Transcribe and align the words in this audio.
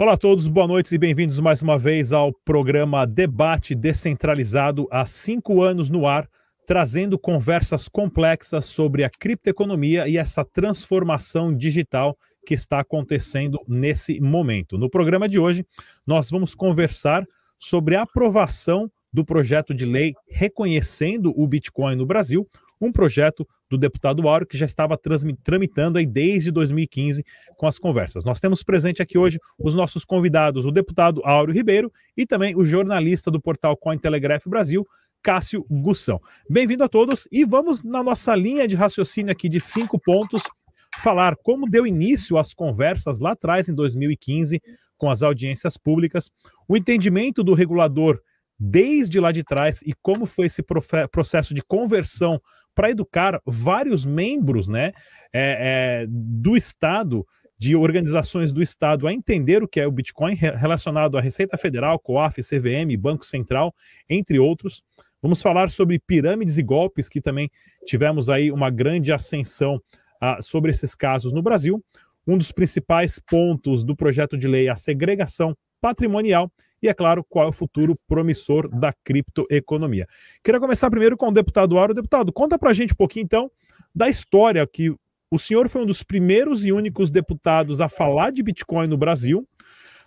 Olá 0.00 0.12
a 0.12 0.16
todos, 0.16 0.46
boa 0.46 0.68
noite 0.68 0.94
e 0.94 0.96
bem-vindos 0.96 1.40
mais 1.40 1.60
uma 1.60 1.76
vez 1.76 2.12
ao 2.12 2.32
programa 2.32 3.04
Debate 3.04 3.74
Descentralizado 3.74 4.86
há 4.92 5.04
cinco 5.04 5.60
anos 5.60 5.90
no 5.90 6.06
ar, 6.06 6.30
trazendo 6.64 7.18
conversas 7.18 7.88
complexas 7.88 8.66
sobre 8.66 9.02
a 9.02 9.10
criptoeconomia 9.10 10.06
e 10.06 10.16
essa 10.16 10.44
transformação 10.44 11.52
digital 11.52 12.16
que 12.46 12.54
está 12.54 12.78
acontecendo 12.78 13.58
nesse 13.66 14.20
momento. 14.20 14.78
No 14.78 14.88
programa 14.88 15.28
de 15.28 15.40
hoje, 15.40 15.66
nós 16.06 16.30
vamos 16.30 16.54
conversar 16.54 17.26
sobre 17.58 17.96
a 17.96 18.02
aprovação 18.02 18.88
do 19.12 19.24
projeto 19.24 19.74
de 19.74 19.84
lei 19.84 20.14
reconhecendo 20.28 21.32
o 21.36 21.44
Bitcoin 21.44 21.96
no 21.96 22.06
Brasil, 22.06 22.48
um 22.80 22.92
projeto 22.92 23.46
do 23.70 23.76
deputado 23.76 24.26
Áureo, 24.28 24.46
que 24.46 24.56
já 24.56 24.66
estava 24.66 24.98
tramitando 25.42 25.98
aí 25.98 26.06
desde 26.06 26.50
2015 26.50 27.24
com 27.56 27.66
as 27.66 27.78
conversas. 27.78 28.24
Nós 28.24 28.40
temos 28.40 28.62
presente 28.62 29.02
aqui 29.02 29.18
hoje 29.18 29.38
os 29.58 29.74
nossos 29.74 30.04
convidados, 30.04 30.66
o 30.66 30.70
deputado 30.70 31.20
Áureo 31.24 31.54
Ribeiro 31.54 31.92
e 32.16 32.26
também 32.26 32.56
o 32.56 32.64
jornalista 32.64 33.30
do 33.30 33.40
portal 33.40 33.76
Cointelegraph 33.76 34.46
Brasil, 34.46 34.86
Cássio 35.22 35.64
Gussão. 35.68 36.20
Bem-vindo 36.48 36.84
a 36.84 36.88
todos 36.88 37.26
e 37.30 37.44
vamos 37.44 37.82
na 37.82 38.02
nossa 38.02 38.34
linha 38.34 38.66
de 38.66 38.76
raciocínio 38.76 39.32
aqui 39.32 39.48
de 39.48 39.60
cinco 39.60 39.98
pontos 39.98 40.42
falar 40.98 41.36
como 41.36 41.68
deu 41.68 41.86
início 41.86 42.38
às 42.38 42.54
conversas 42.54 43.18
lá 43.18 43.32
atrás, 43.32 43.68
em 43.68 43.74
2015, 43.74 44.60
com 44.96 45.10
as 45.10 45.22
audiências 45.22 45.76
públicas, 45.76 46.30
o 46.66 46.76
entendimento 46.76 47.44
do 47.44 47.54
regulador 47.54 48.20
desde 48.58 49.20
lá 49.20 49.30
de 49.30 49.44
trás 49.44 49.80
e 49.82 49.92
como 50.02 50.26
foi 50.26 50.46
esse 50.46 50.62
processo 51.12 51.54
de 51.54 51.62
conversão 51.62 52.40
para 52.78 52.92
educar 52.92 53.42
vários 53.44 54.06
membros 54.06 54.68
né, 54.68 54.92
é, 55.32 56.04
é, 56.04 56.06
do 56.08 56.56
Estado, 56.56 57.26
de 57.58 57.74
organizações 57.74 58.52
do 58.52 58.62
Estado, 58.62 59.08
a 59.08 59.12
entender 59.12 59.64
o 59.64 59.66
que 59.66 59.80
é 59.80 59.86
o 59.88 59.90
Bitcoin 59.90 60.34
relacionado 60.34 61.18
à 61.18 61.20
Receita 61.20 61.56
Federal, 61.56 61.98
COAF, 61.98 62.40
CVM, 62.40 62.96
Banco 62.96 63.26
Central, 63.26 63.74
entre 64.08 64.38
outros. 64.38 64.80
Vamos 65.20 65.42
falar 65.42 65.70
sobre 65.70 65.98
pirâmides 65.98 66.56
e 66.56 66.62
golpes, 66.62 67.08
que 67.08 67.20
também 67.20 67.50
tivemos 67.84 68.30
aí 68.30 68.52
uma 68.52 68.70
grande 68.70 69.12
ascensão 69.12 69.82
ah, 70.20 70.40
sobre 70.40 70.70
esses 70.70 70.94
casos 70.94 71.32
no 71.32 71.42
Brasil. 71.42 71.84
Um 72.24 72.38
dos 72.38 72.52
principais 72.52 73.18
pontos 73.18 73.82
do 73.82 73.96
projeto 73.96 74.38
de 74.38 74.46
lei 74.46 74.68
é 74.68 74.70
a 74.70 74.76
segregação 74.76 75.52
patrimonial 75.80 76.48
e, 76.82 76.88
é 76.88 76.94
claro, 76.94 77.24
qual 77.28 77.46
é 77.46 77.48
o 77.48 77.52
futuro 77.52 77.98
promissor 78.06 78.68
da 78.68 78.92
criptoeconomia. 79.04 80.06
Queria 80.42 80.60
começar 80.60 80.90
primeiro 80.90 81.16
com 81.16 81.28
o 81.28 81.32
deputado 81.32 81.78
Aro. 81.78 81.94
Deputado, 81.94 82.32
conta 82.32 82.58
para 82.58 82.70
a 82.70 82.72
gente 82.72 82.92
um 82.92 82.96
pouquinho, 82.96 83.24
então, 83.24 83.50
da 83.94 84.08
história 84.08 84.66
que 84.66 84.94
o 85.30 85.38
senhor 85.38 85.68
foi 85.68 85.82
um 85.82 85.86
dos 85.86 86.02
primeiros 86.02 86.64
e 86.64 86.72
únicos 86.72 87.10
deputados 87.10 87.80
a 87.80 87.88
falar 87.88 88.32
de 88.32 88.42
Bitcoin 88.42 88.88
no 88.88 88.96
Brasil, 88.96 89.46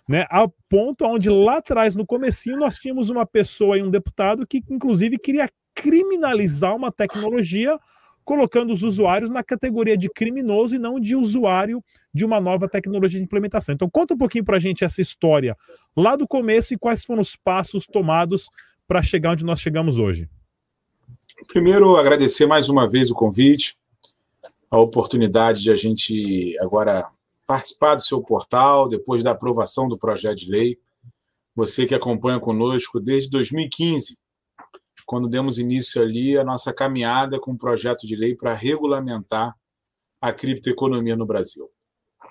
né, 0.08 0.26
a 0.30 0.48
ponto 0.68 1.04
onde 1.04 1.28
lá 1.28 1.58
atrás, 1.58 1.94
no 1.94 2.04
comecinho, 2.04 2.56
nós 2.56 2.76
tínhamos 2.76 3.08
uma 3.08 3.24
pessoa 3.24 3.78
e 3.78 3.82
um 3.82 3.90
deputado 3.90 4.46
que, 4.46 4.62
inclusive, 4.68 5.16
queria 5.18 5.48
criminalizar 5.74 6.74
uma 6.74 6.90
tecnologia 6.90 7.78
colocando 8.24 8.72
os 8.72 8.82
usuários 8.82 9.30
na 9.30 9.42
categoria 9.42 9.96
de 9.96 10.08
criminoso 10.08 10.76
e 10.76 10.78
não 10.78 11.00
de 11.00 11.16
usuário 11.16 11.82
de 12.12 12.24
uma 12.24 12.40
nova 12.40 12.68
tecnologia 12.68 13.18
de 13.18 13.24
implementação. 13.24 13.74
Então, 13.74 13.90
conta 13.90 14.14
um 14.14 14.18
pouquinho 14.18 14.44
para 14.44 14.56
a 14.56 14.60
gente 14.60 14.84
essa 14.84 15.00
história 15.00 15.56
lá 15.96 16.16
do 16.16 16.26
começo 16.26 16.74
e 16.74 16.78
quais 16.78 17.04
foram 17.04 17.22
os 17.22 17.36
passos 17.36 17.86
tomados 17.86 18.48
para 18.86 19.02
chegar 19.02 19.32
onde 19.32 19.44
nós 19.44 19.60
chegamos 19.60 19.98
hoje. 19.98 20.28
Primeiro, 21.48 21.96
agradecer 21.96 22.46
mais 22.46 22.68
uma 22.68 22.88
vez 22.88 23.10
o 23.10 23.14
convite, 23.14 23.76
a 24.70 24.78
oportunidade 24.78 25.62
de 25.62 25.70
a 25.70 25.76
gente 25.76 26.56
agora 26.60 27.08
participar 27.46 27.94
do 27.94 28.02
seu 28.02 28.22
portal, 28.22 28.88
depois 28.88 29.22
da 29.22 29.32
aprovação 29.32 29.88
do 29.88 29.98
projeto 29.98 30.38
de 30.38 30.50
lei. 30.50 30.78
Você 31.54 31.84
que 31.84 31.94
acompanha 31.94 32.40
conosco 32.40 32.98
desde 32.98 33.28
2015, 33.30 34.18
quando 35.06 35.28
demos 35.28 35.58
início 35.58 36.00
ali 36.00 36.36
a 36.36 36.44
nossa 36.44 36.72
caminhada 36.72 37.40
com 37.40 37.52
um 37.52 37.56
projeto 37.56 38.06
de 38.06 38.16
lei 38.16 38.34
para 38.34 38.54
regulamentar 38.54 39.54
a 40.20 40.32
criptoeconomia 40.32 41.16
no 41.16 41.26
Brasil. 41.26 41.70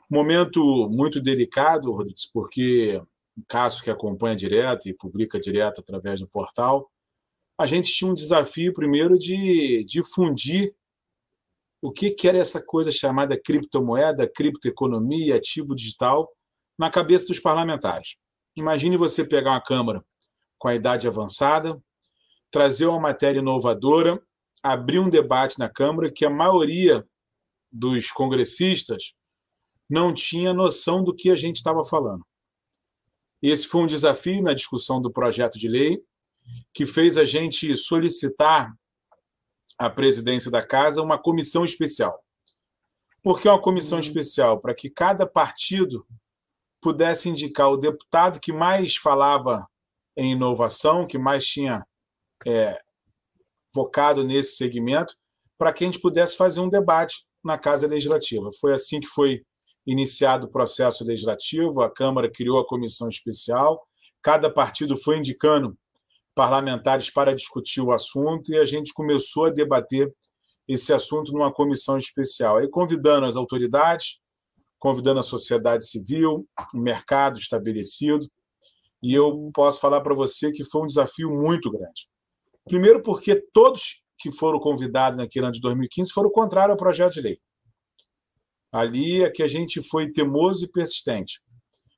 Momento 0.09 0.89
muito 0.89 1.21
delicado, 1.21 1.91
Rodrigues, 1.91 2.29
porque 2.31 3.01
o 3.37 3.43
caso 3.47 3.83
que 3.83 3.89
acompanha 3.89 4.35
direto 4.35 4.87
e 4.87 4.93
publica 4.93 5.39
direto 5.39 5.81
através 5.81 6.21
do 6.21 6.27
portal, 6.27 6.89
a 7.59 7.65
gente 7.65 7.91
tinha 7.91 8.09
um 8.09 8.15
desafio 8.15 8.73
primeiro 8.73 9.17
de 9.17 9.83
difundir 9.85 10.73
o 11.81 11.91
que, 11.91 12.11
que 12.11 12.27
era 12.27 12.37
essa 12.37 12.63
coisa 12.63 12.91
chamada 12.91 13.39
criptomoeda, 13.39 14.29
criptoeconomia, 14.29 15.35
ativo 15.35 15.75
digital, 15.75 16.29
na 16.77 16.89
cabeça 16.89 17.27
dos 17.27 17.39
parlamentares. 17.39 18.17
Imagine 18.55 18.97
você 18.97 19.25
pegar 19.25 19.51
uma 19.51 19.61
Câmara 19.61 20.03
com 20.57 20.67
a 20.67 20.75
idade 20.75 21.07
avançada, 21.07 21.81
trazer 22.51 22.85
uma 22.85 22.99
matéria 22.99 23.39
inovadora, 23.39 24.21
abrir 24.61 24.99
um 24.99 25.09
debate 25.09 25.57
na 25.57 25.69
Câmara 25.69 26.11
que 26.11 26.25
a 26.25 26.29
maioria 26.29 27.07
dos 27.71 28.11
congressistas 28.11 29.13
não 29.89 30.13
tinha 30.13 30.53
noção 30.53 31.03
do 31.03 31.15
que 31.15 31.31
a 31.31 31.35
gente 31.35 31.55
estava 31.55 31.83
falando. 31.83 32.25
Esse 33.41 33.67
foi 33.67 33.81
um 33.81 33.87
desafio 33.87 34.43
na 34.43 34.53
discussão 34.53 35.01
do 35.01 35.11
projeto 35.11 35.57
de 35.57 35.67
lei 35.67 36.03
que 36.73 36.85
fez 36.85 37.17
a 37.17 37.25
gente 37.25 37.75
solicitar 37.75 38.71
à 39.79 39.89
presidência 39.89 40.51
da 40.51 40.65
casa 40.65 41.01
uma 41.01 41.17
comissão 41.17 41.65
especial. 41.65 42.23
Por 43.23 43.39
que 43.39 43.47
uma 43.47 43.59
comissão 43.59 43.97
uhum. 43.97 44.03
especial? 44.03 44.59
Para 44.59 44.73
que 44.73 44.89
cada 44.89 45.25
partido 45.27 46.05
pudesse 46.81 47.29
indicar 47.29 47.69
o 47.69 47.77
deputado 47.77 48.39
que 48.39 48.51
mais 48.51 48.95
falava 48.95 49.67
em 50.17 50.31
inovação, 50.31 51.05
que 51.05 51.17
mais 51.17 51.45
tinha 51.45 51.85
é, 52.47 52.77
focado 53.73 54.23
nesse 54.23 54.55
segmento, 54.55 55.15
para 55.57 55.71
que 55.71 55.83
a 55.83 55.87
gente 55.87 55.99
pudesse 55.99 56.35
fazer 56.35 56.59
um 56.59 56.69
debate 56.69 57.25
na 57.43 57.57
Casa 57.57 57.87
Legislativa. 57.87 58.49
Foi 58.59 58.73
assim 58.73 58.99
que 58.99 59.07
foi 59.07 59.41
iniciado 59.85 60.47
o 60.47 60.51
processo 60.51 61.03
legislativo, 61.03 61.81
a 61.81 61.91
Câmara 61.91 62.31
criou 62.31 62.59
a 62.59 62.65
comissão 62.65 63.09
especial, 63.09 63.81
cada 64.21 64.51
partido 64.51 64.95
foi 64.95 65.17
indicando 65.17 65.75
parlamentares 66.35 67.09
para 67.09 67.33
discutir 67.33 67.81
o 67.81 67.91
assunto 67.91 68.51
e 68.51 68.57
a 68.57 68.65
gente 68.65 68.93
começou 68.93 69.45
a 69.45 69.49
debater 69.49 70.13
esse 70.67 70.93
assunto 70.93 71.33
numa 71.33 71.51
comissão 71.51 71.97
especial, 71.97 72.57
aí 72.57 72.69
convidando 72.69 73.25
as 73.25 73.35
autoridades, 73.35 74.19
convidando 74.79 75.19
a 75.19 75.23
sociedade 75.23 75.85
civil, 75.85 76.47
o 76.73 76.77
mercado 76.77 77.37
estabelecido, 77.37 78.25
e 79.03 79.13
eu 79.13 79.49
posso 79.53 79.79
falar 79.79 80.01
para 80.01 80.15
você 80.15 80.51
que 80.51 80.63
foi 80.63 80.83
um 80.83 80.87
desafio 80.87 81.29
muito 81.31 81.71
grande. 81.71 82.07
Primeiro, 82.65 83.01
porque 83.01 83.35
todos 83.53 84.03
que 84.17 84.31
foram 84.31 84.59
convidados 84.59 85.17
naquele 85.17 85.45
ano 85.45 85.53
de 85.53 85.61
2015 85.61 86.11
foram 86.11 86.29
contrários 86.29 86.71
ao 86.71 86.77
projeto 86.77 87.13
de 87.13 87.21
lei. 87.21 87.41
Ali 88.71 89.23
é 89.23 89.29
que 89.29 89.43
a 89.43 89.47
gente 89.47 89.81
foi 89.81 90.11
teimoso 90.11 90.65
e 90.65 90.71
persistente. 90.71 91.41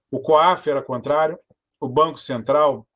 O 0.10 0.20
COAF 0.20 0.70
era 0.70 0.82
contrário, 0.82 1.38
o 1.80 1.88
Banco 1.88 2.18
Central 2.18 2.88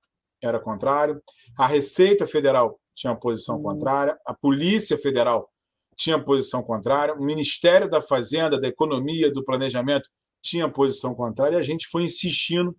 era 0.41 0.59
contrário, 0.59 1.21
a 1.57 1.65
Receita 1.65 2.25
Federal 2.25 2.80
tinha 2.95 3.15
posição 3.15 3.62
contrária, 3.62 4.18
a 4.25 4.33
Polícia 4.33 4.97
Federal 4.97 5.50
tinha 5.95 6.24
posição 6.24 6.63
contrária, 6.63 7.13
o 7.13 7.24
Ministério 7.24 7.89
da 7.89 8.01
Fazenda, 8.01 8.59
da 8.59 8.68
Economia, 8.68 9.31
do 9.31 9.44
Planejamento 9.44 10.09
tinha 10.41 10.69
posição 10.69 11.13
contrária, 11.13 11.57
e 11.57 11.59
a 11.59 11.63
gente 11.63 11.88
foi 11.88 12.03
insistindo 12.03 12.75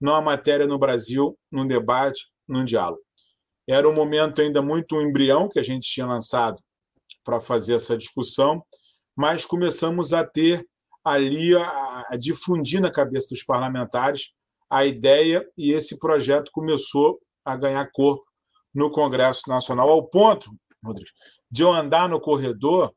numa 0.00 0.20
matéria 0.20 0.66
no 0.66 0.78
Brasil, 0.78 1.38
num 1.52 1.66
debate, 1.66 2.20
num 2.48 2.64
diálogo. 2.64 3.02
Era 3.70 3.88
um 3.88 3.94
momento 3.94 4.42
ainda 4.42 4.60
muito 4.60 5.00
embrião 5.00 5.48
que 5.48 5.58
a 5.58 5.62
gente 5.62 5.88
tinha 5.88 6.06
lançado 6.06 6.60
para 7.24 7.40
fazer 7.40 7.74
essa 7.74 7.96
discussão, 7.96 8.64
mas 9.16 9.44
começamos 9.44 10.12
a 10.12 10.24
ter 10.24 10.66
ali 11.04 11.54
a, 11.54 12.04
a 12.10 12.16
difundir 12.16 12.80
na 12.80 12.90
cabeça 12.90 13.28
dos 13.30 13.44
parlamentares 13.44 14.32
a 14.68 14.84
ideia 14.84 15.48
e 15.56 15.72
esse 15.72 15.98
projeto 15.98 16.50
começou 16.52 17.20
a 17.44 17.56
ganhar 17.56 17.88
corpo 17.92 18.24
no 18.74 18.90
Congresso 18.90 19.48
Nacional, 19.48 19.88
ao 19.88 20.06
ponto, 20.08 20.50
Rodrigo, 20.84 21.10
de 21.50 21.62
eu 21.62 21.72
andar 21.72 22.08
no 22.08 22.20
corredor 22.20 22.92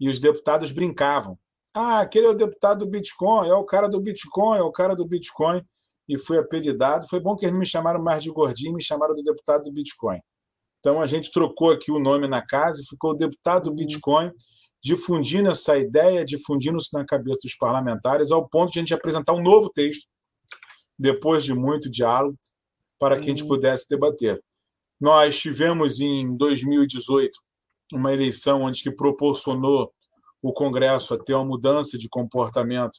e 0.00 0.08
os 0.08 0.18
deputados 0.18 0.72
brincavam. 0.72 1.38
Ah, 1.74 2.00
aquele 2.00 2.26
é 2.26 2.30
o 2.30 2.34
deputado 2.34 2.80
do 2.80 2.90
Bitcoin, 2.90 3.48
é 3.48 3.54
o 3.54 3.64
cara 3.64 3.88
do 3.88 4.00
Bitcoin, 4.00 4.58
é 4.58 4.62
o 4.62 4.72
cara 4.72 4.94
do 4.94 5.06
Bitcoin. 5.06 5.62
E 6.08 6.18
fui 6.18 6.38
apelidado. 6.38 7.06
Foi 7.08 7.20
bom 7.20 7.34
que 7.36 7.46
eles 7.46 7.56
me 7.56 7.66
chamaram 7.66 8.02
mais 8.02 8.22
de 8.22 8.30
gordinho, 8.30 8.74
me 8.74 8.82
chamaram 8.82 9.14
do 9.14 9.22
deputado 9.22 9.64
do 9.64 9.72
Bitcoin. 9.72 10.18
Então 10.80 11.00
a 11.00 11.06
gente 11.06 11.30
trocou 11.30 11.70
aqui 11.70 11.92
o 11.92 12.00
nome 12.00 12.26
na 12.26 12.44
casa 12.44 12.82
e 12.82 12.86
ficou 12.86 13.12
o 13.12 13.16
deputado 13.16 13.64
do 13.64 13.70
uhum. 13.70 13.76
Bitcoin, 13.76 14.32
difundindo 14.82 15.48
essa 15.48 15.78
ideia, 15.78 16.24
difundindo-se 16.24 16.92
na 16.92 17.06
cabeça 17.06 17.42
dos 17.44 17.54
parlamentares, 17.54 18.32
ao 18.32 18.48
ponto 18.48 18.72
de 18.72 18.80
a 18.80 18.82
gente 18.82 18.92
apresentar 18.92 19.32
um 19.32 19.42
novo 19.42 19.70
texto, 19.70 20.08
depois 20.98 21.44
de 21.44 21.54
muito 21.54 21.88
diálogo, 21.88 22.36
para 22.98 23.16
que 23.16 23.26
a 23.26 23.28
gente 23.28 23.44
uhum. 23.44 23.48
pudesse 23.48 23.88
debater. 23.88 24.42
Nós 25.00 25.38
tivemos 25.38 26.00
em 26.00 26.36
2018 26.36 27.30
uma 27.92 28.12
eleição 28.12 28.62
onde 28.62 28.82
que 28.82 28.90
proporcionou 28.90 29.92
o 30.42 30.52
Congresso 30.52 31.14
a 31.14 31.18
ter 31.18 31.34
uma 31.34 31.44
mudança 31.44 31.96
de 31.96 32.08
comportamento 32.08 32.98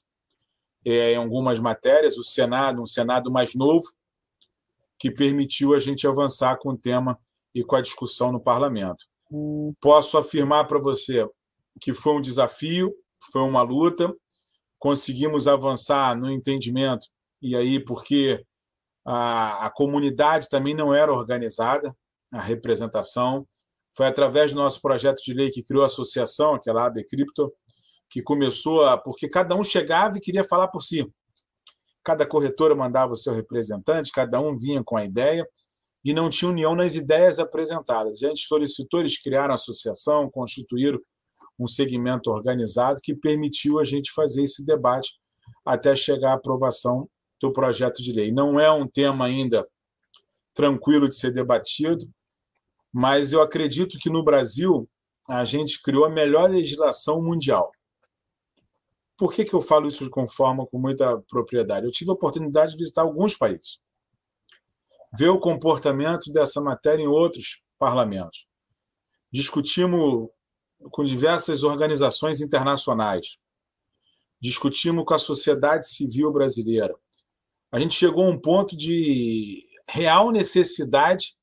é, 0.85 1.13
em 1.13 1.15
algumas 1.15 1.59
matérias, 1.59 2.17
o 2.17 2.23
Senado, 2.23 2.81
um 2.81 2.85
Senado 2.85 3.31
mais 3.31 3.55
novo, 3.55 3.85
que 4.99 5.11
permitiu 5.11 5.73
a 5.73 5.79
gente 5.79 6.07
avançar 6.07 6.57
com 6.57 6.71
o 6.71 6.77
tema 6.77 7.19
e 7.53 7.63
com 7.63 7.75
a 7.75 7.81
discussão 7.81 8.31
no 8.31 8.39
parlamento. 8.41 9.05
Posso 9.81 10.17
afirmar 10.17 10.65
para 10.65 10.79
você 10.79 11.27
que 11.81 11.93
foi 11.93 12.13
um 12.13 12.21
desafio, 12.21 12.93
foi 13.31 13.41
uma 13.41 13.61
luta, 13.61 14.13
conseguimos 14.77 15.47
avançar 15.47 16.17
no 16.17 16.29
entendimento, 16.29 17.07
e 17.41 17.55
aí 17.55 17.79
porque 17.79 18.45
a, 19.05 19.65
a 19.65 19.71
comunidade 19.71 20.49
também 20.49 20.75
não 20.75 20.93
era 20.93 21.11
organizada, 21.11 21.95
a 22.31 22.39
representação, 22.39 23.47
foi 23.95 24.07
através 24.07 24.51
do 24.51 24.57
nosso 24.57 24.81
projeto 24.81 25.21
de 25.23 25.33
lei 25.33 25.51
que 25.51 25.63
criou 25.63 25.83
a 25.83 25.87
associação, 25.87 26.53
aquela 26.53 26.85
AB 26.85 27.03
Cripto, 27.05 27.53
que 28.13 28.21
começou 28.21 28.85
a. 28.85 28.95
porque 28.95 29.27
cada 29.27 29.55
um 29.55 29.63
chegava 29.63 30.15
e 30.17 30.21
queria 30.21 30.43
falar 30.43 30.67
por 30.67 30.83
si. 30.83 31.03
Cada 32.03 32.27
corretora 32.27 32.75
mandava 32.75 33.13
o 33.13 33.15
seu 33.15 33.33
representante, 33.33 34.11
cada 34.11 34.39
um 34.39 34.55
vinha 34.55 34.83
com 34.83 34.95
a 34.95 35.03
ideia, 35.03 35.47
e 36.05 36.13
não 36.13 36.29
tinha 36.29 36.51
união 36.51 36.75
nas 36.75 36.93
ideias 36.93 37.39
apresentadas. 37.39 38.21
A 38.21 38.27
gente 38.27 38.41
solicitou, 38.41 38.99
eles 38.99 39.19
criaram 39.19 39.51
a 39.51 39.55
associação, 39.55 40.29
constituíram 40.29 40.99
um 41.57 41.65
segmento 41.65 42.29
organizado 42.29 42.99
que 43.01 43.15
permitiu 43.15 43.79
a 43.79 43.83
gente 43.83 44.11
fazer 44.11 44.43
esse 44.43 44.63
debate 44.63 45.13
até 45.65 45.95
chegar 45.95 46.31
à 46.31 46.33
aprovação 46.33 47.09
do 47.41 47.51
projeto 47.51 48.03
de 48.03 48.13
lei. 48.13 48.31
Não 48.31 48.59
é 48.59 48.71
um 48.71 48.87
tema 48.87 49.25
ainda 49.25 49.67
tranquilo 50.53 51.09
de 51.09 51.15
ser 51.15 51.31
debatido, 51.31 52.05
mas 52.93 53.33
eu 53.33 53.41
acredito 53.41 53.97
que 53.97 54.09
no 54.09 54.23
Brasil 54.23 54.87
a 55.27 55.43
gente 55.45 55.81
criou 55.81 56.05
a 56.05 56.11
melhor 56.11 56.49
legislação 56.49 57.23
mundial. 57.23 57.71
Por 59.17 59.31
que, 59.31 59.45
que 59.45 59.53
eu 59.53 59.61
falo 59.61 59.87
isso 59.87 60.09
com 60.09 60.27
forma, 60.27 60.65
com 60.65 60.79
muita 60.79 61.21
propriedade? 61.29 61.85
Eu 61.85 61.91
tive 61.91 62.09
a 62.09 62.13
oportunidade 62.13 62.71
de 62.71 62.77
visitar 62.77 63.03
alguns 63.03 63.37
países, 63.37 63.79
ver 65.17 65.29
o 65.29 65.39
comportamento 65.39 66.31
dessa 66.31 66.59
matéria 66.61 67.03
em 67.03 67.07
outros 67.07 67.61
parlamentos. 67.77 68.47
Discutimos 69.31 70.29
com 70.91 71.03
diversas 71.03 71.63
organizações 71.63 72.41
internacionais, 72.41 73.37
discutimos 74.41 75.05
com 75.05 75.13
a 75.13 75.19
sociedade 75.19 75.87
civil 75.87 76.31
brasileira. 76.31 76.95
A 77.71 77.79
gente 77.79 77.95
chegou 77.95 78.25
a 78.25 78.29
um 78.29 78.39
ponto 78.39 78.75
de 78.75 79.63
real 79.87 80.31
necessidade 80.31 81.35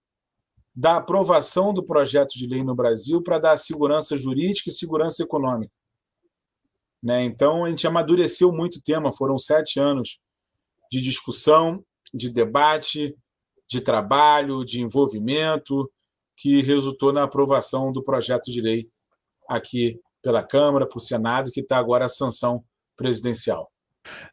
da 0.74 0.96
aprovação 0.96 1.72
do 1.72 1.84
projeto 1.84 2.32
de 2.34 2.46
lei 2.46 2.62
no 2.62 2.74
Brasil 2.74 3.22
para 3.22 3.38
dar 3.38 3.56
segurança 3.56 4.16
jurídica 4.16 4.70
e 4.70 4.72
segurança 4.72 5.22
econômica. 5.22 5.72
Né? 7.02 7.24
Então, 7.24 7.64
a 7.64 7.70
gente 7.70 7.86
amadureceu 7.86 8.52
muito 8.52 8.76
o 8.76 8.82
tema, 8.82 9.12
foram 9.12 9.38
sete 9.38 9.78
anos 9.80 10.18
de 10.90 11.00
discussão, 11.00 11.82
de 12.12 12.30
debate, 12.30 13.14
de 13.70 13.80
trabalho, 13.80 14.64
de 14.64 14.80
envolvimento, 14.80 15.90
que 16.36 16.60
resultou 16.62 17.12
na 17.12 17.22
aprovação 17.22 17.92
do 17.92 18.02
projeto 18.02 18.50
de 18.50 18.60
lei 18.60 18.88
aqui 19.48 19.98
pela 20.22 20.42
Câmara, 20.42 20.86
para 20.86 20.98
o 20.98 21.00
Senado, 21.00 21.50
que 21.50 21.60
está 21.60 21.78
agora 21.78 22.04
a 22.04 22.08
sanção 22.08 22.62
presidencial. 22.96 23.70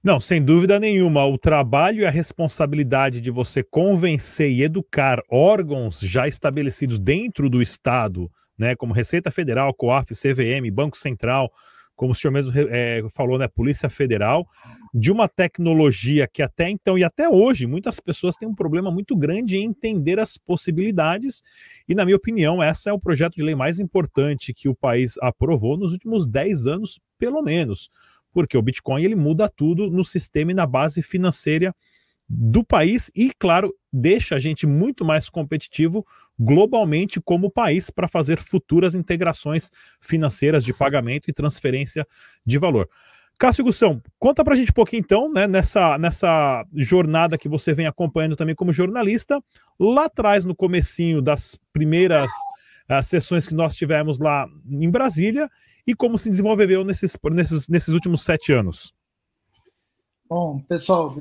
Não, 0.04 0.20
sem 0.20 0.44
dúvida 0.44 0.80
nenhuma. 0.80 1.26
O 1.26 1.38
trabalho 1.38 2.02
e 2.02 2.06
a 2.06 2.10
responsabilidade 2.10 3.20
de 3.20 3.30
você 3.30 3.64
convencer 3.64 4.50
e 4.50 4.64
educar 4.64 5.22
órgãos 5.30 6.00
já 6.00 6.28
estabelecidos 6.28 6.98
dentro 7.00 7.50
do 7.50 7.62
Estado, 7.62 8.32
né, 8.58 8.76
como 8.76 8.94
Receita 8.94 9.30
Federal, 9.30 9.74
COAF, 9.74 10.14
CVM, 10.16 10.72
Banco 10.72 10.98
Central, 10.98 11.52
como 11.98 12.14
o 12.14 12.16
senhor 12.16 12.32
mesmo 12.32 12.54
é, 12.56 13.02
falou, 13.10 13.38
né, 13.38 13.48
Polícia 13.48 13.90
Federal, 13.90 14.48
de 14.94 15.12
uma 15.12 15.28
tecnologia 15.28 16.28
que 16.32 16.42
até 16.42 16.70
então 16.70 16.98
e 16.98 17.04
até 17.04 17.28
hoje 17.28 17.68
muitas 17.68 18.00
pessoas 18.00 18.38
têm 18.38 18.48
um 18.48 18.56
problema 18.56 18.90
muito 18.90 19.18
grande 19.18 19.58
em 19.58 19.66
entender 19.66 20.20
as 20.20 20.38
possibilidades. 20.38 21.44
E, 21.90 21.94
na 21.94 22.06
minha 22.06 22.16
opinião, 22.16 22.64
essa 22.64 22.92
é 22.92 22.94
o 22.94 23.00
projeto 23.00 23.34
de 23.34 23.44
lei 23.44 23.56
mais 23.56 23.80
importante 23.80 24.54
que 24.54 24.70
o 24.70 24.76
país 24.76 25.16
aprovou 25.22 25.76
nos 25.76 25.92
últimos 25.92 26.28
10 26.28 26.68
anos, 26.68 27.00
pelo 27.20 27.42
menos 27.42 27.90
porque 28.34 28.56
o 28.56 28.62
Bitcoin 28.62 29.04
ele 29.04 29.16
muda 29.16 29.50
tudo 29.50 29.90
no 29.90 30.04
sistema 30.04 30.52
e 30.52 30.54
na 30.54 30.68
base 30.68 31.02
financeira 31.02 31.74
do 32.30 32.64
país 32.64 33.10
e, 33.16 33.32
claro, 33.38 33.74
deixa 33.92 34.36
a 34.36 34.40
gente 34.40 34.68
muito 34.68 35.06
mais 35.06 35.30
competitivo 35.30 36.06
globalmente 36.38 37.22
como 37.22 37.50
país 37.50 37.90
para 37.90 38.08
fazer 38.08 38.38
futuras 38.38 38.94
integrações 38.94 39.72
financeiras 40.02 40.64
de 40.64 40.74
pagamento 40.74 41.30
e 41.30 41.34
transferência 41.34 42.06
de 42.46 42.58
valor. 42.58 42.90
Cássio 43.40 43.64
Gussão, 43.64 44.02
conta 44.18 44.44
para 44.44 44.54
a 44.54 44.58
gente 44.58 44.72
um 44.72 44.74
pouquinho 44.74 45.00
então, 45.00 45.32
né, 45.32 45.46
nessa, 45.46 45.98
nessa 45.98 46.66
jornada 46.74 47.38
que 47.38 47.48
você 47.48 47.72
vem 47.72 47.86
acompanhando 47.86 48.36
também 48.36 48.56
como 48.56 48.74
jornalista, 48.74 49.42
lá 49.80 50.06
atrás 50.06 50.44
no 50.44 50.56
comecinho 50.56 51.22
das 51.22 51.58
primeiras 51.72 52.32
uh, 52.90 53.02
sessões 53.02 53.48
que 53.48 53.54
nós 53.54 53.76
tivemos 53.76 54.18
lá 54.18 54.48
em 54.68 54.90
Brasília 54.90 55.50
e 55.86 55.94
como 55.94 56.18
se 56.18 56.30
desenvolveu 56.30 56.84
nesses, 56.84 57.16
nesses, 57.32 57.70
nesses 57.70 57.94
últimos 57.94 58.24
sete 58.24 58.52
anos. 58.52 58.94
Bom, 60.28 60.60
pessoal, 60.68 61.16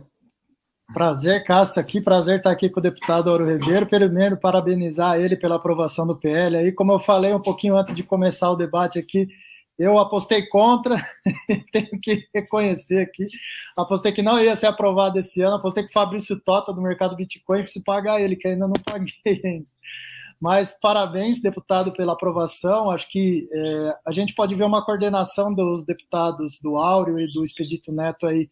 prazer, 0.93 1.45
Castro, 1.45 1.81
aqui, 1.81 2.01
prazer 2.01 2.39
estar 2.39 2.51
aqui 2.51 2.69
com 2.69 2.81
o 2.81 2.83
deputado 2.83 3.31
Auro 3.31 3.51
Ribeiro. 3.51 3.87
Primeiro, 3.87 4.37
parabenizar 4.37 5.21
ele 5.21 5.37
pela 5.37 5.57
aprovação 5.57 6.07
do 6.07 6.17
PL. 6.17 6.57
Aí, 6.57 6.73
como 6.73 6.93
eu 6.93 6.99
falei 6.99 7.35
um 7.35 7.41
pouquinho 7.41 7.77
antes 7.77 7.95
de 7.95 8.03
começar 8.03 8.51
o 8.51 8.57
debate 8.57 8.99
aqui, 8.99 9.29
eu 9.79 9.99
apostei 9.99 10.47
contra, 10.47 10.97
tenho 11.71 12.01
que 12.01 12.27
reconhecer 12.35 13.03
aqui. 13.03 13.29
Apostei 13.77 14.11
que 14.11 14.23
não 14.23 14.43
ia 14.43 14.57
ser 14.57 14.67
aprovado 14.67 15.19
esse 15.19 15.43
ano, 15.43 15.57
apostei 15.57 15.83
que 15.85 15.91
o 15.91 15.93
Fabrício 15.93 16.41
Tota 16.41 16.73
do 16.73 16.81
mercado 16.81 17.17
Bitcoin 17.17 17.63
preciso 17.63 17.85
pagar 17.85 18.21
ele, 18.21 18.37
que 18.37 18.49
ainda 18.49 18.67
não 18.67 18.75
paguei 18.85 19.13
ainda. 19.45 19.67
Mas 20.41 20.77
parabéns, 20.81 21.41
deputado, 21.41 21.93
pela 21.93 22.13
aprovação. 22.13 22.91
Acho 22.91 23.09
que 23.09 23.49
é, 23.53 23.99
a 24.07 24.13
gente 24.13 24.35
pode 24.35 24.55
ver 24.55 24.65
uma 24.65 24.85
coordenação 24.85 25.53
dos 25.53 25.85
deputados 25.85 26.61
do 26.63 26.77
Áureo 26.77 27.19
e 27.19 27.31
do 27.33 27.43
Expedito 27.43 27.93
Neto 27.93 28.27
aí, 28.27 28.51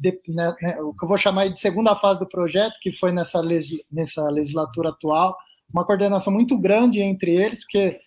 de, 0.00 0.20
né, 0.28 0.54
né, 0.62 0.80
o 0.80 0.92
que 0.92 1.04
eu 1.04 1.08
vou 1.08 1.18
chamar 1.18 1.48
de 1.48 1.58
segunda 1.58 1.94
fase 1.96 2.18
do 2.18 2.28
projeto, 2.28 2.78
que 2.80 2.92
foi 2.92 3.12
nessa, 3.12 3.40
legis, 3.40 3.80
nessa 3.90 4.28
legislatura 4.30 4.90
atual, 4.90 5.36
uma 5.72 5.84
coordenação 5.84 6.32
muito 6.32 6.58
grande 6.58 7.00
entre 7.00 7.34
eles, 7.34 7.60
porque 7.60 8.00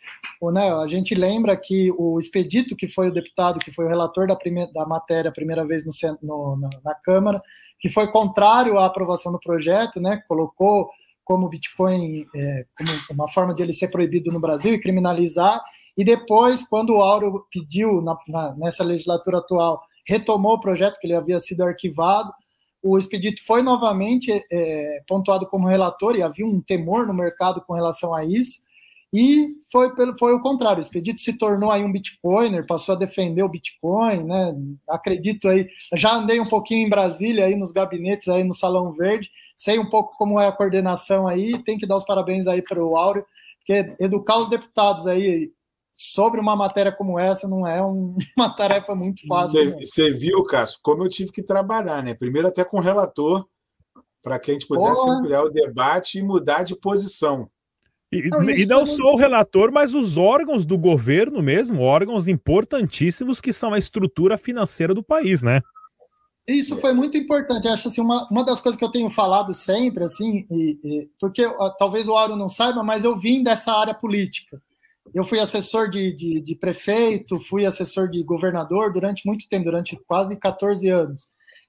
né, 0.51 0.74
a 0.74 0.88
gente 0.88 1.13
lembra 1.13 1.55
que 1.55 1.91
o 1.98 2.19
Expedito, 2.19 2.75
que 2.75 2.88
foi 2.88 3.10
o 3.10 3.13
deputado, 3.13 3.60
que 3.60 3.71
foi 3.71 3.86
o 3.86 3.88
relator 3.88 4.27
da, 4.27 4.36
primeira, 4.36 4.71
da 4.74 4.86
matéria 4.86 5.29
a 5.29 5.33
primeira 5.33 5.65
vez 5.65 5.86
no, 5.86 5.91
no, 6.24 6.57
na, 6.57 6.69
na 6.83 6.95
Câmara, 6.95 7.41
que 7.79 7.89
foi 7.89 8.12
contrário 8.12 8.77
à 8.77 8.86
aprovação 8.86 9.31
do 9.31 9.39
projeto, 9.39 10.00
né, 10.00 10.21
colocou 10.27 10.89
como 11.24 11.50
Bitcoin, 11.50 12.25
é, 12.36 12.65
como 12.77 13.21
uma 13.21 13.31
forma 13.31 13.53
de 13.53 13.62
ele 13.62 13.74
ser 13.74 13.89
proibido 13.89 14.31
no 14.31 14.39
Brasil 14.39 14.74
e 14.74 14.81
criminalizar. 14.81 15.62
E 15.98 16.03
depois, 16.03 16.67
quando 16.67 16.95
o 16.95 17.01
Auro 17.01 17.45
pediu, 17.51 18.01
na, 18.01 18.17
na, 18.27 18.55
nessa 18.55 18.83
legislatura 18.83 19.38
atual, 19.38 19.81
retomou 20.12 20.53
o 20.56 20.60
projeto, 20.60 21.00
que 21.00 21.08
ele 21.08 21.15
havia 21.15 21.39
sido 21.39 21.63
arquivado, 21.63 22.32
o 22.84 22.98
Expedito 22.98 23.46
foi 23.46 23.62
novamente 23.62 24.44
é, 24.51 25.01
pontuado 25.08 25.48
como 25.48 25.68
relator, 25.68 26.15
e 26.15 26.22
havia 26.22 26.46
um 26.46 26.60
temor 26.60 27.08
no 27.08 27.13
mercado 27.13 27.62
com 27.62 27.74
relação 27.74 28.13
a 28.13 28.25
isso, 28.25 28.62
e 29.13 29.50
foi, 29.72 29.94
pelo, 29.96 30.18
foi 30.18 30.34
o 30.34 30.41
contrário, 30.41 30.80
o 30.80 30.82
Expedito 30.82 31.22
se 31.22 31.38
tornou 31.38 31.72
aí 31.72 31.84
um 31.84 31.91
Bitcoiner, 31.91 32.65
passou 32.65 32.96
a 32.96 32.98
defender 32.98 33.44
o 33.44 33.50
Bitcoin, 33.50 34.24
né, 34.24 34.53
acredito 34.89 35.48
aí, 35.48 35.70
já 35.96 36.13
andei 36.13 36.39
um 36.39 36.46
pouquinho 36.46 36.86
em 36.86 36.89
Brasília, 36.89 37.46
aí 37.46 37.56
nos 37.56 37.72
gabinetes, 37.72 38.27
aí 38.27 38.44
no 38.44 38.53
Salão 38.53 38.91
Verde, 38.91 39.30
sei 39.56 39.80
um 39.80 39.89
pouco 39.89 40.18
como 40.18 40.39
é 40.39 40.48
a 40.48 40.51
coordenação 40.51 41.25
aí, 41.25 41.58
tem 41.63 41.77
que 41.77 41.88
dar 41.88 41.96
os 41.96 42.06
parabéns 42.06 42.48
aí 42.48 42.62
para 42.62 42.84
o 42.84 42.98
Áureo, 42.98 43.25
porque 43.60 43.96
educar 44.00 44.39
os 44.39 44.50
deputados 44.50 45.08
aí 45.08 45.51
sobre 46.01 46.39
uma 46.39 46.55
matéria 46.55 46.91
como 46.91 47.20
essa 47.20 47.48
não 47.48 47.67
é 47.67 47.79
um, 47.81 48.15
uma 48.36 48.50
tarefa 48.50 48.96
muito 48.96 49.25
fácil. 49.27 49.72
Você, 49.77 50.10
né? 50.10 50.17
viu, 50.17 50.43
Cássio, 50.43 50.79
como 50.81 51.03
eu 51.03 51.10
tive 51.10 51.31
que 51.31 51.43
trabalhar, 51.43 52.01
né? 52.01 52.15
Primeiro 52.15 52.48
até 52.48 52.63
com 52.63 52.77
o 52.77 52.81
relator, 52.81 53.46
para 54.24 54.39
que 54.39 54.50
a 54.50 54.53
gente 54.55 54.67
pudesse 54.67 55.01
Porra. 55.03 55.17
ampliar 55.17 55.43
o 55.43 55.50
debate 55.50 56.17
e 56.17 56.24
mudar 56.24 56.63
de 56.63 56.75
posição. 56.75 57.48
E 58.12 58.27
não, 58.29 58.43
e 58.43 58.65
não 58.65 58.86
só 58.86 59.13
o 59.13 59.15
relator, 59.15 59.72
mas 59.72 59.93
os 59.93 60.17
órgãos 60.17 60.65
do 60.65 60.77
governo 60.77 61.41
mesmo, 61.41 61.81
órgãos 61.81 62.27
importantíssimos 62.27 63.39
que 63.39 63.53
são 63.53 63.74
a 63.74 63.77
estrutura 63.77 64.38
financeira 64.38 64.93
do 64.93 65.03
país, 65.03 65.41
né? 65.41 65.62
Isso 66.48 66.75
foi 66.77 66.93
muito 66.93 67.15
importante. 67.15 67.67
Eu 67.67 67.74
acho 67.74 67.88
assim, 67.88 68.01
uma, 68.01 68.27
uma 68.29 68.43
das 68.43 68.60
coisas 68.60 68.77
que 68.77 68.84
eu 68.84 68.91
tenho 68.91 69.10
falado 69.10 69.53
sempre, 69.53 70.03
assim, 70.03 70.46
e, 70.50 70.79
e, 70.84 71.10
porque 71.20 71.48
talvez 71.77 72.08
o 72.08 72.13
Auro 72.13 72.36
não 72.36 72.50
saiba, 72.50 72.84
mas 72.84 73.05
eu 73.05 73.17
vim 73.17 73.43
dessa 73.43 73.72
área 73.72 73.93
política. 73.93 74.62
Eu 75.13 75.24
fui 75.24 75.39
assessor 75.39 75.89
de, 75.89 76.15
de, 76.15 76.41
de, 76.41 76.55
prefeito, 76.55 77.39
fui 77.39 77.65
assessor 77.65 78.10
de 78.10 78.24
governador 78.24 78.93
durante 78.93 79.25
muito 79.25 79.48
tempo, 79.50 79.65
durante 79.65 79.98
quase 80.08 80.36
14 80.36 80.88
anos. 80.89 81.27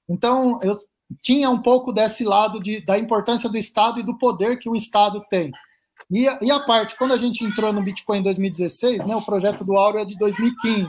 Então, 0.09 0.59
eu 0.62 0.77
tinha 1.21 1.51
um 1.51 1.61
pouco 1.61 1.93
desse 1.93 2.25
lado 2.25 2.61
de, 2.61 2.85
da 2.85 2.99
importância 2.99 3.49
do 3.49 3.57
Estado 3.57 4.01
e 4.01 4.03
do 4.03 4.19
poder 4.19 4.59
que 4.59 4.69
o 4.69 4.77
Estado 4.77 5.25
tem. 5.31 5.51
E, 6.11 6.27
e 6.45 6.51
a 6.51 6.61
parte, 6.61 6.97
quando 6.97 7.12
a 7.12 7.19
gente 7.19 7.45
entrou 7.45 7.73
no 7.73 7.83
Bitcoin 7.83 8.19
em 8.19 8.23
2016, 8.23 9.07
né, 9.07 9.17
o 9.17 9.25
projeto 9.25 9.65
do 9.65 9.77
Auro 9.77 9.99
é 9.99 10.05
de 10.05 10.17
2015 10.19 10.89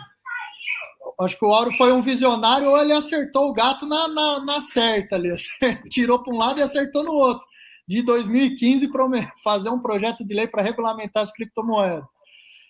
acho 1.19 1.38
que 1.38 1.45
o 1.45 1.53
Auro 1.53 1.71
foi 1.73 1.91
um 1.91 2.01
visionário 2.01 2.69
ou 2.69 2.77
ele 2.77 2.93
acertou 2.93 3.50
o 3.50 3.53
gato 3.53 3.85
na, 3.85 4.07
na, 4.07 4.39
na 4.39 4.62
certa 4.62 5.15
ali. 5.15 5.29
Tirou 5.89 6.19
para 6.19 6.33
um 6.33 6.38
lado 6.38 6.59
e 6.59 6.63
acertou 6.63 7.03
no 7.03 7.12
outro. 7.12 7.45
De 7.88 8.01
2015 8.01 8.88
para 8.89 9.05
fazer 9.43 9.69
um 9.69 9.79
projeto 9.79 10.25
de 10.25 10.33
lei 10.33 10.47
para 10.47 10.63
regulamentar 10.63 11.23
as 11.23 11.33
criptomoedas. 11.33 12.05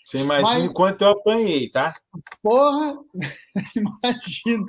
Você 0.05 0.19
imagina 0.19 0.60
Mas, 0.60 0.74
quanto 0.74 1.03
eu 1.03 1.10
apanhei, 1.10 1.69
tá? 1.69 1.95
Porra, 2.41 2.98
imagino. 3.75 4.65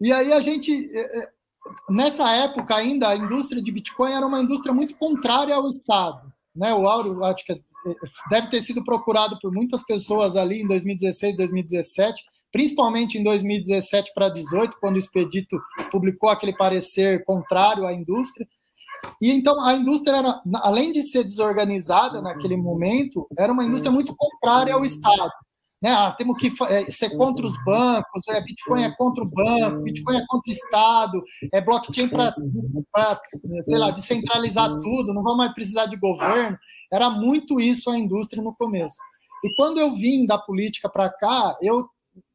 E 0.00 0.12
aí 0.12 0.32
a 0.32 0.40
gente, 0.40 0.72
é, 0.96 1.18
é, 1.20 1.28
nessa 1.88 2.30
época 2.30 2.74
ainda, 2.74 3.08
a 3.08 3.16
indústria 3.16 3.62
de 3.62 3.70
Bitcoin 3.70 4.12
era 4.12 4.26
uma 4.26 4.40
indústria 4.40 4.74
muito 4.74 4.96
contrária 4.96 5.54
ao 5.54 5.68
Estado. 5.68 6.32
Né? 6.54 6.72
O 6.74 6.88
Auro, 6.88 7.24
acho 7.24 7.44
que 7.44 7.52
é, 7.52 7.58
deve 8.30 8.48
ter 8.48 8.60
sido 8.60 8.84
procurado 8.84 9.38
por 9.40 9.52
muitas 9.52 9.84
pessoas 9.84 10.36
ali 10.36 10.62
em 10.62 10.66
2016, 10.66 11.36
2017 11.36 12.22
principalmente 12.52 13.18
em 13.18 13.22
2017 13.22 14.12
para 14.14 14.28
2018, 14.28 14.78
quando 14.80 14.96
o 14.96 14.98
Expedito 14.98 15.60
publicou 15.90 16.30
aquele 16.30 16.56
parecer 16.56 17.24
contrário 17.24 17.86
à 17.86 17.92
indústria. 17.92 18.46
E 19.20 19.30
então 19.30 19.60
a 19.60 19.74
indústria, 19.74 20.16
era, 20.16 20.42
além 20.56 20.92
de 20.92 21.02
ser 21.02 21.24
desorganizada 21.24 22.22
naquele 22.22 22.56
momento, 22.56 23.26
era 23.38 23.52
uma 23.52 23.64
indústria 23.64 23.90
muito 23.90 24.14
contrária 24.16 24.74
ao 24.74 24.84
Estado. 24.84 25.32
Né? 25.80 25.92
Ah, 25.92 26.12
temos 26.12 26.36
que 26.38 26.52
é, 26.68 26.90
ser 26.90 27.16
contra 27.16 27.46
os 27.46 27.54
bancos, 27.64 28.26
é, 28.28 28.40
Bitcoin 28.40 28.82
é 28.82 28.94
contra 28.96 29.22
o 29.22 29.30
banco, 29.30 29.82
Bitcoin 29.82 30.16
é 30.16 30.24
contra 30.26 30.50
o 30.50 30.52
Estado, 30.52 31.22
é 31.52 31.60
blockchain 31.60 32.08
para, 32.08 32.34
sei 33.60 33.78
lá, 33.78 33.90
descentralizar 33.92 34.72
tudo, 34.72 35.14
não 35.14 35.22
vamos 35.22 35.38
mais 35.38 35.54
precisar 35.54 35.86
de 35.86 35.96
governo. 35.96 36.58
Era 36.92 37.10
muito 37.10 37.60
isso 37.60 37.90
a 37.90 37.98
indústria 37.98 38.42
no 38.42 38.54
começo. 38.54 38.96
E 39.44 39.54
quando 39.54 39.78
eu 39.78 39.94
vim 39.94 40.26
da 40.26 40.36
política 40.36 40.88
para 40.88 41.08
cá, 41.10 41.56
eu 41.62 41.88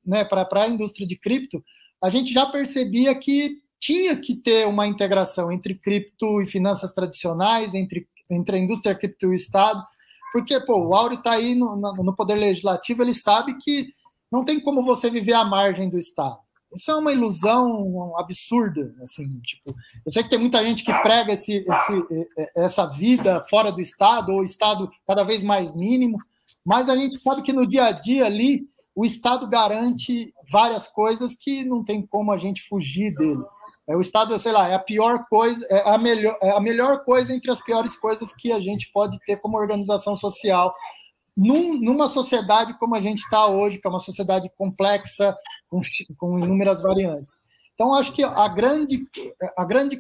né, 0.06 0.24
para 0.24 0.48
a 0.64 0.68
indústria 0.68 1.08
de 1.08 1.18
cripto, 1.18 1.64
a 2.02 2.10
gente 2.10 2.34
já 2.34 2.46
percebia 2.46 3.14
que 3.16 3.63
tinha 3.84 4.16
que 4.16 4.34
ter 4.34 4.66
uma 4.66 4.88
integração 4.88 5.52
entre 5.52 5.76
cripto 5.76 6.42
e 6.42 6.48
finanças 6.48 6.94
tradicionais, 6.94 7.74
entre, 7.74 8.08
entre 8.30 8.56
a 8.56 8.60
indústria 8.60 8.96
cripto 8.96 9.26
e 9.26 9.30
o 9.30 9.34
Estado, 9.34 9.86
porque 10.32 10.58
pô, 10.62 10.88
o 10.88 10.96
Áureo 10.96 11.18
está 11.18 11.32
aí 11.32 11.54
no, 11.54 11.76
no 11.76 12.16
Poder 12.16 12.36
Legislativo, 12.36 13.02
ele 13.02 13.14
sabe 13.14 13.58
que 13.58 13.90
não 14.32 14.46
tem 14.46 14.58
como 14.62 14.82
você 14.82 15.10
viver 15.10 15.34
à 15.34 15.44
margem 15.44 15.90
do 15.90 15.98
Estado. 15.98 16.40
Isso 16.74 16.92
é 16.92 16.96
uma 16.96 17.12
ilusão 17.12 18.18
absurda, 18.18 18.96
assim, 19.04 19.42
tipo, 19.42 19.76
eu 20.06 20.14
sei 20.14 20.24
que 20.24 20.30
tem 20.30 20.40
muita 20.40 20.64
gente 20.64 20.82
que 20.82 20.94
prega 21.02 21.34
esse, 21.34 21.66
esse, 21.68 22.30
essa 22.56 22.86
vida 22.86 23.46
fora 23.50 23.70
do 23.70 23.82
Estado, 23.82 24.32
ou 24.32 24.46
Estado 24.46 24.90
cada 25.06 25.26
vez 25.26 25.44
mais 25.44 25.76
mínimo, 25.76 26.18
mas 26.66 26.88
a 26.88 26.96
gente 26.96 27.18
sabe 27.18 27.42
que 27.42 27.52
no 27.52 27.68
dia 27.68 27.84
a 27.84 27.92
dia 27.92 28.26
ali 28.26 28.66
o 28.96 29.06
Estado 29.06 29.46
garante 29.48 30.34
várias 30.50 30.88
coisas 30.88 31.36
que 31.36 31.66
não 31.66 31.84
tem 31.84 32.06
como 32.06 32.32
a 32.32 32.38
gente 32.38 32.62
fugir 32.68 33.14
dele. 33.14 33.44
É, 33.90 33.96
o 33.96 34.02
Estado, 34.02 34.38
sei 34.40 34.52
lá, 34.52 34.70
é 34.70 34.76
a 34.76 34.80
pior 34.80 35.26
coisa, 35.30 35.66
é 35.70 35.90
a 35.90 35.98
melhor, 35.98 36.38
é 36.42 36.52
a 36.52 36.60
melhor 36.60 37.04
coisa 37.04 37.34
entre 37.34 37.52
as 37.52 37.62
piores 37.62 37.96
coisas 37.96 38.34
que 38.34 38.52
a 38.52 38.60
gente 38.60 38.90
pode 38.94 39.20
ter 39.20 39.38
como 39.38 39.58
organização 39.58 40.16
social 40.16 40.74
num, 41.36 41.78
numa 41.80 42.08
sociedade 42.08 42.78
como 42.78 42.96
a 42.96 43.02
gente 43.02 43.20
está 43.20 43.48
hoje, 43.48 43.80
que 43.80 43.88
é 43.88 43.90
uma 43.90 44.00
sociedade 44.00 44.50
complexa, 44.58 45.36
com, 45.70 45.82
com 46.18 46.40
inúmeras 46.40 46.82
variantes. 46.82 47.40
Então, 47.74 47.94
acho 47.94 48.14
que 48.14 48.24
a 48.24 48.48
grande, 48.48 49.04
a 49.58 49.66
grande 49.66 50.00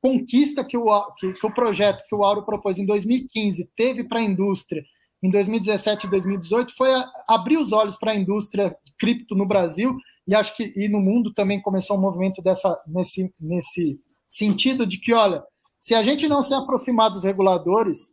conquista 0.00 0.64
que 0.64 0.76
o, 0.76 1.12
que, 1.12 1.32
que 1.34 1.46
o 1.46 1.54
projeto 1.54 2.02
que 2.08 2.14
o 2.14 2.24
Auro 2.24 2.44
propôs 2.44 2.78
em 2.78 2.86
2015 2.86 3.70
teve 3.76 4.04
para 4.04 4.18
a 4.18 4.22
indústria 4.22 4.82
em 5.22 5.30
2017 5.30 6.06
e 6.06 6.10
2018 6.10 6.74
foi 6.76 6.88
abrir 7.28 7.58
os 7.58 7.72
olhos 7.72 7.96
para 7.96 8.12
a 8.12 8.14
indústria 8.14 8.76
cripto 8.98 9.34
no 9.34 9.46
Brasil 9.46 9.96
e 10.26 10.34
acho 10.34 10.56
que 10.56 10.72
e 10.76 10.88
no 10.88 11.00
mundo 11.00 11.32
também 11.32 11.60
começou 11.60 11.96
um 11.96 12.00
movimento 12.00 12.42
dessa 12.42 12.80
nesse 12.86 13.32
nesse 13.38 14.00
sentido 14.26 14.86
de 14.86 14.98
que 14.98 15.12
olha 15.12 15.42
se 15.80 15.94
a 15.94 16.02
gente 16.02 16.28
não 16.28 16.42
se 16.42 16.54
aproximar 16.54 17.10
dos 17.10 17.24
reguladores 17.24 18.10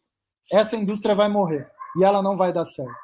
essa 0.52 0.76
indústria 0.76 1.16
vai 1.16 1.30
morrer 1.30 1.70
e 1.98 2.04
ela 2.04 2.22
não 2.22 2.36
vai 2.36 2.52
dar 2.52 2.66
certo 2.66 2.96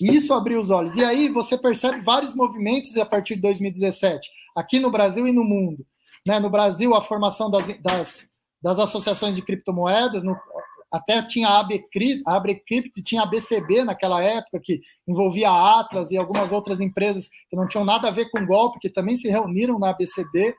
e 0.00 0.16
isso 0.16 0.32
abriu 0.32 0.60
os 0.60 0.70
olhos 0.70 0.96
e 0.96 1.04
aí 1.04 1.28
você 1.28 1.58
percebe 1.58 2.00
vários 2.02 2.34
movimentos 2.34 2.96
a 2.96 3.06
partir 3.06 3.36
de 3.36 3.42
2017 3.42 4.30
aqui 4.56 4.78
no 4.78 4.90
Brasil 4.90 5.26
e 5.26 5.32
no 5.32 5.44
mundo 5.44 5.84
né? 6.26 6.38
no 6.38 6.50
Brasil 6.50 6.94
a 6.94 7.02
formação 7.02 7.50
das, 7.50 7.66
das 7.80 8.28
das 8.64 8.78
associações 8.78 9.36
de 9.36 9.42
criptomoedas, 9.42 10.22
no, 10.22 10.34
até 10.94 11.20
tinha 11.26 11.48
a 11.48 11.58
Abrecrypt, 12.36 13.02
tinha 13.02 13.22
a 13.22 13.26
BCB 13.26 13.82
naquela 13.82 14.22
época, 14.22 14.60
que 14.62 14.80
envolvia 15.08 15.50
a 15.50 15.80
Atlas 15.80 16.12
e 16.12 16.16
algumas 16.16 16.52
outras 16.52 16.80
empresas 16.80 17.28
que 17.50 17.56
não 17.56 17.66
tinham 17.66 17.84
nada 17.84 18.06
a 18.06 18.12
ver 18.12 18.30
com 18.30 18.46
golpe, 18.46 18.78
que 18.78 18.88
também 18.88 19.16
se 19.16 19.28
reuniram 19.28 19.76
na 19.76 19.90
ABCB. 19.90 20.54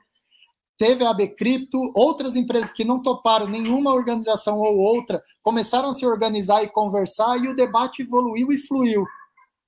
Teve 0.76 1.06
a 1.06 1.10
Abcrypto, 1.10 1.90
outras 1.94 2.36
empresas 2.36 2.70
que 2.70 2.84
não 2.84 3.00
toparam 3.00 3.48
nenhuma 3.48 3.94
organização 3.94 4.58
ou 4.58 4.76
outra, 4.76 5.22
começaram 5.42 5.88
a 5.88 5.94
se 5.94 6.04
organizar 6.04 6.62
e 6.62 6.68
conversar, 6.68 7.38
e 7.38 7.48
o 7.48 7.56
debate 7.56 8.02
evoluiu 8.02 8.52
e 8.52 8.58
fluiu. 8.58 9.06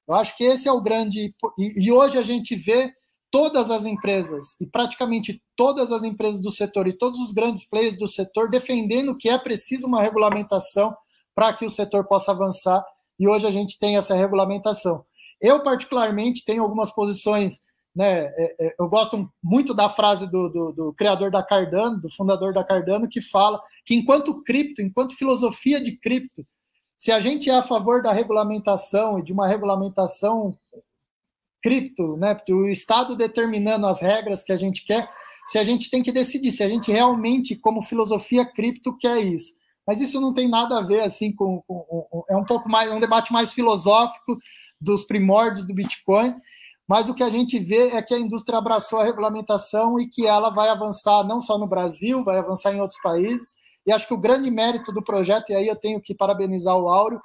Eu 0.06 0.14
acho 0.16 0.36
que 0.36 0.44
esse 0.44 0.68
é 0.68 0.72
o 0.72 0.82
grande. 0.82 1.34
E, 1.58 1.86
e 1.86 1.90
hoje 1.90 2.18
a 2.18 2.22
gente 2.22 2.54
vê 2.54 2.92
todas 3.30 3.70
as 3.70 3.84
empresas 3.84 4.44
e 4.60 4.66
praticamente 4.66 5.42
todas 5.56 5.92
as 5.92 6.02
empresas 6.02 6.40
do 6.40 6.50
setor 6.50 6.86
e 6.86 6.96
todos 6.96 7.20
os 7.20 7.32
grandes 7.32 7.68
players 7.68 7.96
do 7.96 8.08
setor 8.08 8.48
defendendo 8.48 9.16
que 9.16 9.28
é 9.28 9.38
preciso 9.38 9.86
uma 9.86 10.02
regulamentação 10.02 10.94
para 11.34 11.52
que 11.52 11.64
o 11.64 11.70
setor 11.70 12.06
possa 12.06 12.32
avançar 12.32 12.84
e 13.18 13.28
hoje 13.28 13.46
a 13.46 13.50
gente 13.50 13.78
tem 13.78 13.96
essa 13.96 14.14
regulamentação. 14.14 15.04
Eu, 15.40 15.62
particularmente, 15.62 16.44
tenho 16.44 16.62
algumas 16.62 16.92
posições, 16.92 17.60
né? 17.94 18.24
É, 18.24 18.66
é, 18.66 18.74
eu 18.78 18.88
gosto 18.88 19.30
muito 19.42 19.74
da 19.74 19.88
frase 19.88 20.26
do, 20.30 20.48
do, 20.48 20.72
do 20.72 20.94
criador 20.94 21.30
da 21.30 21.42
Cardano, 21.42 22.00
do 22.00 22.12
fundador 22.14 22.52
da 22.52 22.64
Cardano, 22.64 23.08
que 23.08 23.20
fala 23.20 23.60
que 23.84 23.94
enquanto 23.94 24.42
cripto, 24.42 24.82
enquanto 24.82 25.16
filosofia 25.16 25.80
de 25.80 25.96
cripto, 25.96 26.44
se 26.96 27.12
a 27.12 27.20
gente 27.20 27.48
é 27.48 27.54
a 27.54 27.62
favor 27.62 28.02
da 28.02 28.12
regulamentação 28.12 29.18
e 29.18 29.22
de 29.22 29.32
uma 29.32 29.46
regulamentação 29.46 30.58
cripto, 31.68 32.16
né? 32.16 32.34
O 32.48 32.66
Estado 32.66 33.14
determinando 33.14 33.86
as 33.86 34.00
regras 34.00 34.42
que 34.42 34.52
a 34.52 34.56
gente 34.56 34.82
quer, 34.84 35.06
se 35.46 35.58
a 35.58 35.64
gente 35.64 35.90
tem 35.90 36.02
que 36.02 36.10
decidir 36.10 36.50
se 36.50 36.62
a 36.62 36.68
gente 36.68 36.90
realmente, 36.90 37.54
como 37.54 37.82
filosofia 37.82 38.46
cripto, 38.46 38.96
quer 38.96 39.18
isso. 39.18 39.52
Mas 39.86 40.00
isso 40.00 40.18
não 40.18 40.32
tem 40.32 40.48
nada 40.48 40.78
a 40.78 40.82
ver 40.82 41.00
assim 41.00 41.30
com, 41.30 41.62
com, 41.66 41.80
com 41.80 42.24
é 42.28 42.36
um 42.36 42.44
pouco 42.44 42.70
mais 42.70 42.90
é 42.90 42.94
um 42.94 43.00
debate 43.00 43.32
mais 43.32 43.52
filosófico 43.52 44.38
dos 44.80 45.04
primórdios 45.04 45.66
do 45.66 45.74
Bitcoin. 45.74 46.34
Mas 46.86 47.10
o 47.10 47.14
que 47.14 47.22
a 47.22 47.28
gente 47.28 47.58
vê 47.58 47.90
é 47.90 48.00
que 48.00 48.14
a 48.14 48.18
indústria 48.18 48.58
abraçou 48.58 49.00
a 49.00 49.04
regulamentação 49.04 50.00
e 50.00 50.08
que 50.08 50.26
ela 50.26 50.48
vai 50.48 50.70
avançar 50.70 51.22
não 51.22 51.38
só 51.38 51.58
no 51.58 51.66
Brasil, 51.66 52.24
vai 52.24 52.38
avançar 52.38 52.72
em 52.72 52.80
outros 52.80 53.00
países. 53.02 53.54
E 53.86 53.92
acho 53.92 54.06
que 54.06 54.14
o 54.14 54.18
grande 54.18 54.50
mérito 54.50 54.90
do 54.90 55.02
projeto, 55.02 55.50
e 55.50 55.54
aí 55.54 55.66
eu 55.66 55.76
tenho 55.76 56.00
que 56.00 56.14
parabenizar 56.14 56.76
o 56.76 56.88
Áureo, 56.88 57.20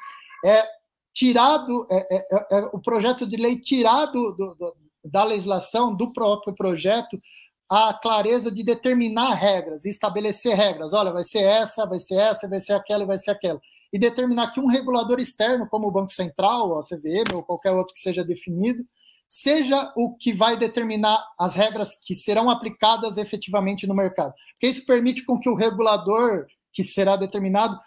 é 0.45 0.65
tirado 1.13 1.87
é, 1.89 2.15
é, 2.15 2.17
é, 2.17 2.57
é, 2.57 2.59
o 2.73 2.79
projeto 2.79 3.25
de 3.25 3.37
lei 3.37 3.59
tirado 3.59 4.33
do, 4.33 4.55
do, 4.55 4.75
da 5.05 5.23
legislação, 5.23 5.95
do 5.95 6.11
próprio 6.11 6.55
projeto, 6.55 7.21
a 7.69 7.93
clareza 7.93 8.51
de 8.51 8.63
determinar 8.63 9.33
regras, 9.33 9.85
estabelecer 9.85 10.55
regras. 10.55 10.93
Olha, 10.93 11.11
vai 11.11 11.23
ser 11.23 11.43
essa, 11.43 11.85
vai 11.85 11.99
ser 11.99 12.15
essa, 12.15 12.47
vai 12.47 12.59
ser 12.59 12.73
aquela, 12.73 13.05
vai 13.05 13.17
ser 13.17 13.31
aquela. 13.31 13.61
E 13.91 13.99
determinar 13.99 14.51
que 14.51 14.59
um 14.59 14.67
regulador 14.67 15.19
externo, 15.19 15.67
como 15.69 15.87
o 15.87 15.91
Banco 15.91 16.11
Central, 16.11 16.77
a 16.77 16.81
CVM 16.81 17.35
ou 17.35 17.43
qualquer 17.43 17.71
outro 17.71 17.93
que 17.93 17.99
seja 17.99 18.23
definido, 18.23 18.83
seja 19.27 19.91
o 19.95 20.15
que 20.15 20.33
vai 20.33 20.57
determinar 20.57 21.23
as 21.39 21.55
regras 21.55 21.95
que 21.99 22.13
serão 22.13 22.49
aplicadas 22.49 23.17
efetivamente 23.17 23.87
no 23.87 23.95
mercado. 23.95 24.33
Porque 24.53 24.67
isso 24.67 24.85
permite 24.85 25.23
com 25.25 25.39
que 25.39 25.49
o 25.49 25.55
regulador 25.55 26.45
que 26.71 26.83
será 26.83 27.15
determinado 27.15 27.79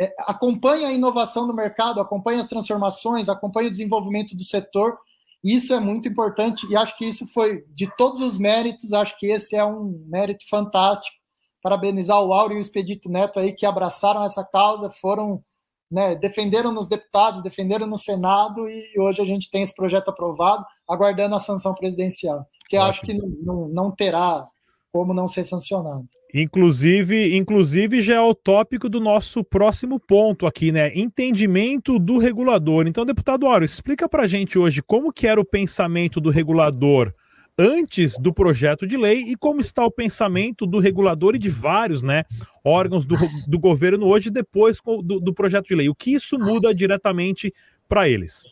é, 0.00 0.12
acompanha 0.20 0.88
a 0.88 0.92
inovação 0.92 1.46
do 1.46 1.54
mercado, 1.54 2.00
acompanha 2.00 2.40
as 2.40 2.48
transformações, 2.48 3.28
acompanha 3.28 3.68
o 3.68 3.70
desenvolvimento 3.70 4.36
do 4.36 4.42
setor. 4.42 4.98
Isso 5.42 5.74
é 5.74 5.80
muito 5.80 6.08
importante 6.08 6.66
e 6.70 6.76
acho 6.76 6.96
que 6.96 7.06
isso 7.06 7.26
foi 7.28 7.64
de 7.68 7.90
todos 7.96 8.20
os 8.20 8.38
méritos, 8.38 8.92
acho 8.92 9.18
que 9.18 9.26
esse 9.26 9.54
é 9.56 9.64
um 9.64 10.04
mérito 10.06 10.48
fantástico. 10.48 11.16
Parabenizar 11.62 12.20
o 12.20 12.32
Áureo 12.32 12.56
e 12.56 12.58
o 12.58 12.60
Expedito 12.60 13.08
Neto 13.08 13.38
aí 13.38 13.52
que 13.52 13.66
abraçaram 13.66 14.24
essa 14.24 14.44
causa, 14.44 14.90
foram 14.90 15.42
né, 15.90 16.14
defenderam 16.16 16.72
nos 16.72 16.88
deputados, 16.88 17.42
defenderam 17.42 17.86
no 17.86 17.96
Senado 17.96 18.68
e 18.68 18.98
hoje 18.98 19.22
a 19.22 19.24
gente 19.24 19.50
tem 19.50 19.62
esse 19.62 19.74
projeto 19.74 20.08
aprovado, 20.08 20.64
aguardando 20.88 21.36
a 21.36 21.38
sanção 21.38 21.74
presidencial, 21.74 22.44
que 22.68 22.76
acho 22.76 23.02
que 23.02 23.14
não, 23.14 23.68
não 23.68 23.90
terá 23.90 24.46
como 24.92 25.14
não 25.14 25.28
ser 25.28 25.44
sancionado. 25.44 26.04
Inclusive, 26.36 27.36
inclusive 27.36 28.02
já 28.02 28.16
é 28.16 28.20
o 28.20 28.34
tópico 28.34 28.88
do 28.88 28.98
nosso 28.98 29.44
próximo 29.44 30.00
ponto 30.00 30.48
aqui, 30.48 30.72
né? 30.72 30.90
Entendimento 30.92 31.96
do 31.96 32.18
regulador. 32.18 32.88
Então, 32.88 33.06
deputado 33.06 33.46
Oro, 33.46 33.64
explica 33.64 34.08
para 34.08 34.26
gente 34.26 34.58
hoje 34.58 34.82
como 34.82 35.12
que 35.12 35.28
era 35.28 35.40
o 35.40 35.44
pensamento 35.44 36.20
do 36.20 36.30
regulador 36.30 37.14
antes 37.56 38.18
do 38.18 38.34
projeto 38.34 38.84
de 38.84 38.96
lei 38.96 39.20
e 39.20 39.36
como 39.36 39.60
está 39.60 39.84
o 39.84 39.92
pensamento 39.92 40.66
do 40.66 40.80
regulador 40.80 41.36
e 41.36 41.38
de 41.38 41.48
vários 41.48 42.02
né, 42.02 42.24
órgãos 42.64 43.06
do, 43.06 43.14
do 43.46 43.56
governo 43.56 44.06
hoje 44.06 44.28
depois 44.28 44.78
do, 44.84 45.20
do 45.20 45.32
projeto 45.32 45.66
de 45.66 45.76
lei. 45.76 45.88
O 45.88 45.94
que 45.94 46.14
isso 46.14 46.36
muda 46.36 46.74
diretamente 46.74 47.54
para 47.88 48.08
eles? 48.08 48.44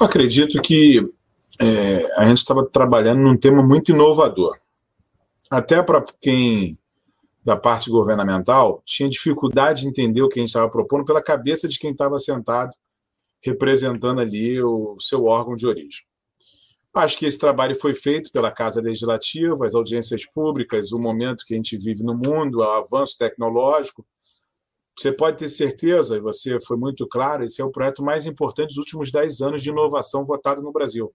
Eu 0.00 0.06
acredito 0.06 0.62
que 0.62 1.04
é, 1.60 2.20
a 2.20 2.28
gente 2.28 2.38
estava 2.38 2.64
trabalhando 2.64 3.20
num 3.20 3.36
tema 3.36 3.64
muito 3.64 3.90
inovador. 3.90 4.59
Até 5.50 5.82
para 5.82 6.04
quem 6.20 6.78
da 7.44 7.56
parte 7.56 7.90
governamental 7.90 8.82
tinha 8.84 9.08
dificuldade 9.08 9.82
de 9.82 9.88
entender 9.88 10.22
o 10.22 10.28
que 10.28 10.38
a 10.38 10.42
gente 10.42 10.50
estava 10.50 10.70
propondo 10.70 11.04
pela 11.04 11.22
cabeça 11.22 11.66
de 11.66 11.78
quem 11.78 11.90
estava 11.90 12.18
sentado 12.18 12.74
representando 13.42 14.20
ali 14.20 14.62
o 14.62 14.96
seu 15.00 15.24
órgão 15.24 15.54
de 15.54 15.66
origem. 15.66 16.04
Acho 16.94 17.18
que 17.18 17.26
esse 17.26 17.38
trabalho 17.38 17.74
foi 17.78 17.94
feito 17.94 18.30
pela 18.32 18.50
Casa 18.50 18.80
Legislativa, 18.80 19.64
as 19.64 19.74
audiências 19.74 20.26
públicas, 20.26 20.92
o 20.92 20.98
momento 20.98 21.44
que 21.46 21.54
a 21.54 21.56
gente 21.56 21.76
vive 21.76 22.02
no 22.02 22.14
mundo, 22.14 22.58
o 22.58 22.62
avanço 22.62 23.16
tecnológico. 23.16 24.04
Você 24.98 25.12
pode 25.12 25.38
ter 25.38 25.48
certeza, 25.48 26.16
e 26.16 26.20
você 26.20 26.58
foi 26.60 26.76
muito 26.76 27.06
claro, 27.06 27.44
esse 27.44 27.62
é 27.62 27.64
o 27.64 27.70
projeto 27.70 28.02
mais 28.02 28.26
importante 28.26 28.68
dos 28.68 28.78
últimos 28.78 29.10
10 29.10 29.40
anos 29.40 29.62
de 29.62 29.70
inovação 29.70 30.24
votado 30.24 30.60
no 30.60 30.72
Brasil. 30.72 31.14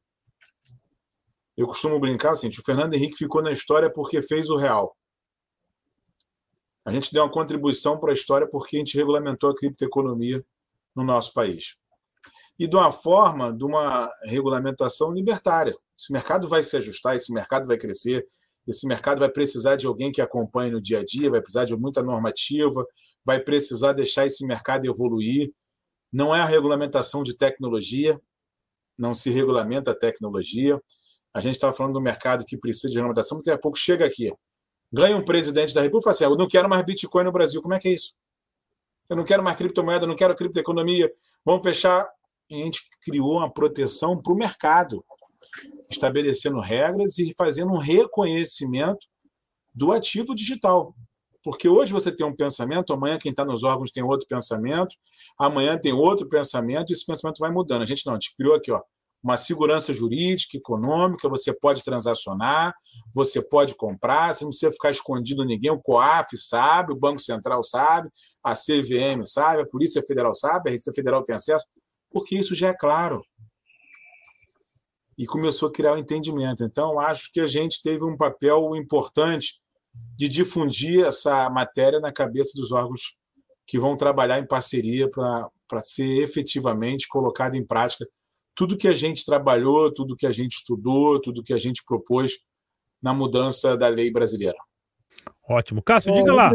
Eu 1.58 1.68
costumo 1.68 2.00
brincar 2.00 2.32
assim, 2.32 2.50
o 2.50 2.64
Fernando 2.64 2.94
Henrique 2.94 3.18
ficou 3.18 3.42
na 3.42 3.52
história 3.52 3.92
porque 3.92 4.22
fez 4.22 4.50
o 4.50 4.58
real. 4.58 4.96
A 6.86 6.92
gente 6.92 7.12
deu 7.14 7.24
uma 7.24 7.32
contribuição 7.32 8.00
para 8.00 8.12
a 8.12 8.14
história 8.14 8.48
porque 8.48 8.76
a 8.76 8.80
gente 8.80 8.98
regulamentou 8.98 9.50
a 9.50 9.56
criptoeconomia 9.56 10.46
no 10.96 11.04
nosso 11.04 11.34
país 11.34 11.76
e 12.58 12.68
de 12.68 12.76
uma 12.76 12.92
forma 12.92 13.54
de 13.54 13.64
uma 13.64 14.10
regulamentação 14.24 15.12
libertária. 15.12 15.76
Esse 15.98 16.12
mercado 16.12 16.48
vai 16.48 16.64
se 16.64 16.76
ajustar, 16.78 17.16
esse 17.16 17.34
mercado 17.34 17.68
vai 17.68 17.78
crescer, 17.78 18.26
esse 18.68 18.88
mercado 18.88 19.20
vai 19.20 19.30
precisar 19.30 19.76
de 19.76 19.86
alguém 19.86 20.12
que 20.12 20.22
acompanhe 20.22 20.72
no 20.72 20.82
dia 20.82 21.00
a 21.00 21.04
dia, 21.04 21.30
vai 21.30 21.42
precisar 21.42 21.66
de 21.66 21.76
muita 21.76 22.02
normativa, 22.02 22.86
vai 23.26 23.40
precisar 23.40 23.94
deixar 23.94 24.26
esse 24.26 24.46
mercado 24.46 24.86
evoluir. 24.86 25.52
Não 26.12 26.34
é 26.34 26.42
a 26.42 26.46
regulamentação 26.46 27.24
de 27.24 27.38
tecnologia, 27.38 28.20
não 28.98 29.14
se 29.14 29.30
regulamenta 29.30 29.92
a 29.92 29.98
tecnologia. 29.98 30.82
A 31.36 31.42
gente 31.42 31.56
estava 31.56 31.74
falando 31.74 31.94
do 31.94 32.02
mercado 32.02 32.46
que 32.46 32.58
precisa 32.58 32.88
de 32.88 32.96
regulamentação, 32.96 33.40
daqui 33.40 33.52
a 33.52 33.58
pouco 33.58 33.78
chega 33.78 34.06
aqui, 34.06 34.32
ganha 34.92 35.18
um 35.18 35.26
presidente 35.26 35.74
da 35.74 35.82
República 35.82 36.12
e 36.12 36.16
fala 36.16 36.16
assim: 36.16 36.24
eu 36.24 36.38
não 36.38 36.48
quero 36.48 36.70
mais 36.70 36.86
Bitcoin 36.86 37.26
no 37.26 37.32
Brasil. 37.32 37.62
Como 37.62 37.74
é 37.74 37.80
que 37.80 37.90
é 37.90 37.92
isso? 37.92 38.14
Eu 39.10 39.18
não 39.18 39.26
quero 39.26 39.44
mais 39.44 39.58
criptomoeda, 39.58 40.06
eu 40.06 40.08
não 40.08 40.16
quero 40.16 40.34
criptoeconomia. 40.34 41.12
Vamos 41.44 41.62
fechar 41.62 42.08
a 42.52 42.56
gente 42.56 42.82
criou 43.02 43.38
uma 43.38 43.52
proteção 43.52 44.22
para 44.22 44.32
o 44.32 44.38
mercado, 44.38 45.04
estabelecendo 45.90 46.60
regras 46.62 47.18
e 47.18 47.34
fazendo 47.38 47.74
um 47.74 47.80
reconhecimento 47.80 49.06
do 49.74 49.92
ativo 49.92 50.34
digital. 50.34 50.96
Porque 51.44 51.68
hoje 51.68 51.92
você 51.92 52.16
tem 52.16 52.26
um 52.26 52.36
pensamento, 52.36 52.94
amanhã 52.94 53.18
quem 53.18 53.32
está 53.32 53.44
nos 53.44 53.64
órgãos 53.64 53.92
tem 53.92 54.04
outro 54.04 54.28
pensamento, 54.28 54.96
amanhã 55.38 55.78
tem 55.78 55.92
outro 55.92 56.30
pensamento, 56.30 56.90
e 56.90 56.94
esse 56.94 57.06
pensamento 57.06 57.40
vai 57.40 57.52
mudando. 57.52 57.82
A 57.82 57.86
gente 57.86 58.06
não, 58.06 58.14
a 58.14 58.16
gente 58.16 58.34
criou 58.36 58.56
aqui 58.56 58.72
ó, 58.72 58.82
uma 59.26 59.38
segurança 59.38 59.92
jurídica, 59.92 60.56
econômica, 60.56 61.28
você 61.28 61.52
pode 61.52 61.82
transacionar, 61.82 62.72
você 63.12 63.42
pode 63.42 63.74
comprar, 63.74 64.32
você 64.32 64.44
não 64.44 64.52
precisa 64.52 64.72
ficar 64.72 64.92
escondido 64.92 65.44
ninguém, 65.44 65.72
o 65.72 65.82
COAF 65.82 66.38
sabe, 66.38 66.94
o 66.94 66.96
Banco 66.96 67.20
Central 67.20 67.64
sabe, 67.64 68.08
a 68.44 68.54
CVM 68.54 69.26
sabe, 69.26 69.64
a 69.64 69.66
Polícia 69.66 70.04
Federal 70.04 70.36
sabe, 70.36 70.70
a 70.70 70.72
Receita 70.72 70.96
Federal 70.96 71.24
tem 71.24 71.36
acesso 71.36 71.66
porque 72.12 72.38
isso 72.38 72.54
já 72.54 72.68
é 72.68 72.78
claro. 72.78 73.20
E 75.18 75.26
começou 75.26 75.70
a 75.70 75.72
criar 75.72 75.94
o 75.94 75.96
um 75.96 75.98
entendimento. 75.98 76.64
Então, 76.64 77.00
acho 77.00 77.32
que 77.34 77.40
a 77.40 77.48
gente 77.48 77.82
teve 77.82 78.06
um 78.06 78.16
papel 78.16 78.76
importante 78.76 79.60
de 80.16 80.30
difundir 80.30 81.04
essa 81.04 81.50
matéria 81.50 82.00
na 82.00 82.14
cabeça 82.14 82.52
dos 82.56 82.72
órgãos 82.72 83.18
que 83.66 83.80
vão 83.80 83.98
trabalhar 83.98 84.38
em 84.38 84.46
parceria 84.46 85.10
para 85.10 85.82
ser 85.82 86.22
efetivamente 86.22 87.08
colocado 87.08 87.56
em 87.56 87.66
prática 87.66 88.06
tudo 88.56 88.78
que 88.78 88.88
a 88.88 88.94
gente 88.94 89.26
trabalhou, 89.26 89.94
tudo 89.94 90.16
que 90.16 90.26
a 90.26 90.32
gente 90.32 90.54
estudou, 90.54 91.22
tudo 91.22 91.44
que 91.44 91.54
a 91.54 91.58
gente 91.58 91.84
propôs 91.86 92.34
na 93.02 93.14
mudança 93.14 93.76
da 93.76 93.88
lei 93.88 94.12
brasileira. 94.12 94.58
Ótimo. 95.48 95.82
Cássio, 95.84 96.12
diga 96.14 96.34
lá. 96.34 96.52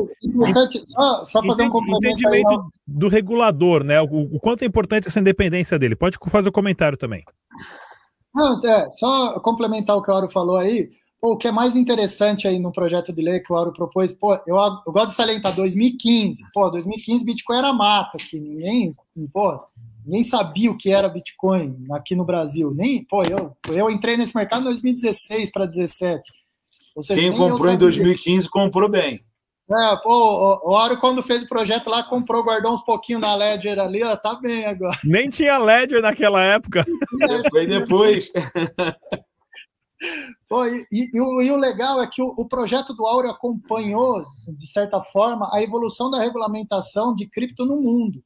Só, 0.85 1.25
só 1.25 1.43
fazer 1.45 1.63
um 1.63 1.71
complemento. 1.71 2.21
Entendimento 2.21 2.49
aí, 2.51 2.59
do 2.87 3.09
regulador, 3.09 3.85
né? 3.85 4.01
O, 4.01 4.07
o, 4.35 4.41
quanto 4.41 4.63
é 4.63 4.67
importante 4.67 5.07
essa 5.07 5.21
independência 5.21 5.79
dele. 5.79 5.95
Pode 5.95 6.19
fazer 6.29 6.49
o 6.49 6.51
um 6.51 6.53
comentário 6.53 6.99
também. 6.99 7.23
Não, 8.35 8.61
é, 8.65 8.91
só 8.95 9.39
complementar 9.41 9.97
o 9.97 10.03
que 10.03 10.11
o 10.11 10.15
Auro 10.15 10.29
falou 10.29 10.57
aí. 10.57 10.91
Pô, 11.21 11.35
o 11.35 11.37
que 11.37 11.47
é 11.47 11.53
mais 11.53 11.77
interessante 11.77 12.49
aí 12.49 12.59
no 12.59 12.73
projeto 12.73 13.13
de 13.13 13.23
lei 13.23 13.41
que 13.41 13.53
o 13.53 13.57
Auro 13.57 13.73
propôs, 13.73 14.13
pô, 14.13 14.35
eu, 14.47 14.57
eu 14.57 14.93
gosto 14.93 15.09
de 15.09 15.15
salientar 15.15 15.55
2015. 15.55 16.43
Pô, 16.53 16.71
2015 16.71 17.25
Bitcoin 17.25 17.59
era 17.59 17.73
mata 17.73 18.17
aqui. 18.17 18.41
Ninguém, 18.41 18.95
pô, 19.33 19.61
ninguém 20.11 20.25
sabia 20.25 20.71
o 20.71 20.77
que 20.77 20.91
era 20.91 21.09
Bitcoin 21.09 21.87
aqui 21.93 22.17
no 22.17 22.25
Brasil. 22.25 22.73
Nem, 22.75 23.05
pô, 23.05 23.23
eu, 23.23 23.57
eu 23.73 23.89
entrei 23.89 24.17
nesse 24.17 24.35
mercado 24.35 24.63
em 24.63 24.65
2016 24.65 25.53
para 25.53 25.67
2017. 25.67 26.21
Seja, 27.03 27.21
Quem 27.21 27.33
comprou 27.33 27.71
em 27.71 27.79
2015 27.79 28.51
comprou 28.51 28.91
bem. 28.91 29.25
É, 29.71 29.97
pô, 30.03 30.61
o 30.65 30.73
Oro, 30.73 30.99
quando 30.99 31.23
fez 31.23 31.45
o 31.45 31.49
projeto 31.49 31.89
lá, 31.89 32.03
comprou, 32.03 32.43
guardou 32.43 32.75
uns 32.75 32.83
pouquinhos 32.83 33.23
na 33.23 33.37
Ledger 33.37 33.79
ali, 33.79 34.03
ó, 34.03 34.17
tá 34.17 34.35
bem 34.35 34.67
agora. 34.67 34.99
Nem 35.05 35.31
tinha 35.31 35.57
Ledger 35.59 36.03
naquela 36.03 36.43
época. 36.43 36.85
Foi 37.49 37.67
depois. 37.69 38.33
Pô, 40.49 40.67
e, 40.67 40.85
e, 40.91 41.11
e, 41.15 41.21
o, 41.21 41.43
e, 41.43 41.51
o, 41.53 41.57
legal 41.57 42.03
é 42.03 42.09
que 42.09 42.21
o, 42.21 42.35
o, 42.37 42.49
projeto 42.49 42.95
do 42.95 43.07
Áureo 43.07 43.31
acompanhou, 43.31 44.25
de 44.59 44.67
certa 44.67 45.01
forma, 45.05 45.49
a 45.53 45.63
evolução 45.63 46.11
da 46.11 46.19
regulamentação 46.19 47.15
de 47.15 47.29
cripto 47.29 47.65
no 47.65 47.77
mundo. 47.77 48.25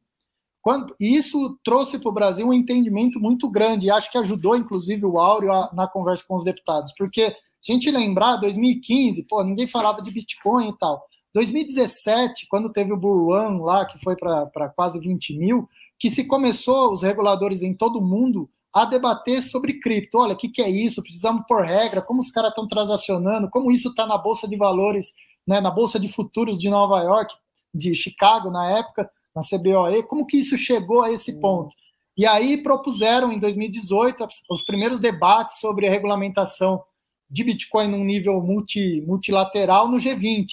Quando, 0.64 0.96
isso 0.98 1.58
trouxe 1.62 1.98
para 1.98 2.08
o 2.08 2.14
Brasil 2.14 2.48
um 2.48 2.52
entendimento 2.52 3.20
muito 3.20 3.50
grande, 3.50 3.84
e 3.84 3.90
acho 3.90 4.10
que 4.10 4.16
ajudou, 4.16 4.56
inclusive, 4.56 5.04
o 5.04 5.18
Áureo 5.18 5.52
a, 5.52 5.70
na 5.74 5.86
conversa 5.86 6.24
com 6.26 6.34
os 6.36 6.42
deputados, 6.42 6.90
porque 6.96 7.36
se 7.60 7.70
a 7.70 7.74
gente 7.74 7.90
lembrar, 7.90 8.38
2015, 8.38 9.24
pô, 9.24 9.44
ninguém 9.44 9.66
falava 9.66 10.00
de 10.00 10.10
Bitcoin 10.10 10.70
e 10.70 10.78
tal. 10.78 11.06
2017, 11.34 12.46
quando 12.48 12.72
teve 12.72 12.94
o 12.94 12.96
Bull 12.96 13.28
lá, 13.62 13.84
que 13.84 13.98
foi 13.98 14.16
para 14.16 14.70
quase 14.74 14.98
20 14.98 15.36
mil, 15.36 15.68
que 15.98 16.08
se 16.08 16.24
começou, 16.24 16.94
os 16.94 17.02
reguladores 17.02 17.62
em 17.62 17.74
todo 17.74 17.98
o 17.98 18.02
mundo, 18.02 18.48
a 18.72 18.86
debater 18.86 19.42
sobre 19.42 19.80
cripto. 19.80 20.16
Olha, 20.16 20.32
o 20.32 20.36
que, 20.36 20.48
que 20.48 20.62
é 20.62 20.70
isso? 20.70 21.02
Precisamos 21.02 21.44
pôr 21.46 21.62
regra, 21.62 22.00
como 22.00 22.20
os 22.20 22.30
caras 22.30 22.50
estão 22.50 22.66
transacionando, 22.66 23.50
como 23.50 23.70
isso 23.70 23.90
está 23.90 24.06
na 24.06 24.16
Bolsa 24.16 24.48
de 24.48 24.56
Valores, 24.56 25.12
né, 25.46 25.60
na 25.60 25.70
Bolsa 25.70 26.00
de 26.00 26.08
Futuros 26.08 26.58
de 26.58 26.70
Nova 26.70 27.02
York, 27.02 27.34
de 27.74 27.94
Chicago 27.94 28.50
na 28.50 28.78
época, 28.78 29.10
na 29.34 29.42
CBOE, 29.42 30.02
como 30.04 30.26
que 30.26 30.38
isso 30.38 30.56
chegou 30.56 31.02
a 31.02 31.10
esse 31.10 31.40
ponto? 31.40 31.74
E 32.16 32.24
aí 32.26 32.62
propuseram 32.62 33.32
em 33.32 33.40
2018 33.40 34.26
os 34.48 34.64
primeiros 34.64 35.00
debates 35.00 35.58
sobre 35.58 35.86
a 35.88 35.90
regulamentação 35.90 36.82
de 37.28 37.42
Bitcoin 37.42 37.88
num 37.88 38.04
nível 38.04 38.40
multi, 38.40 39.02
multilateral 39.06 39.88
no 39.88 39.96
G20. 39.96 40.46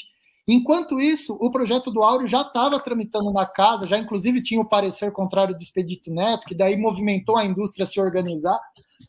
Enquanto 0.48 1.00
isso, 1.00 1.38
o 1.40 1.52
projeto 1.52 1.92
do 1.92 2.02
Áureo 2.02 2.28
já 2.28 2.42
estava 2.42 2.80
tramitando 2.80 3.32
na 3.32 3.46
casa, 3.46 3.88
já 3.88 3.98
inclusive 3.98 4.42
tinha 4.42 4.60
o 4.60 4.68
parecer 4.68 5.12
contrário 5.12 5.56
do 5.56 5.62
Expedito 5.62 6.12
Neto, 6.12 6.48
que 6.48 6.56
daí 6.56 6.76
movimentou 6.76 7.38
a 7.38 7.46
indústria 7.46 7.84
a 7.84 7.88
se 7.88 8.02
organizar. 8.02 8.60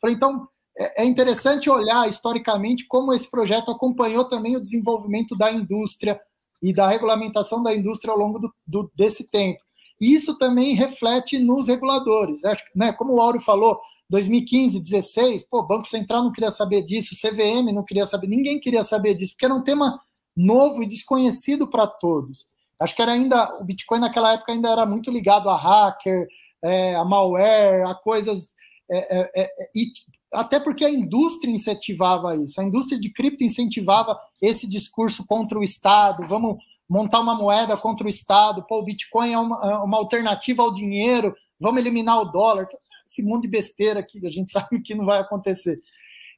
Então, 0.06 0.46
é, 0.76 1.02
é 1.02 1.04
interessante 1.06 1.70
olhar 1.70 2.06
historicamente 2.06 2.86
como 2.86 3.12
esse 3.14 3.30
projeto 3.30 3.70
acompanhou 3.70 4.28
também 4.28 4.56
o 4.56 4.60
desenvolvimento 4.60 5.36
da 5.36 5.50
indústria 5.50 6.20
e 6.62 6.72
da 6.72 6.88
regulamentação 6.88 7.62
da 7.62 7.74
indústria 7.74 8.12
ao 8.12 8.18
longo 8.18 8.38
do, 8.38 8.54
do, 8.66 8.90
desse 8.94 9.26
tempo. 9.26 9.60
E 10.00 10.14
isso 10.14 10.36
também 10.38 10.74
reflete 10.74 11.38
nos 11.38 11.68
reguladores. 11.68 12.44
Acho, 12.44 12.64
né, 12.74 12.92
como 12.92 13.14
o 13.14 13.20
Áureo 13.20 13.40
falou, 13.40 13.80
2015, 14.10 14.80
16, 14.80 15.48
pô, 15.48 15.62
Banco 15.62 15.86
Central 15.86 16.24
não 16.24 16.32
queria 16.32 16.50
saber 16.50 16.82
disso, 16.82 17.14
CVM 17.14 17.72
não 17.72 17.84
queria 17.84 18.04
saber, 18.04 18.26
ninguém 18.26 18.60
queria 18.60 18.84
saber 18.84 19.14
disso, 19.14 19.32
porque 19.32 19.44
era 19.44 19.54
um 19.54 19.62
tema 19.62 19.98
novo 20.36 20.82
e 20.82 20.88
desconhecido 20.88 21.68
para 21.68 21.86
todos. 21.86 22.44
Acho 22.80 22.96
que 22.96 23.02
era 23.02 23.12
ainda, 23.12 23.58
o 23.60 23.64
Bitcoin 23.64 24.00
naquela 24.00 24.34
época 24.34 24.52
ainda 24.52 24.70
era 24.70 24.84
muito 24.84 25.10
ligado 25.10 25.48
a 25.48 25.56
hacker, 25.56 26.26
é, 26.62 26.94
a 26.94 27.04
malware, 27.04 27.86
a 27.86 27.94
coisas. 27.94 28.48
É, 28.90 29.20
é, 29.20 29.42
é 29.42 29.70
e 29.74 29.86
até 30.32 30.58
porque 30.58 30.84
a 30.84 30.90
indústria 30.90 31.52
incentivava 31.52 32.36
isso, 32.36 32.60
a 32.60 32.64
indústria 32.64 32.98
de 32.98 33.12
cripto 33.12 33.44
incentivava 33.44 34.18
esse 34.40 34.68
discurso 34.68 35.26
contra 35.26 35.58
o 35.58 35.62
Estado, 35.62 36.26
vamos, 36.26 36.56
montar 36.92 37.20
uma 37.20 37.34
moeda 37.34 37.74
contra 37.74 38.06
o 38.06 38.10
Estado, 38.10 38.64
pô, 38.68 38.80
o 38.80 38.84
Bitcoin 38.84 39.32
é 39.32 39.38
uma, 39.38 39.56
é 39.64 39.76
uma 39.78 39.96
alternativa 39.96 40.62
ao 40.62 40.74
dinheiro, 40.74 41.34
vamos 41.58 41.80
eliminar 41.80 42.20
o 42.20 42.26
dólar. 42.26 42.68
Esse 43.06 43.22
mundo 43.22 43.42
de 43.42 43.48
besteira 43.48 44.02
que 44.02 44.26
a 44.26 44.30
gente 44.30 44.52
sabe 44.52 44.82
que 44.82 44.94
não 44.94 45.06
vai 45.06 45.18
acontecer. 45.18 45.78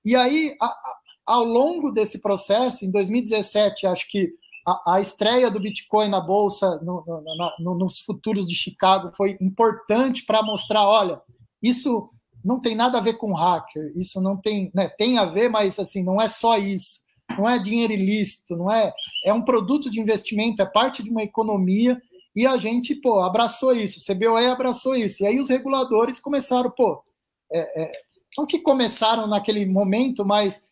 E 0.05 0.15
aí, 0.15 0.55
a, 0.61 0.67
a, 0.67 0.97
ao 1.27 1.45
longo 1.45 1.91
desse 1.91 2.21
processo, 2.21 2.85
em 2.85 2.91
2017, 2.93 3.87
acho 3.87 4.09
que 4.09 4.33
a, 4.65 4.95
a 4.95 5.01
estreia 5.01 5.51
do 5.51 5.59
Bitcoin 5.59 6.09
na 6.09 6.21
Bolsa, 6.21 6.79
no, 6.85 7.03
no, 7.05 7.51
no, 7.59 7.79
nos 7.79 7.99
futuros 8.01 8.47
de 8.47 8.55
Chicago, 8.55 9.11
foi 9.17 9.37
importante 9.41 10.25
para 10.25 10.41
mostrar: 10.43 10.87
olha, 10.87 11.21
isso 11.61 12.11
não 12.45 12.61
tem 12.61 12.75
nada 12.75 12.99
a 12.99 13.01
ver 13.01 13.15
com 13.15 13.33
hacker, 13.33 13.91
isso 13.97 14.21
não 14.21 14.37
tem, 14.37 14.71
né, 14.75 14.89
tem 14.89 15.19
a 15.19 15.25
ver, 15.25 15.49
mas 15.49 15.79
assim, 15.79 16.03
não 16.03 16.21
é 16.21 16.29
só 16.29 16.59
isso, 16.59 17.01
não 17.39 17.49
é 17.49 17.59
dinheiro 17.59 17.93
ilícito, 17.93 18.57
não 18.57 18.71
é, 18.71 18.93
é 19.25 19.33
um 19.33 19.43
produto 19.43 19.91
de 19.91 20.01
investimento, 20.01 20.61
é 20.61 20.67
parte 20.67 21.03
de 21.03 21.11
uma 21.11 21.23
economia, 21.23 22.01
e 22.37 22.47
a 22.47 22.57
gente, 22.59 22.95
pô, 22.97 23.23
abraçou 23.23 23.73
isso, 23.73 23.99
o 23.99 24.15
CBOE 24.15 24.47
abraçou 24.47 24.95
isso, 24.95 25.23
e 25.23 25.27
aí 25.27 25.41
os 25.41 25.49
reguladores 25.49 26.21
começaram, 26.21 26.71
pô, 26.71 27.03
é, 27.51 27.83
é, 27.83 27.93
não 28.37 28.47
que 28.47 28.59
começaram 28.59 29.27
naquele 29.27 29.65
momento, 29.65 30.25
mas 30.25 30.63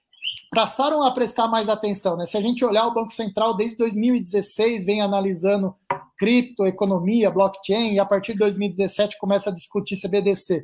passaram 0.51 1.03
a 1.03 1.11
prestar 1.13 1.49
mais 1.49 1.69
atenção. 1.69 2.17
Né? 2.17 2.25
Se 2.27 2.37
a 2.37 2.41
gente 2.41 2.65
olhar 2.65 2.87
o 2.87 2.95
Banco 2.95 3.13
Central 3.13 3.57
desde 3.57 3.77
2016 3.77 4.85
vem 4.85 5.01
analisando 5.01 5.75
cripto, 6.19 6.67
economia, 6.67 7.31
blockchain, 7.31 7.95
e 7.95 7.99
a 7.99 8.05
partir 8.05 8.33
de 8.33 8.41
2017 8.41 9.19
começa 9.19 9.51
a 9.51 9.53
discutir 9.53 9.97
CBDC. 10.01 10.63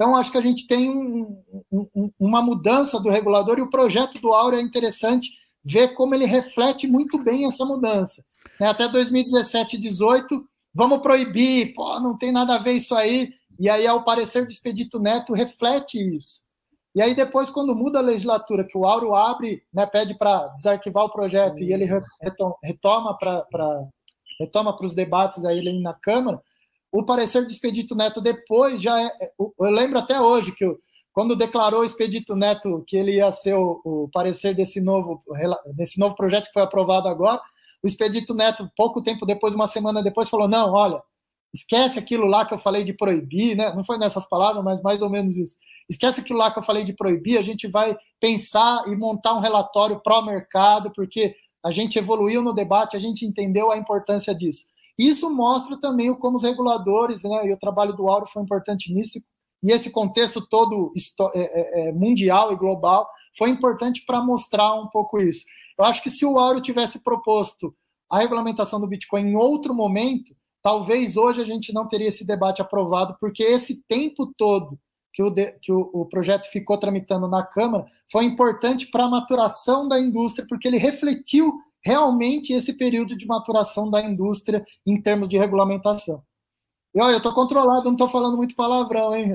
Então, 0.00 0.16
acho 0.16 0.32
que 0.32 0.38
a 0.38 0.40
gente 0.40 0.66
tem 0.66 0.88
um, 0.88 1.44
um, 1.70 2.10
uma 2.18 2.40
mudança 2.40 2.98
do 2.98 3.10
regulador 3.10 3.58
e 3.58 3.62
o 3.62 3.68
projeto 3.68 4.18
do 4.18 4.32
Áureo 4.32 4.58
é 4.58 4.62
interessante 4.62 5.28
ver 5.62 5.88
como 5.88 6.14
ele 6.14 6.24
reflete 6.24 6.86
muito 6.86 7.22
bem 7.22 7.44
essa 7.44 7.66
mudança. 7.66 8.24
Né? 8.58 8.66
Até 8.66 8.88
2017 8.88 9.76
e 9.76 9.78
2018, 9.78 10.42
vamos 10.72 11.02
proibir, 11.02 11.74
pô, 11.74 12.00
não 12.00 12.16
tem 12.16 12.32
nada 12.32 12.54
a 12.54 12.58
ver 12.58 12.72
isso 12.72 12.94
aí. 12.94 13.28
E 13.58 13.68
aí, 13.68 13.86
ao 13.86 14.02
parecer 14.02 14.46
do 14.46 14.50
Expedito 14.50 14.98
Neto, 14.98 15.34
reflete 15.34 15.98
isso. 16.16 16.40
E 16.94 17.02
aí 17.02 17.14
depois, 17.14 17.50
quando 17.50 17.76
muda 17.76 17.98
a 17.98 18.02
legislatura, 18.02 18.66
que 18.66 18.78
o 18.78 18.86
Auro 18.86 19.14
abre, 19.14 19.62
né, 19.70 19.84
pede 19.84 20.16
para 20.16 20.46
desarquivar 20.54 21.04
o 21.04 21.12
projeto 21.12 21.62
e 21.62 21.74
ele 21.74 21.86
retoma 22.64 23.18
para 23.18 23.44
retoma 24.40 24.74
os 24.80 24.94
debates 24.94 25.44
ele 25.44 25.78
na 25.82 25.92
Câmara, 25.92 26.40
o 26.92 27.04
parecer 27.04 27.42
do 27.42 27.50
Expedito 27.50 27.94
Neto 27.94 28.20
depois 28.20 28.80
já 28.80 29.00
é. 29.00 29.06
é 29.06 29.30
eu 29.38 29.70
lembro 29.70 29.98
até 29.98 30.20
hoje 30.20 30.52
que 30.52 30.64
quando 31.12 31.36
declarou 31.36 31.80
o 31.80 31.84
Expedito 31.84 32.36
Neto 32.36 32.84
que 32.86 32.96
ele 32.96 33.16
ia 33.16 33.30
ser 33.32 33.54
o, 33.54 33.80
o 33.84 34.08
parecer 34.12 34.54
desse 34.54 34.80
novo, 34.80 35.22
desse 35.74 35.98
novo 35.98 36.14
projeto 36.14 36.46
que 36.46 36.52
foi 36.52 36.62
aprovado 36.62 37.08
agora, 37.08 37.40
o 37.82 37.86
Expedito 37.86 38.34
Neto, 38.34 38.70
pouco 38.76 39.02
tempo 39.02 39.24
depois, 39.24 39.54
uma 39.54 39.66
semana 39.66 40.02
depois, 40.02 40.28
falou: 40.28 40.46
não, 40.46 40.72
olha, 40.72 41.02
esquece 41.54 41.98
aquilo 41.98 42.26
lá 42.26 42.44
que 42.44 42.54
eu 42.54 42.58
falei 42.58 42.84
de 42.84 42.92
proibir, 42.92 43.56
né? 43.56 43.74
Não 43.74 43.84
foi 43.84 43.98
nessas 43.98 44.28
palavras, 44.28 44.62
mas 44.62 44.82
mais 44.82 45.02
ou 45.02 45.10
menos 45.10 45.36
isso. 45.36 45.56
Esquece 45.88 46.20
aquilo 46.20 46.38
lá 46.38 46.50
que 46.52 46.58
eu 46.58 46.62
falei 46.62 46.84
de 46.84 46.92
proibir, 46.92 47.38
a 47.38 47.42
gente 47.42 47.66
vai 47.66 47.96
pensar 48.20 48.84
e 48.86 48.94
montar 48.94 49.34
um 49.34 49.40
relatório 49.40 50.00
pró-mercado, 50.00 50.92
porque 50.94 51.34
a 51.64 51.70
gente 51.70 51.98
evoluiu 51.98 52.42
no 52.42 52.54
debate, 52.54 52.96
a 52.96 53.00
gente 53.00 53.24
entendeu 53.24 53.70
a 53.70 53.76
importância 53.76 54.34
disso. 54.34 54.66
Isso 55.00 55.30
mostra 55.30 55.80
também 55.80 56.14
como 56.14 56.36
os 56.36 56.42
reguladores, 56.42 57.22
né, 57.22 57.46
e 57.46 57.52
o 57.54 57.58
trabalho 57.58 57.96
do 57.96 58.06
Auro 58.06 58.26
foi 58.26 58.42
importante 58.42 58.92
nisso, 58.92 59.18
e 59.62 59.72
esse 59.72 59.90
contexto 59.90 60.46
todo 60.46 60.92
é, 61.34 61.40
é, 61.40 61.88
é, 61.88 61.92
mundial 61.92 62.52
e 62.52 62.56
global 62.56 63.08
foi 63.38 63.48
importante 63.48 64.04
para 64.04 64.22
mostrar 64.22 64.74
um 64.74 64.88
pouco 64.88 65.18
isso. 65.18 65.46
Eu 65.78 65.86
acho 65.86 66.02
que 66.02 66.10
se 66.10 66.26
o 66.26 66.38
Auro 66.38 66.60
tivesse 66.60 67.02
proposto 67.02 67.74
a 68.10 68.18
regulamentação 68.18 68.78
do 68.78 68.86
Bitcoin 68.86 69.28
em 69.28 69.36
outro 69.36 69.72
momento, 69.72 70.34
talvez 70.62 71.16
hoje 71.16 71.40
a 71.40 71.46
gente 71.46 71.72
não 71.72 71.88
teria 71.88 72.08
esse 72.08 72.26
debate 72.26 72.60
aprovado, 72.60 73.16
porque 73.18 73.42
esse 73.42 73.82
tempo 73.88 74.30
todo 74.36 74.78
que 75.14 75.22
o, 75.22 75.30
de, 75.30 75.52
que 75.62 75.72
o, 75.72 75.88
o 75.94 76.04
projeto 76.06 76.44
ficou 76.50 76.76
tramitando 76.76 77.26
na 77.26 77.42
Câmara 77.42 77.86
foi 78.12 78.24
importante 78.24 78.86
para 78.90 79.04
a 79.04 79.10
maturação 79.10 79.88
da 79.88 79.98
indústria, 79.98 80.46
porque 80.46 80.68
ele 80.68 80.76
refletiu 80.76 81.54
realmente 81.82 82.52
esse 82.52 82.72
período 82.76 83.16
de 83.16 83.26
maturação 83.26 83.90
da 83.90 84.02
indústria 84.02 84.64
em 84.86 85.00
termos 85.00 85.28
de 85.28 85.38
regulamentação. 85.38 86.22
E 86.94 87.00
olha, 87.00 87.12
eu 87.12 87.18
estou 87.18 87.32
controlado, 87.32 87.84
não 87.84 87.92
estou 87.92 88.08
falando 88.08 88.36
muito 88.36 88.56
palavrão, 88.56 89.14
hein? 89.14 89.32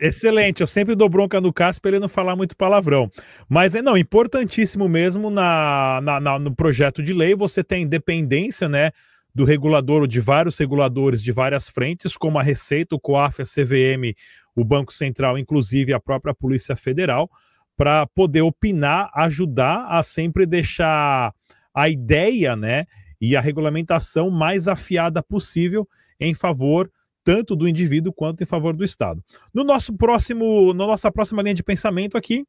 Excelente, 0.00 0.60
eu 0.60 0.68
sempre 0.68 0.94
dou 0.94 1.08
bronca 1.08 1.40
no 1.40 1.52
Cássio 1.52 1.82
para 1.82 1.90
ele 1.90 1.98
não 1.98 2.08
falar 2.08 2.36
muito 2.36 2.56
palavrão. 2.56 3.10
Mas 3.48 3.74
não, 3.74 3.96
importantíssimo 3.96 4.88
mesmo 4.88 5.28
na, 5.28 6.00
na, 6.00 6.20
na, 6.20 6.38
no 6.38 6.54
projeto 6.54 7.02
de 7.02 7.12
lei 7.12 7.34
você 7.34 7.64
tem 7.64 7.82
independência, 7.82 8.68
né? 8.68 8.92
do 9.34 9.44
regulador 9.44 10.02
ou 10.02 10.06
de 10.06 10.20
vários 10.20 10.58
reguladores 10.58 11.22
de 11.22 11.32
várias 11.32 11.68
frentes, 11.68 12.16
como 12.16 12.38
a 12.38 12.42
Receita, 12.42 12.94
o 12.94 13.00
COAF, 13.00 13.40
a 13.40 13.44
CVM, 13.44 14.14
o 14.54 14.64
Banco 14.64 14.92
Central, 14.92 15.38
inclusive 15.38 15.92
a 15.92 16.00
própria 16.00 16.34
Polícia 16.34 16.76
Federal, 16.76 17.30
para 17.76 18.06
poder 18.06 18.42
opinar, 18.42 19.10
ajudar 19.14 19.86
a 19.88 20.02
sempre 20.02 20.44
deixar 20.44 21.32
a 21.74 21.88
ideia, 21.88 22.54
né, 22.56 22.86
e 23.20 23.36
a 23.36 23.40
regulamentação 23.40 24.30
mais 24.30 24.68
afiada 24.68 25.22
possível 25.22 25.88
em 26.18 26.34
favor 26.34 26.90
tanto 27.24 27.54
do 27.54 27.68
indivíduo 27.68 28.12
quanto 28.12 28.42
em 28.42 28.46
favor 28.46 28.74
do 28.74 28.84
Estado. 28.84 29.22
No 29.54 29.62
nosso 29.62 29.96
próximo, 29.96 30.74
na 30.74 30.86
nossa 30.86 31.10
próxima 31.10 31.42
linha 31.42 31.54
de 31.54 31.62
pensamento 31.62 32.18
aqui, 32.18 32.44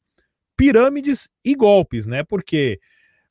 pirâmides 0.57 1.29
e 1.45 1.55
golpes, 1.55 2.07
né? 2.07 2.23
Porque 2.23 2.79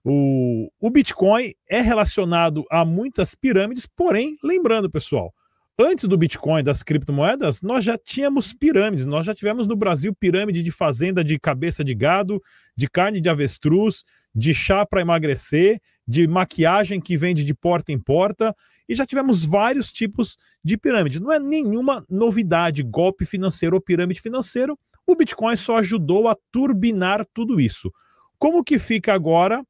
o, 0.04 0.70
o 0.80 0.90
Bitcoin 0.90 1.52
é 1.68 1.80
relacionado 1.80 2.64
a 2.70 2.84
muitas 2.84 3.34
pirâmides, 3.34 3.86
porém, 3.86 4.36
lembrando, 4.42 4.90
pessoal, 4.90 5.32
antes 5.78 6.06
do 6.06 6.16
Bitcoin, 6.16 6.62
das 6.62 6.82
criptomoedas, 6.82 7.62
nós 7.62 7.84
já 7.84 7.96
tínhamos 7.98 8.52
pirâmides. 8.52 9.04
Nós 9.04 9.26
já 9.26 9.34
tivemos 9.34 9.66
no 9.66 9.76
Brasil 9.76 10.14
pirâmide 10.14 10.62
de 10.62 10.70
fazenda 10.70 11.24
de 11.24 11.38
cabeça 11.38 11.82
de 11.82 11.94
gado, 11.94 12.40
de 12.76 12.88
carne 12.88 13.20
de 13.20 13.28
avestruz, 13.28 14.04
de 14.34 14.54
chá 14.54 14.86
para 14.86 15.00
emagrecer, 15.00 15.80
de 16.06 16.26
maquiagem 16.26 17.00
que 17.00 17.16
vende 17.16 17.44
de 17.44 17.54
porta 17.54 17.92
em 17.92 17.98
porta, 17.98 18.54
e 18.88 18.94
já 18.94 19.06
tivemos 19.06 19.44
vários 19.44 19.92
tipos 19.92 20.36
de 20.64 20.76
pirâmide. 20.76 21.20
Não 21.20 21.32
é 21.32 21.38
nenhuma 21.38 22.04
novidade, 22.08 22.82
golpe 22.82 23.24
financeiro 23.24 23.76
ou 23.76 23.82
pirâmide 23.82 24.20
financeiro. 24.20 24.78
O 25.06 25.14
Bitcoin 25.14 25.56
só 25.56 25.78
ajudou 25.78 26.28
a 26.28 26.36
turbinar 26.50 27.26
tudo 27.32 27.60
isso. 27.60 27.92
Como 28.38 28.64
que 28.64 28.78
fica 28.78 29.14
agora 29.14 29.64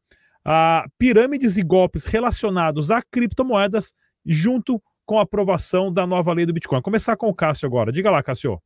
a 0.45 0.87
pirâmides 0.99 1.57
e 1.57 1.63
golpes 1.63 2.05
relacionados 2.05 2.91
a 2.91 3.01
criptomoedas 3.03 3.95
junto 4.25 4.83
com 5.13 5.19
a 5.19 5.25
aprovação 5.25 5.93
da 5.93 6.07
nova 6.07 6.33
lei 6.33 6.47
do 6.47 6.55
Bitcoin. 6.55 6.81
Começar 6.81 7.19
com 7.19 7.29
o 7.29 7.35
Cássio 7.35 7.67
agora. 7.67 7.93
Diga 7.93 8.11
lá, 8.11 8.23
Cássio. 8.23 8.59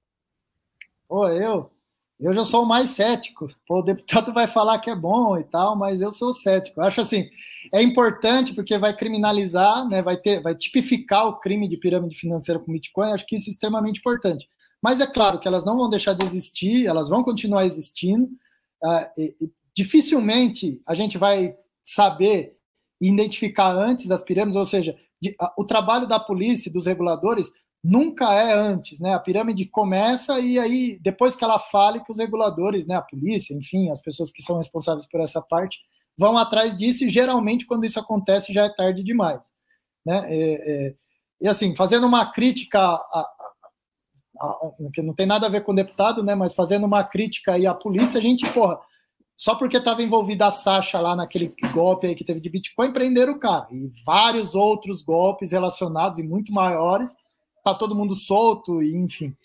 Ô, 1.08 1.26
eu, 1.26 1.72
eu 2.20 2.32
já 2.32 2.44
sou 2.44 2.64
mais 2.64 2.90
cético. 2.90 3.48
Pô, 3.66 3.80
o 3.80 3.82
deputado 3.82 4.32
vai 4.32 4.46
falar 4.46 4.78
que 4.78 4.88
é 4.88 4.94
bom 4.94 5.36
e 5.36 5.42
tal, 5.42 5.74
mas 5.74 6.00
eu 6.00 6.12
sou 6.12 6.32
cético. 6.32 6.80
Eu 6.80 6.84
acho 6.84 7.00
assim, 7.00 7.28
é 7.74 7.82
importante 7.82 8.54
porque 8.54 8.78
vai 8.78 8.96
criminalizar, 8.96 9.88
né, 9.88 10.00
vai 10.02 10.16
ter, 10.16 10.40
vai 10.40 10.54
tipificar 10.54 11.26
o 11.26 11.40
crime 11.40 11.66
de 11.66 11.78
pirâmide 11.78 12.16
financeira 12.16 12.60
com 12.60 12.72
Bitcoin. 12.72 13.10
acho 13.10 13.26
que 13.26 13.34
isso 13.34 13.50
é 13.50 13.52
extremamente 13.52 13.98
importante. 13.98 14.48
Mas 14.80 15.00
é 15.00 15.06
claro 15.08 15.40
que 15.40 15.48
elas 15.48 15.64
não 15.64 15.76
vão 15.76 15.90
deixar 15.90 16.12
de 16.12 16.24
existir, 16.24 16.86
elas 16.86 17.08
vão 17.08 17.24
continuar 17.24 17.66
existindo. 17.66 18.26
Uh, 18.84 19.10
e, 19.18 19.36
e, 19.40 19.50
dificilmente 19.74 20.80
a 20.86 20.94
gente 20.94 21.18
vai 21.18 21.56
saber 21.82 22.56
identificar 23.00 23.72
antes 23.72 24.12
as 24.12 24.22
pirâmides, 24.22 24.56
ou 24.56 24.64
seja, 24.64 24.96
o 25.58 25.64
trabalho 25.64 26.06
da 26.06 26.20
polícia, 26.20 26.70
dos 26.70 26.86
reguladores, 26.86 27.50
nunca 27.82 28.32
é 28.34 28.52
antes, 28.52 28.98
né? 29.00 29.14
A 29.14 29.20
pirâmide 29.20 29.64
começa 29.66 30.38
e 30.40 30.58
aí, 30.58 30.98
depois 31.00 31.36
que 31.36 31.44
ela 31.44 31.58
fale, 31.58 32.02
que 32.02 32.12
os 32.12 32.18
reguladores, 32.18 32.86
né, 32.86 32.96
a 32.96 33.02
polícia, 33.02 33.54
enfim, 33.54 33.90
as 33.90 34.02
pessoas 34.02 34.30
que 34.30 34.42
são 34.42 34.56
responsáveis 34.56 35.08
por 35.08 35.20
essa 35.20 35.40
parte, 35.40 35.78
vão 36.18 36.36
atrás 36.36 36.74
disso 36.74 37.04
e 37.04 37.08
geralmente 37.08 37.66
quando 37.66 37.84
isso 37.84 38.00
acontece 38.00 38.52
já 38.52 38.64
é 38.64 38.74
tarde 38.74 39.04
demais, 39.04 39.52
né? 40.04 40.24
É, 40.28 40.86
é, 40.88 40.94
e 41.40 41.48
assim, 41.48 41.76
fazendo 41.76 42.06
uma 42.06 42.32
crítica 42.32 42.80
a, 42.80 43.30
a, 44.40 44.46
a, 44.46 44.72
que 44.92 45.02
não 45.02 45.14
tem 45.14 45.26
nada 45.26 45.46
a 45.46 45.50
ver 45.50 45.62
com 45.62 45.72
o 45.72 45.76
deputado, 45.76 46.24
né? 46.24 46.34
Mas 46.34 46.54
fazendo 46.54 46.86
uma 46.86 47.04
crítica 47.04 47.52
aí 47.52 47.66
à 47.66 47.74
polícia, 47.74 48.18
a 48.18 48.22
gente, 48.22 48.50
porra, 48.52 48.80
só 49.36 49.54
porque 49.54 49.76
estava 49.76 50.02
envolvida 50.02 50.46
a 50.46 50.50
Sasha 50.50 50.98
lá 50.98 51.14
naquele 51.14 51.54
golpe 51.74 52.06
aí 52.06 52.14
que 52.14 52.24
teve 52.24 52.40
de 52.40 52.48
Bitcoin, 52.48 52.92
prenderam 52.92 53.34
o 53.34 53.38
cara. 53.38 53.66
E 53.70 53.92
vários 54.04 54.54
outros 54.54 55.02
golpes 55.02 55.52
relacionados 55.52 56.18
e 56.18 56.22
muito 56.22 56.52
maiores, 56.52 57.14
tá 57.62 57.74
todo 57.74 57.94
mundo 57.94 58.14
solto, 58.14 58.82
e 58.82 58.96
enfim. 58.96 59.36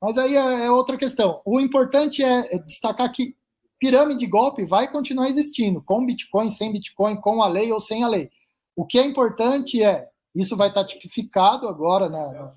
Mas 0.00 0.16
aí 0.16 0.34
é, 0.34 0.66
é 0.66 0.70
outra 0.70 0.96
questão. 0.96 1.42
O 1.44 1.60
importante 1.60 2.24
é, 2.24 2.54
é 2.54 2.58
destacar 2.58 3.12
que 3.12 3.34
pirâmide 3.78 4.20
de 4.20 4.26
golpe 4.26 4.64
vai 4.64 4.90
continuar 4.90 5.28
existindo, 5.28 5.82
com 5.82 6.04
Bitcoin, 6.04 6.48
sem 6.48 6.72
Bitcoin, 6.72 7.16
com 7.16 7.42
a 7.42 7.48
lei 7.48 7.70
ou 7.70 7.80
sem 7.80 8.02
a 8.02 8.08
lei. 8.08 8.30
O 8.74 8.86
que 8.86 8.98
é 8.98 9.04
importante 9.04 9.82
é, 9.82 10.08
isso 10.34 10.56
vai 10.56 10.68
estar 10.68 10.84
tipificado 10.84 11.68
agora 11.68 12.08
né, 12.08 12.52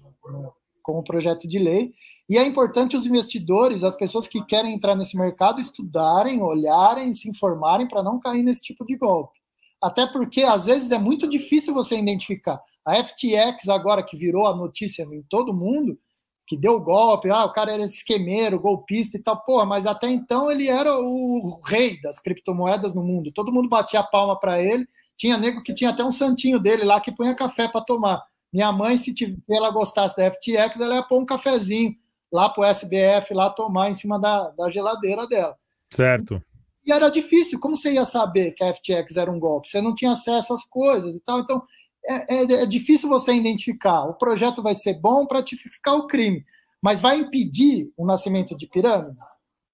com 0.81 0.99
o 0.99 1.03
projeto 1.03 1.47
de 1.47 1.59
lei, 1.59 1.93
e 2.29 2.37
é 2.37 2.45
importante 2.45 2.95
os 2.95 3.05
investidores, 3.05 3.83
as 3.83 3.95
pessoas 3.95 4.27
que 4.27 4.43
querem 4.45 4.73
entrar 4.73 4.95
nesse 4.95 5.17
mercado, 5.17 5.59
estudarem, 5.59 6.41
olharem, 6.41 7.13
se 7.13 7.29
informarem 7.29 7.87
para 7.87 8.01
não 8.01 8.19
cair 8.19 8.43
nesse 8.43 8.61
tipo 8.61 8.85
de 8.85 8.95
golpe. 8.95 9.39
até 9.81 10.07
porque 10.07 10.43
às 10.43 10.65
vezes 10.65 10.91
é 10.91 10.97
muito 10.97 11.27
difícil 11.27 11.73
você 11.73 11.99
identificar. 11.99 12.57
A 12.85 12.95
FTX, 13.03 13.67
agora 13.67 14.01
que 14.01 14.15
virou 14.15 14.47
a 14.47 14.55
notícia 14.55 15.03
em 15.03 15.21
todo 15.23 15.53
mundo, 15.53 15.99
que 16.47 16.57
deu 16.57 16.79
golpe, 16.79 17.29
ah, 17.29 17.45
o 17.45 17.51
cara 17.51 17.73
era 17.73 17.83
esquemeiro, 17.83 18.59
golpista 18.59 19.17
e 19.17 19.21
tal, 19.21 19.41
porra, 19.43 19.65
mas 19.65 19.85
até 19.85 20.09
então 20.09 20.49
ele 20.49 20.67
era 20.69 20.97
o 20.97 21.59
rei 21.65 21.99
das 22.01 22.19
criptomoedas 22.19 22.93
no 22.93 23.03
mundo. 23.03 23.31
Todo 23.33 23.51
mundo 23.51 23.69
batia 23.69 23.99
a 23.99 24.03
palma 24.03 24.39
para 24.39 24.61
ele. 24.61 24.87
Tinha 25.17 25.37
nego 25.37 25.61
que 25.61 25.73
tinha 25.73 25.89
até 25.89 26.03
um 26.03 26.11
santinho 26.11 26.59
dele 26.59 26.83
lá 26.83 26.99
que 26.99 27.11
punha 27.11 27.35
café 27.35 27.67
para 27.67 27.81
tomar. 27.81 28.21
Minha 28.51 28.71
mãe, 28.71 28.97
se, 28.97 29.13
ela 29.49 29.71
gostasse 29.71 30.15
da 30.15 30.31
FTX, 30.31 30.79
ela 30.79 30.95
ia 30.95 31.03
pôr 31.03 31.21
um 31.21 31.25
cafezinho 31.25 31.95
lá 32.33 32.49
pro 32.49 32.63
SBF, 32.63 33.31
lá 33.31 33.51
tomar 33.51 33.91
em 33.91 33.93
cima 33.93 34.19
da, 34.19 34.49
da 34.49 34.69
geladeira 34.71 35.27
dela. 35.27 35.55
Certo. 35.91 36.41
E 36.85 36.91
era 36.91 37.09
difícil, 37.09 37.59
como 37.59 37.77
você 37.77 37.93
ia 37.93 38.03
saber 38.03 38.51
que 38.53 38.63
a 38.63 38.73
FTX 38.73 39.15
era 39.15 39.31
um 39.31 39.39
golpe? 39.39 39.69
Você 39.69 39.79
não 39.79 39.93
tinha 39.93 40.11
acesso 40.11 40.53
às 40.53 40.65
coisas 40.65 41.15
e 41.15 41.23
tal. 41.23 41.39
Então, 41.39 41.61
é, 42.05 42.35
é, 42.35 42.63
é 42.63 42.65
difícil 42.65 43.07
você 43.07 43.33
identificar. 43.33 44.03
O 44.05 44.15
projeto 44.15 44.63
vai 44.63 44.73
ser 44.73 44.99
bom 44.99 45.27
para 45.27 45.43
tipificar 45.43 45.95
o 45.95 46.07
crime, 46.07 46.43
mas 46.81 46.99
vai 46.99 47.17
impedir 47.17 47.93
o 47.95 48.05
nascimento 48.05 48.57
de 48.57 48.67
pirâmides? 48.67 49.23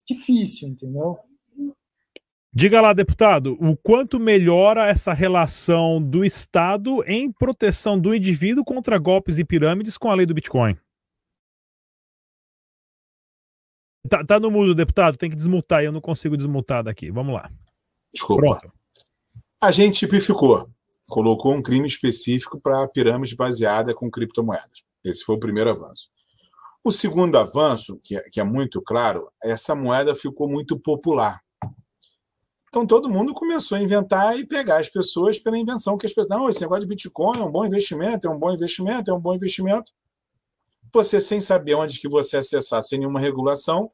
Difícil, 0.06 0.68
entendeu? 0.68 1.18
Diga 2.52 2.82
lá, 2.82 2.94
deputado, 2.94 3.58
o 3.62 3.78
quanto 3.78 4.20
melhora 4.20 4.88
essa 4.88 5.14
relação 5.14 6.02
do 6.02 6.26
Estado 6.26 7.04
em 7.08 7.32
proteção 7.32 7.98
do 7.98 8.14
indivíduo 8.14 8.66
contra 8.66 8.98
golpes 8.98 9.38
e 9.38 9.46
pirâmides 9.46 9.98
com 9.98 10.12
a 10.12 10.16
lei 10.16 10.26
do 10.26 10.34
Bitcoin? 10.34 10.76
Tá, 14.08 14.24
tá 14.24 14.40
no 14.40 14.50
mudo, 14.50 14.74
deputado, 14.74 15.18
tem 15.18 15.30
que 15.30 15.36
desmutar, 15.36 15.84
eu 15.84 15.92
não 15.92 16.02
consigo 16.02 16.38
desmutar 16.38 16.84
daqui. 16.84 17.12
Vamos 17.12 17.34
lá. 17.34 17.52
Desculpa. 18.14 18.60
Pronto. 18.60 18.72
A 19.62 19.72
gente 19.72 20.00
tipificou 20.00 20.70
colocou 21.10 21.54
um 21.54 21.62
crime 21.62 21.88
específico 21.88 22.62
para 22.62 22.88
pirâmide 22.88 23.36
baseada 23.36 23.94
com 23.94 24.10
criptomoedas. 24.10 24.84
Esse 25.04 25.24
foi 25.24 25.36
o 25.36 25.40
primeiro 25.40 25.72
avanço. 25.72 26.10
O 26.84 26.92
segundo 26.92 27.38
avanço, 27.38 28.00
que 28.04 28.16
é, 28.16 28.22
que 28.30 28.40
é 28.40 28.44
muito 28.44 28.82
claro, 28.82 29.30
essa 29.44 29.76
moeda 29.76 30.16
ficou 30.16 30.48
muito 30.48 30.80
popular. 30.80 31.42
Então 32.70 32.86
todo 32.86 33.10
mundo 33.10 33.34
começou 33.34 33.78
a 33.78 33.82
inventar 33.82 34.38
e 34.38 34.46
pegar 34.46 34.78
as 34.78 34.88
pessoas 34.88 35.40
pela 35.40 35.58
invenção 35.58 35.98
que 35.98 36.06
as 36.06 36.14
pessoas. 36.14 36.30
Não, 36.30 36.48
esse 36.48 36.62
negócio 36.62 36.84
de 36.84 36.88
Bitcoin 36.88 37.40
é 37.40 37.44
um 37.44 37.52
bom 37.52 37.66
investimento, 37.66 38.28
é 38.28 38.32
um 38.32 38.38
bom 38.38 38.54
investimento, 38.54 39.10
é 39.10 39.14
um 39.14 39.20
bom 39.20 39.34
investimento. 39.34 39.92
Você, 40.94 41.22
sem 41.22 41.40
saber 41.40 41.76
onde 41.76 42.00
que 42.00 42.10
você 42.10 42.38
acessar, 42.38 42.82
sem 42.82 43.00
nenhuma 43.00 43.20
regulação, 43.20 43.92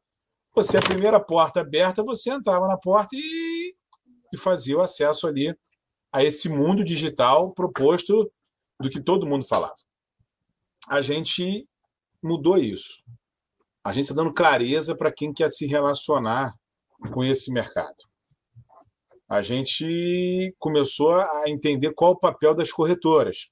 você, 0.56 0.78
a 0.78 0.82
primeira 0.82 1.20
porta 1.20 1.60
aberta, 1.60 2.02
você 2.02 2.32
entrava 2.32 2.68
na 2.68 2.78
porta 2.78 3.10
e, 3.14 3.76
e 4.34 4.38
fazia 4.38 4.78
o 4.78 4.82
acesso 4.82 5.28
ali 5.28 5.54
a 6.14 6.24
esse 6.24 6.48
mundo 6.48 6.84
digital 6.84 7.54
proposto 7.54 8.32
do 8.80 8.90
que 8.90 9.02
todo 9.02 9.28
mundo 9.28 9.46
falava. 9.46 9.76
A 10.90 11.02
gente 11.02 11.68
mudou 12.24 12.58
isso. 12.58 13.04
A 13.84 13.92
gente 13.92 14.06
está 14.06 14.16
dando 14.16 14.34
clareza 14.34 14.96
para 14.96 15.12
quem 15.12 15.34
quer 15.34 15.50
se 15.50 15.66
relacionar 15.66 16.54
com 17.14 17.24
esse 17.24 17.52
mercado. 17.52 17.96
A 19.28 19.42
gente 19.42 20.56
começou 20.58 21.14
a 21.16 21.44
entender 21.48 21.94
qual 21.94 22.12
o 22.12 22.20
papel 22.20 22.56
das 22.56 22.72
corretoras. 22.72 23.50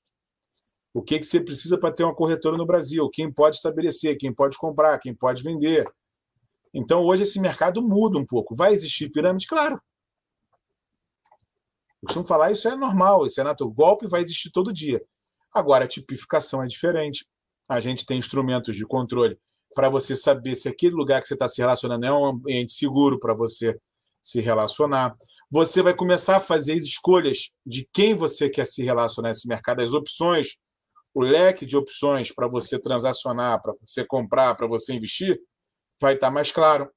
O 0.94 1.02
que, 1.02 1.18
que 1.18 1.26
você 1.26 1.42
precisa 1.42 1.78
para 1.78 1.92
ter 1.92 2.04
uma 2.04 2.14
corretora 2.14 2.56
no 2.56 2.66
Brasil? 2.66 3.10
Quem 3.10 3.32
pode 3.32 3.56
estabelecer, 3.56 4.18
quem 4.18 4.32
pode 4.32 4.58
comprar, 4.58 5.00
quem 5.00 5.14
pode 5.14 5.42
vender. 5.42 5.92
Então, 6.74 7.04
hoje, 7.04 7.24
esse 7.24 7.40
mercado 7.40 7.82
muda 7.82 8.20
um 8.20 8.26
pouco. 8.26 8.56
Vai 8.56 8.74
existir 8.74 9.10
pirâmide? 9.10 9.48
Claro. 9.48 9.82
Costumo 12.06 12.26
falar, 12.26 12.52
isso 12.52 12.68
é 12.68 12.76
normal, 12.76 13.26
isso 13.26 13.40
é 13.42 13.44
natural. 13.44 13.74
Golpe 13.74 14.08
vai 14.08 14.22
existir 14.22 14.52
todo 14.52 14.74
dia. 14.74 15.02
Agora, 15.54 15.86
a 15.86 15.88
tipificação 15.88 16.64
é 16.64 16.68
diferente. 16.68 17.26
A 17.68 17.80
gente 17.80 18.06
tem 18.06 18.20
instrumentos 18.20 18.76
de 18.76 18.86
controle 18.86 19.40
para 19.74 19.90
você 19.90 20.16
saber 20.16 20.56
se 20.56 20.70
aquele 20.70 20.94
lugar 20.94 21.22
que 21.22 21.28
você 21.28 21.34
está 21.34 21.48
se 21.48 21.62
relacionando 21.62 22.06
é 22.06 22.12
um 22.12 22.26
ambiente 22.26 22.74
seguro 22.74 23.20
para 23.20 23.34
você 23.34 23.80
se 24.22 24.42
relacionar. 24.42 25.16
Você 25.50 25.82
vai 25.82 25.96
começar 25.96 26.38
a 26.38 26.42
fazer 26.42 26.74
as 26.74 26.84
escolhas 26.84 27.50
de 27.66 27.88
quem 27.94 28.16
você 28.16 28.50
quer 28.50 28.66
se 28.66 28.84
relacionar 28.84 29.30
nesse 29.30 29.48
mercado, 29.48 29.82
as 29.82 29.94
opções, 29.94 30.58
o 31.14 31.22
leque 31.22 31.66
de 31.66 31.78
opções 31.78 32.34
para 32.34 32.48
você 32.48 32.80
transacionar, 32.80 33.62
para 33.62 33.74
você 33.82 34.06
comprar, 34.06 34.56
para 34.56 34.68
você 34.68 34.94
investir, 34.94 35.40
vai 36.02 36.16
estar 36.16 36.28
tá 36.28 36.34
mais 36.34 36.52
claro. 36.52 36.90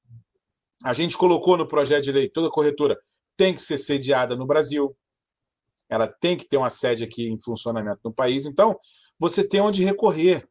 A 0.85 0.93
gente 0.93 1.17
colocou 1.17 1.57
no 1.57 1.69
projeto 1.69 2.05
de 2.05 2.13
lei 2.13 2.29
toda 2.29 2.51
corretora 2.51 2.97
tem 3.37 3.55
que 3.55 3.61
ser 3.61 3.79
sediada 3.79 4.35
no 4.35 4.47
Brasil, 4.47 4.97
ela 5.89 6.09
tem 6.09 6.37
que 6.37 6.49
ter 6.49 6.57
uma 6.57 6.71
sede 6.71 7.05
aqui 7.05 7.29
em 7.29 7.39
funcionamento 7.39 8.01
no 8.05 8.13
país. 8.13 8.47
Então, 8.47 8.77
você 9.21 9.47
tem 9.47 9.61
onde 9.61 9.85
recorrer. 9.85 10.49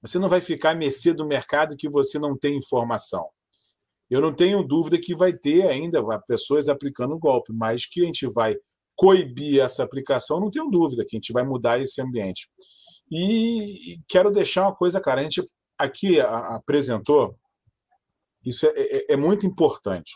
Você 0.00 0.18
não 0.18 0.28
vai 0.28 0.40
ficar 0.40 0.70
à 0.70 0.74
mercê 0.74 1.12
do 1.12 1.26
mercado 1.26 1.76
que 1.76 1.90
você 1.90 2.18
não 2.18 2.36
tem 2.38 2.56
informação. 2.56 3.28
Eu 4.08 4.20
não 4.20 4.32
tenho 4.32 4.62
dúvida 4.62 4.98
que 4.98 5.14
vai 5.14 5.32
ter 5.32 5.68
ainda 5.68 6.00
pessoas 6.20 6.68
aplicando 6.68 7.18
golpe, 7.18 7.52
mas 7.52 7.86
que 7.86 8.02
a 8.02 8.04
gente 8.04 8.26
vai 8.32 8.56
coibir 8.96 9.60
essa 9.60 9.84
aplicação, 9.84 10.40
não 10.40 10.50
tenho 10.50 10.70
dúvida 10.70 11.04
que 11.06 11.16
a 11.16 11.18
gente 11.18 11.32
vai 11.32 11.44
mudar 11.44 11.78
esse 11.78 12.00
ambiente. 12.00 12.48
E 13.12 14.00
quero 14.08 14.30
deixar 14.30 14.62
uma 14.62 14.74
coisa 14.74 15.00
clara: 15.00 15.20
a 15.20 15.24
gente 15.24 15.42
aqui 15.78 16.18
apresentou, 16.20 17.38
isso 18.44 18.66
é, 18.66 18.70
é, 18.74 19.12
é 19.12 19.16
muito 19.16 19.46
importante 19.46 20.12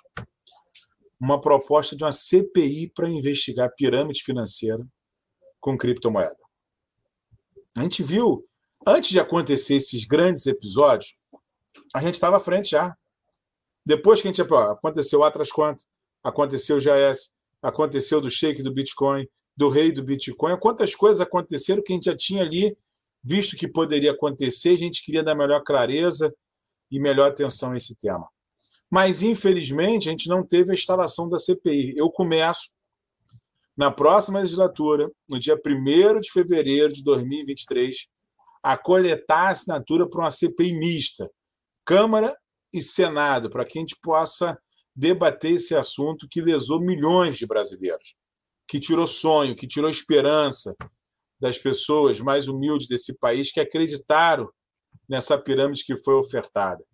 uma 1.21 1.39
proposta 1.41 1.95
de 1.95 2.03
uma 2.03 2.13
CPI 2.13 2.91
para 2.95 3.09
investigar 3.09 3.73
pirâmide 3.77 4.23
financeira 4.23 4.83
com 5.61 5.77
criptomoeda. 5.77 6.39
A 7.77 7.83
gente 7.83 8.03
viu, 8.03 8.43
antes 8.87 9.11
de 9.11 9.21
acontecer 9.21 9.75
esses 9.75 10.07
grandes 10.07 10.47
episódios, 10.47 11.15
a 11.95 12.03
gente 12.03 12.15
estava 12.15 12.39
à 12.39 12.41
frente 12.41 12.71
já. 12.71 12.97
Depois 13.85 14.21
que 14.21 14.29
a 14.29 14.33
gente 14.33 14.43
aconteceu 14.43 15.21
o 15.21 15.25
Atlas 15.25 15.53
Quanto, 15.53 15.85
aconteceu 16.25 16.77
o 16.77 16.81
JS, 16.81 17.37
aconteceu 17.63 18.21
do 18.21 18.31
shake 18.31 18.63
do 18.63 18.73
Bitcoin, 18.73 19.27
do 19.57 19.69
rei 19.69 19.93
do 19.93 20.03
Bitcoin, 20.03 20.59
quantas 20.59 20.95
coisas 20.95 21.21
aconteceram 21.21 21.83
que 21.83 21.93
a 21.93 21.97
gente 21.97 22.07
já 22.07 22.17
tinha 22.17 22.43
ali 22.43 22.77
visto 23.23 23.57
que 23.57 23.69
poderia 23.69 24.13
acontecer, 24.13 24.71
a 24.71 24.79
gente 24.79 25.05
queria 25.05 25.23
dar 25.23 25.35
melhor 25.35 25.63
clareza 25.63 26.35
e 26.91 26.99
melhor 26.99 27.31
atenção 27.31 27.73
a 27.73 27.77
esse 27.77 27.95
tema. 27.95 28.27
Mas, 28.91 29.23
infelizmente, 29.23 30.09
a 30.09 30.11
gente 30.11 30.29
não 30.29 30.45
teve 30.45 30.73
a 30.73 30.75
instalação 30.75 31.29
da 31.29 31.39
CPI. 31.39 31.95
Eu 31.97 32.11
começo, 32.11 32.71
na 33.77 33.91
próxima 33.91 34.41
legislatura, 34.41 35.09
no 35.29 35.39
dia 35.39 35.55
1 35.55 36.21
de 36.21 36.33
fevereiro 36.33 36.91
de 36.91 37.05
2023, 37.05 38.09
a 38.63 38.77
coletar 38.77 39.51
assinatura 39.51 40.09
para 40.09 40.21
uma 40.23 40.31
CPI 40.31 40.77
mista, 40.77 41.31
Câmara 41.85 42.37
e 42.73 42.83
Senado, 42.83 43.49
para 43.49 43.65
que 43.65 43.79
a 43.79 43.81
gente 43.81 43.97
possa 44.03 44.59
debater 45.01 45.53
esse 45.53 45.75
assunto 45.75 46.29
que 46.31 46.43
lesou 46.43 46.79
milhões 46.79 47.39
de 47.39 47.47
brasileiros, 47.47 48.15
que 48.69 48.79
tirou 48.79 49.07
sonho, 49.07 49.57
que 49.57 49.67
tirou 49.67 49.89
esperança 49.89 50.77
das 51.41 51.57
pessoas 51.57 52.21
mais 52.21 52.49
humildes 52.49 52.87
desse 52.87 53.17
país 53.19 53.51
que 53.51 53.61
acreditaram 53.61 54.47
nessa 55.09 55.39
pirâmide 55.39 55.87
que 55.87 55.97
foi 55.97 56.15
ofertada. 56.15 56.85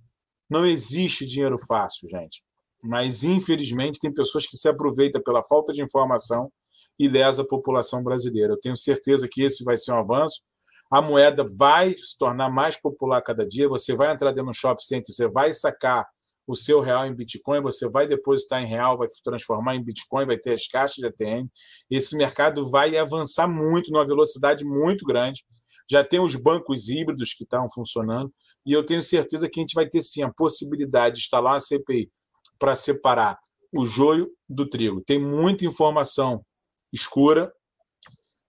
Não 0.48 0.64
existe 0.64 1.26
dinheiro 1.26 1.56
fácil, 1.66 2.08
gente. 2.08 2.44
Mas, 2.80 3.24
infelizmente, 3.24 3.98
tem 3.98 4.14
pessoas 4.14 4.46
que 4.46 4.56
se 4.56 4.68
aproveitam 4.68 5.20
pela 5.20 5.42
falta 5.42 5.72
de 5.72 5.82
informação 5.82 6.48
e 6.96 7.08
lesa 7.08 7.42
a 7.42 7.48
população 7.48 8.04
brasileira. 8.04 8.52
Eu 8.52 8.60
tenho 8.60 8.76
certeza 8.76 9.28
que 9.28 9.42
esse 9.42 9.64
vai 9.64 9.76
ser 9.76 9.90
um 9.90 9.98
avanço. 9.98 10.40
A 10.88 11.02
moeda 11.02 11.44
vai 11.58 11.90
se 11.98 12.16
tornar 12.16 12.48
mais 12.48 12.80
popular 12.80 13.20
cada 13.20 13.44
dia. 13.44 13.68
Você 13.68 13.96
vai 13.96 14.12
entrar 14.12 14.30
dentro 14.30 14.52
do 14.52 14.54
shopping 14.54 14.84
center, 14.84 15.12
você 15.12 15.26
vai 15.28 15.52
sacar 15.52 16.06
o 16.46 16.54
seu 16.54 16.80
real 16.80 17.06
em 17.06 17.14
Bitcoin, 17.14 17.60
você 17.60 17.88
vai 17.88 18.06
depositar 18.06 18.62
em 18.62 18.66
real, 18.66 18.96
vai 18.96 19.08
transformar 19.24 19.74
em 19.74 19.82
Bitcoin, 19.82 20.26
vai 20.26 20.38
ter 20.38 20.52
as 20.54 20.66
caixas 20.66 20.96
de 20.96 21.06
ATM. 21.06 21.48
Esse 21.90 22.16
mercado 22.16 22.70
vai 22.70 22.96
avançar 22.96 23.48
muito, 23.48 23.90
numa 23.90 24.06
velocidade 24.06 24.64
muito 24.64 25.04
grande. 25.04 25.44
Já 25.90 26.04
tem 26.04 26.20
os 26.20 26.36
bancos 26.36 26.88
híbridos 26.88 27.34
que 27.34 27.44
estão 27.44 27.68
funcionando. 27.70 28.32
E 28.64 28.72
eu 28.72 28.84
tenho 28.84 29.02
certeza 29.02 29.48
que 29.48 29.60
a 29.60 29.62
gente 29.62 29.74
vai 29.74 29.88
ter 29.88 30.02
sim 30.02 30.22
a 30.22 30.32
possibilidade 30.32 31.16
de 31.16 31.22
instalar 31.22 31.54
uma 31.54 31.60
CPI 31.60 32.10
para 32.58 32.74
separar 32.74 33.38
o 33.72 33.84
joio 33.84 34.30
do 34.48 34.68
trigo. 34.68 35.00
Tem 35.00 35.18
muita 35.18 35.64
informação 35.64 36.44
escura. 36.92 37.52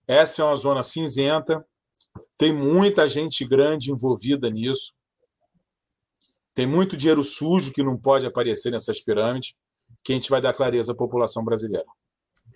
Essa 0.06 0.42
é 0.42 0.44
uma 0.44 0.56
zona 0.56 0.82
cinzenta. 0.82 1.64
Tem 2.36 2.52
muita 2.52 3.08
gente 3.08 3.44
grande 3.44 3.92
envolvida 3.92 4.48
nisso. 4.50 4.97
Tem 6.58 6.66
muito 6.66 6.96
dinheiro 6.96 7.22
sujo 7.22 7.72
que 7.72 7.84
não 7.84 7.96
pode 7.96 8.26
aparecer 8.26 8.72
nessas 8.72 9.00
pirâmides, 9.00 9.54
que 10.02 10.10
a 10.10 10.16
gente 10.16 10.28
vai 10.28 10.40
dar 10.40 10.52
clareza 10.52 10.90
à 10.90 10.94
população 10.96 11.44
brasileira. 11.44 11.86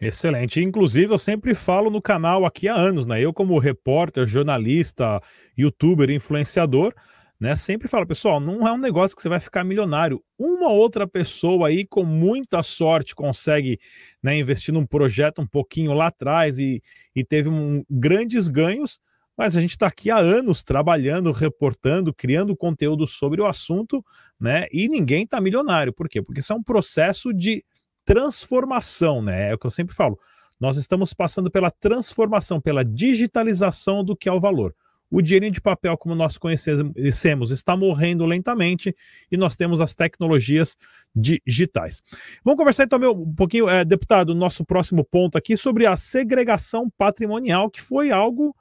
Excelente. 0.01 0.61
Inclusive, 0.61 1.15
eu 1.15 1.19
sempre 1.19 1.55
falo 1.55 1.89
no 1.89 2.03
canal 2.03 2.45
aqui 2.45 2.67
há 2.67 2.75
anos, 2.75 3.07
né? 3.07 3.21
Eu, 3.21 3.33
como 3.33 3.57
repórter, 3.61 4.27
jornalista, 4.27 5.23
youtuber, 5.57 6.11
influenciador, 6.11 6.93
né? 7.39 7.55
Sempre 7.55 7.87
fala, 7.87 8.05
pessoal, 8.05 8.41
não 8.41 8.67
é 8.67 8.73
um 8.73 8.77
negócio 8.77 9.15
que 9.15 9.23
você 9.23 9.29
vai 9.29 9.39
ficar 9.39 9.63
milionário. 9.63 10.21
Uma 10.37 10.73
outra 10.73 11.07
pessoa 11.07 11.69
aí 11.69 11.87
com 11.87 12.03
muita 12.03 12.61
sorte 12.61 13.15
consegue 13.15 13.79
né, 14.21 14.37
investir 14.37 14.75
num 14.75 14.85
projeto 14.85 15.41
um 15.41 15.47
pouquinho 15.47 15.93
lá 15.93 16.09
atrás 16.09 16.59
e, 16.59 16.83
e 17.15 17.23
teve 17.23 17.49
um, 17.49 17.85
grandes 17.89 18.49
ganhos, 18.49 18.99
mas 19.37 19.57
a 19.57 19.61
gente 19.61 19.71
está 19.71 19.87
aqui 19.87 20.11
há 20.11 20.19
anos 20.19 20.63
trabalhando, 20.63 21.33
reportando, 21.33 22.13
criando 22.13 22.57
conteúdo 22.57 23.07
sobre 23.07 23.41
o 23.41 23.47
assunto, 23.47 24.05
né? 24.39 24.67
E 24.73 24.89
ninguém 24.89 25.25
está 25.25 25.41
milionário. 25.41 25.93
Por 25.93 26.09
quê? 26.09 26.21
Porque 26.23 26.41
isso 26.41 26.53
é 26.53 26.57
um 26.57 26.63
processo 26.63 27.33
de 27.33 27.65
transformação, 28.05 29.23
né? 29.23 29.51
É 29.51 29.55
o 29.55 29.59
que 29.59 29.67
eu 29.67 29.71
sempre 29.71 29.95
falo. 29.95 30.19
Nós 30.61 30.77
estamos 30.77 31.13
passando 31.13 31.51
pela 31.51 31.71
transformação, 31.71 32.61
pela 32.61 32.85
digitalização 32.85 34.05
do 34.05 34.17
que 34.17 34.29
é 34.29 34.33
o 34.33 34.41
valor. 34.41 34.75
O 35.11 35.21
dinheirinho 35.21 35.53
de 35.53 35.61
papel, 35.61 35.97
como 35.99 36.15
nós 36.15 36.39
conhecemos, 36.39 37.51
está 37.51 37.77
morrendo 37.77 38.25
lentamente 38.25 38.97
e 39.31 39.37
nós 39.37 39.57
temos 39.57 39.81
as 39.81 39.95
tecnologias 39.95 40.77
digitais. 41.15 42.03
Vamos 42.43 42.57
conversar 42.57 42.85
então 42.85 42.99
um 43.13 43.35
pouquinho, 43.35 43.69
é, 43.69 43.85
deputado, 43.85 44.35
nosso 44.35 44.65
próximo 44.65 45.05
ponto 45.05 45.37
aqui 45.37 45.55
sobre 45.55 45.85
a 45.85 45.97
segregação 45.97 46.89
patrimonial, 46.97 47.69
que 47.69 47.83
foi 47.83 48.11
algo 48.11 48.57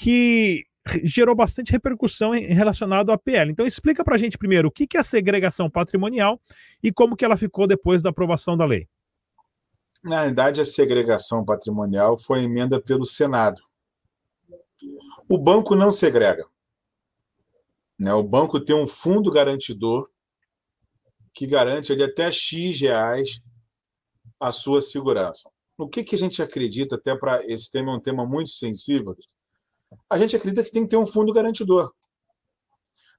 que 0.00 0.64
gerou 1.04 1.36
bastante 1.36 1.70
repercussão 1.70 2.34
em, 2.34 2.54
relacionado 2.54 3.12
à 3.12 3.18
PL. 3.18 3.50
Então 3.50 3.66
explica 3.66 4.02
para 4.02 4.14
a 4.14 4.18
gente 4.18 4.38
primeiro 4.38 4.68
o 4.68 4.70
que, 4.70 4.96
é 4.96 5.00
a 5.00 5.04
segregação 5.04 5.68
patrimonial 5.68 6.40
e 6.82 6.90
como 6.90 7.14
que 7.14 7.22
ela 7.22 7.36
ficou 7.36 7.66
depois 7.66 8.00
da 8.00 8.08
aprovação 8.08 8.56
da 8.56 8.64
lei. 8.64 8.88
Na 10.02 10.22
verdade, 10.22 10.58
a 10.62 10.64
segregação 10.64 11.44
patrimonial 11.44 12.16
foi 12.16 12.44
emenda 12.44 12.80
pelo 12.80 13.04
Senado. 13.04 13.60
O 15.28 15.36
banco 15.36 15.76
não 15.76 15.90
segrega. 15.90 16.46
Né? 17.98 18.14
O 18.14 18.22
banco 18.22 18.58
tem 18.58 18.74
um 18.74 18.86
fundo 18.86 19.30
garantidor 19.30 20.08
que 21.34 21.46
garante 21.46 21.92
até 22.02 22.32
X 22.32 22.80
reais 22.80 23.42
a 24.40 24.50
sua 24.50 24.80
segurança. 24.80 25.50
O 25.76 25.86
que, 25.86 26.02
que 26.02 26.14
a 26.14 26.18
gente 26.18 26.40
acredita, 26.40 26.96
até 26.96 27.14
para 27.14 27.44
esse 27.44 27.70
tema 27.70 27.92
é 27.92 27.96
um 27.96 28.00
tema 28.00 28.26
muito 28.26 28.48
sensível, 28.48 29.14
a 30.10 30.18
gente 30.18 30.36
acredita 30.36 30.62
que 30.62 30.70
tem 30.70 30.84
que 30.84 30.90
ter 30.90 30.96
um 30.96 31.06
fundo 31.06 31.32
garantidor. 31.32 31.92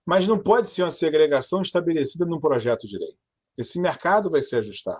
Mas 0.05 0.27
não 0.27 0.41
pode 0.41 0.69
ser 0.69 0.84
uma 0.84 0.91
segregação 0.91 1.62
estabelecida 1.62 2.25
num 2.25 2.39
projeto 2.39 2.88
de 2.88 2.97
lei. 2.97 3.15
Esse 3.57 3.79
mercado 3.79 4.29
vai 4.29 4.41
se 4.41 4.55
ajustar. 4.55 4.99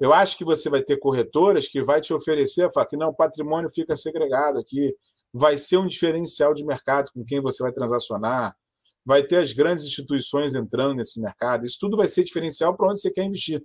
Eu 0.00 0.12
acho 0.12 0.36
que 0.36 0.44
você 0.44 0.68
vai 0.68 0.82
ter 0.82 0.98
corretoras 0.98 1.68
que 1.68 1.82
vai 1.82 2.00
te 2.00 2.12
oferecer, 2.12 2.72
falar 2.72 2.86
que 2.86 2.96
não, 2.96 3.10
o 3.10 3.14
patrimônio 3.14 3.70
fica 3.70 3.94
segregado 3.94 4.58
aqui, 4.58 4.94
vai 5.32 5.56
ser 5.56 5.76
um 5.76 5.86
diferencial 5.86 6.52
de 6.52 6.64
mercado 6.64 7.10
com 7.12 7.24
quem 7.24 7.40
você 7.40 7.62
vai 7.62 7.72
transacionar, 7.72 8.54
vai 9.04 9.22
ter 9.22 9.36
as 9.36 9.52
grandes 9.52 9.84
instituições 9.84 10.54
entrando 10.54 10.94
nesse 10.94 11.20
mercado, 11.20 11.66
isso 11.66 11.78
tudo 11.80 11.96
vai 11.96 12.08
ser 12.08 12.24
diferencial 12.24 12.76
para 12.76 12.88
onde 12.88 13.00
você 13.00 13.12
quer 13.12 13.24
investir. 13.24 13.62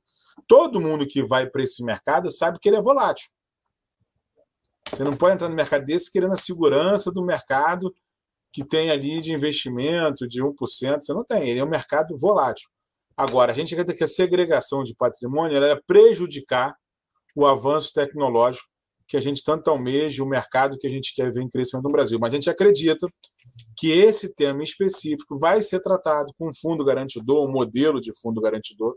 Todo 0.48 0.80
mundo 0.80 1.08
que 1.08 1.24
vai 1.24 1.50
para 1.50 1.64
esse 1.64 1.84
mercado 1.84 2.30
sabe 2.30 2.60
que 2.60 2.70
ele 2.70 2.78
é 2.78 2.82
volátil. 2.82 3.30
Você 4.92 5.04
não 5.04 5.16
pode 5.16 5.36
entrar 5.36 5.50
no 5.50 5.56
mercado 5.56 5.86
desse 5.86 6.12
querendo 6.12 6.34
a 6.34 6.38
segurança 6.38 7.12
do 7.12 7.24
mercado 7.24 7.94
que 8.52 8.66
tem 8.66 8.90
ali 8.90 9.22
de 9.22 9.34
investimento 9.34 10.28
de 10.28 10.42
1%, 10.42 10.54
você 11.00 11.14
não 11.14 11.24
tem, 11.24 11.50
ele 11.50 11.60
é 11.60 11.64
um 11.64 11.70
mercado 11.70 12.16
volátil. 12.18 12.68
Agora, 13.16 13.52
a 13.52 13.56
gente 13.56 13.74
acredita 13.74 13.98
que 13.98 14.04
a 14.04 14.08
segregação 14.08 14.84
de 14.84 14.96
patrimônio 14.96 15.58
ela 15.58 15.68
é 15.68 15.80
prejudicar 15.86 16.76
o 17.36 17.46
avanço 17.46 17.94
tecnológico 17.94 18.68
que 19.08 19.16
a 19.16 19.22
gente 19.22 19.44
tanto 19.44 19.70
almeja, 19.70 20.24
o 20.24 20.28
mercado 20.28 20.78
que 20.78 20.86
a 20.86 20.90
gente 20.90 21.16
quer 21.16 21.32
ver 21.32 21.42
em 21.42 21.50
crescimento 21.50 21.86
no 21.86 21.92
Brasil. 21.92 22.20
Mas 22.20 22.34
a 22.34 22.36
gente 22.36 22.50
acredita 22.50 23.08
que 23.78 23.92
esse 23.92 24.36
tema 24.36 24.62
específico 24.62 25.38
vai 25.40 25.62
ser 25.62 25.80
tratado 25.80 26.34
com 26.38 26.50
fundo 26.54 26.84
garantidor, 26.84 27.48
um 27.48 27.52
modelo 27.52 28.02
de 28.02 28.12
fundo 28.20 28.42
garantidor, 28.42 28.96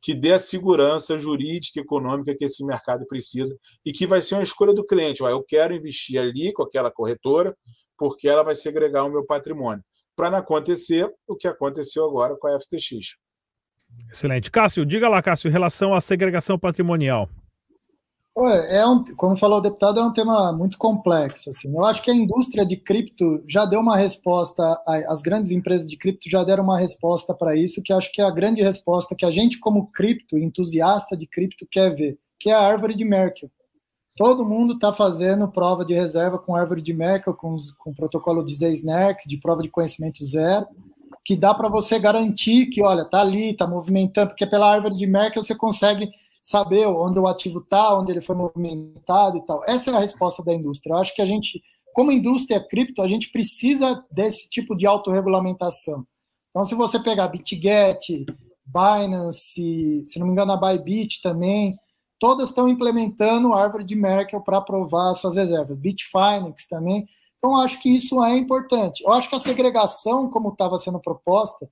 que 0.00 0.14
dê 0.14 0.32
a 0.32 0.38
segurança 0.38 1.18
jurídica 1.18 1.80
e 1.80 1.82
econômica 1.82 2.36
que 2.36 2.44
esse 2.44 2.64
mercado 2.64 3.06
precisa 3.06 3.56
e 3.84 3.92
que 3.92 4.06
vai 4.06 4.20
ser 4.20 4.34
uma 4.34 4.42
escolha 4.42 4.72
do 4.72 4.84
cliente. 4.84 5.22
eu 5.22 5.42
quero 5.42 5.74
investir 5.74 6.20
ali 6.20 6.52
com 6.52 6.62
aquela 6.62 6.90
corretora 6.90 7.56
porque 7.98 8.28
ela 8.28 8.42
vai 8.42 8.54
segregar 8.54 9.04
o 9.04 9.10
meu 9.10 9.24
patrimônio. 9.24 9.82
Para 10.14 10.30
não 10.30 10.38
acontecer 10.38 11.10
o 11.26 11.36
que 11.36 11.48
aconteceu 11.48 12.04
agora 12.04 12.36
com 12.38 12.48
a 12.48 12.58
FTX. 12.58 13.16
Excelente. 14.10 14.50
Cássio, 14.50 14.84
diga 14.84 15.08
lá, 15.08 15.22
Cássio, 15.22 15.48
em 15.48 15.52
relação 15.52 15.94
à 15.94 16.00
segregação 16.00 16.58
patrimonial. 16.58 17.28
É 18.38 18.86
um, 18.86 19.02
como 19.16 19.34
falou 19.34 19.58
o 19.58 19.62
deputado, 19.62 19.98
é 19.98 20.02
um 20.04 20.12
tema 20.12 20.52
muito 20.52 20.76
complexo. 20.76 21.48
Assim. 21.48 21.74
Eu 21.74 21.84
acho 21.86 22.02
que 22.02 22.10
a 22.10 22.14
indústria 22.14 22.66
de 22.66 22.76
cripto 22.76 23.42
já 23.48 23.64
deu 23.64 23.80
uma 23.80 23.96
resposta, 23.96 24.78
as 25.08 25.22
grandes 25.22 25.52
empresas 25.52 25.88
de 25.88 25.96
cripto 25.96 26.28
já 26.28 26.44
deram 26.44 26.62
uma 26.64 26.78
resposta 26.78 27.32
para 27.32 27.56
isso, 27.56 27.82
que 27.82 27.94
acho 27.94 28.12
que 28.12 28.20
é 28.20 28.24
a 28.24 28.30
grande 28.30 28.60
resposta 28.60 29.14
que 29.16 29.24
a 29.24 29.30
gente, 29.30 29.58
como 29.58 29.90
cripto, 29.90 30.36
entusiasta 30.36 31.16
de 31.16 31.26
cripto, 31.26 31.66
quer 31.70 31.94
ver, 31.94 32.18
que 32.38 32.50
é 32.50 32.52
a 32.52 32.60
árvore 32.60 32.94
de 32.94 33.06
Merkel. 33.06 33.50
Todo 34.18 34.44
mundo 34.44 34.74
está 34.74 34.92
fazendo 34.92 35.48
prova 35.48 35.82
de 35.82 35.94
reserva 35.94 36.38
com 36.38 36.54
árvore 36.54 36.82
de 36.82 36.92
Merkel, 36.92 37.32
com, 37.32 37.54
os, 37.54 37.70
com 37.70 37.90
o 37.90 37.94
protocolo 37.94 38.44
de 38.44 38.54
Zeisnerx, 38.54 39.24
de 39.26 39.38
prova 39.38 39.62
de 39.62 39.70
conhecimento 39.70 40.22
zero, 40.22 40.66
que 41.24 41.36
dá 41.36 41.54
para 41.54 41.70
você 41.70 41.98
garantir 41.98 42.66
que, 42.66 42.82
olha, 42.82 43.02
está 43.02 43.22
ali, 43.22 43.52
está 43.52 43.66
movimentando, 43.66 44.28
porque 44.28 44.46
pela 44.46 44.70
árvore 44.70 44.94
de 44.94 45.06
Merkel 45.06 45.42
você 45.42 45.54
consegue 45.54 46.10
saber 46.46 46.86
onde 46.86 47.18
o 47.18 47.26
ativo 47.26 47.58
está, 47.58 47.98
onde 47.98 48.12
ele 48.12 48.20
foi 48.20 48.36
movimentado 48.36 49.36
e 49.36 49.44
tal. 49.44 49.64
Essa 49.66 49.90
é 49.90 49.94
a 49.96 49.98
resposta 49.98 50.44
da 50.44 50.54
indústria. 50.54 50.92
Eu 50.92 50.98
acho 50.98 51.12
que 51.12 51.20
a 51.20 51.26
gente, 51.26 51.60
como 51.92 52.12
indústria 52.12 52.60
cripto, 52.60 53.02
a 53.02 53.08
gente 53.08 53.32
precisa 53.32 54.00
desse 54.12 54.48
tipo 54.48 54.76
de 54.76 54.86
autorregulamentação. 54.86 56.06
Então, 56.50 56.64
se 56.64 56.76
você 56.76 57.02
pegar 57.02 57.26
BitGet, 57.26 58.26
Binance, 58.64 60.04
se 60.06 60.18
não 60.20 60.26
me 60.26 60.32
engano, 60.32 60.52
a 60.52 60.56
Bybit 60.56 61.20
também, 61.20 61.76
todas 62.20 62.50
estão 62.50 62.68
implementando 62.68 63.52
a 63.52 63.60
árvore 63.60 63.82
de 63.82 63.96
Merkel 63.96 64.40
para 64.40 64.58
aprovar 64.58 65.14
suas 65.14 65.34
reservas. 65.34 65.76
Bitfinex 65.76 66.68
também. 66.68 67.08
Então, 67.38 67.56
acho 67.56 67.80
que 67.80 67.88
isso 67.88 68.22
é 68.22 68.36
importante. 68.36 69.02
Eu 69.02 69.12
acho 69.12 69.28
que 69.28 69.34
a 69.34 69.40
segregação, 69.40 70.30
como 70.30 70.50
estava 70.50 70.78
sendo 70.78 71.00
proposta, 71.00 71.68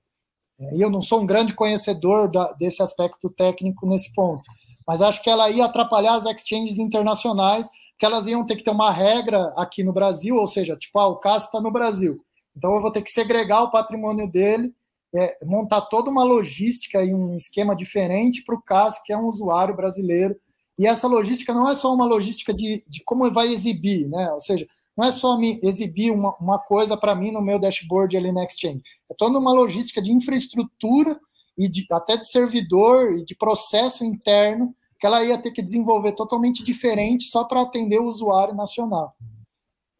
e 0.73 0.81
eu 0.81 0.89
não 0.89 1.01
sou 1.01 1.21
um 1.21 1.25
grande 1.25 1.53
conhecedor 1.53 2.29
da, 2.29 2.51
desse 2.53 2.83
aspecto 2.83 3.29
técnico 3.29 3.87
nesse 3.87 4.13
ponto, 4.13 4.43
mas 4.87 5.01
acho 5.01 5.21
que 5.21 5.29
ela 5.29 5.49
ia 5.49 5.65
atrapalhar 5.65 6.15
as 6.15 6.25
exchanges 6.25 6.79
internacionais, 6.79 7.69
que 7.97 8.05
elas 8.05 8.27
iam 8.27 8.45
ter 8.45 8.55
que 8.55 8.63
ter 8.63 8.71
uma 8.71 8.91
regra 8.91 9.53
aqui 9.57 9.83
no 9.83 9.93
Brasil, 9.93 10.35
ou 10.35 10.47
seja, 10.47 10.75
tipo, 10.75 10.99
ah, 10.99 11.07
o 11.07 11.17
Cássio 11.17 11.47
está 11.47 11.61
no 11.61 11.71
Brasil, 11.71 12.19
então 12.55 12.75
eu 12.75 12.81
vou 12.81 12.91
ter 12.91 13.01
que 13.01 13.11
segregar 13.11 13.63
o 13.63 13.71
patrimônio 13.71 14.29
dele, 14.29 14.73
é, 15.13 15.45
montar 15.45 15.81
toda 15.81 16.09
uma 16.09 16.23
logística 16.23 17.03
e 17.03 17.13
um 17.13 17.35
esquema 17.35 17.75
diferente 17.75 18.43
para 18.43 18.55
o 18.55 18.61
Cássio, 18.61 19.01
que 19.05 19.13
é 19.13 19.17
um 19.17 19.27
usuário 19.27 19.75
brasileiro, 19.75 20.35
e 20.77 20.85
essa 20.85 21.07
logística 21.07 21.53
não 21.53 21.69
é 21.69 21.73
só 21.73 21.93
uma 21.93 22.05
logística 22.05 22.53
de, 22.53 22.83
de 22.87 23.01
como 23.05 23.31
vai 23.31 23.47
exibir, 23.47 24.09
né? 24.09 24.31
Ou 24.33 24.41
seja, 24.41 24.67
não 24.95 25.05
é 25.05 25.11
só 25.11 25.37
me 25.37 25.59
exibir 25.63 26.11
uma, 26.11 26.35
uma 26.35 26.59
coisa 26.59 26.97
para 26.97 27.15
mim 27.15 27.31
no 27.31 27.41
meu 27.41 27.59
dashboard 27.59 28.15
ali 28.15 28.31
na 28.31 28.43
Exchange. 28.43 28.81
É 29.09 29.15
toda 29.17 29.39
uma 29.39 29.53
logística 29.53 30.01
de 30.01 30.11
infraestrutura 30.11 31.19
e 31.57 31.69
de, 31.69 31.85
até 31.91 32.17
de 32.17 32.29
servidor 32.29 33.11
e 33.11 33.25
de 33.25 33.35
processo 33.35 34.03
interno 34.03 34.75
que 34.99 35.05
ela 35.05 35.23
ia 35.23 35.37
ter 35.37 35.51
que 35.51 35.61
desenvolver 35.61 36.13
totalmente 36.13 36.63
diferente 36.63 37.25
só 37.25 37.43
para 37.43 37.61
atender 37.61 37.99
o 37.99 38.07
usuário 38.07 38.55
nacional. 38.55 39.15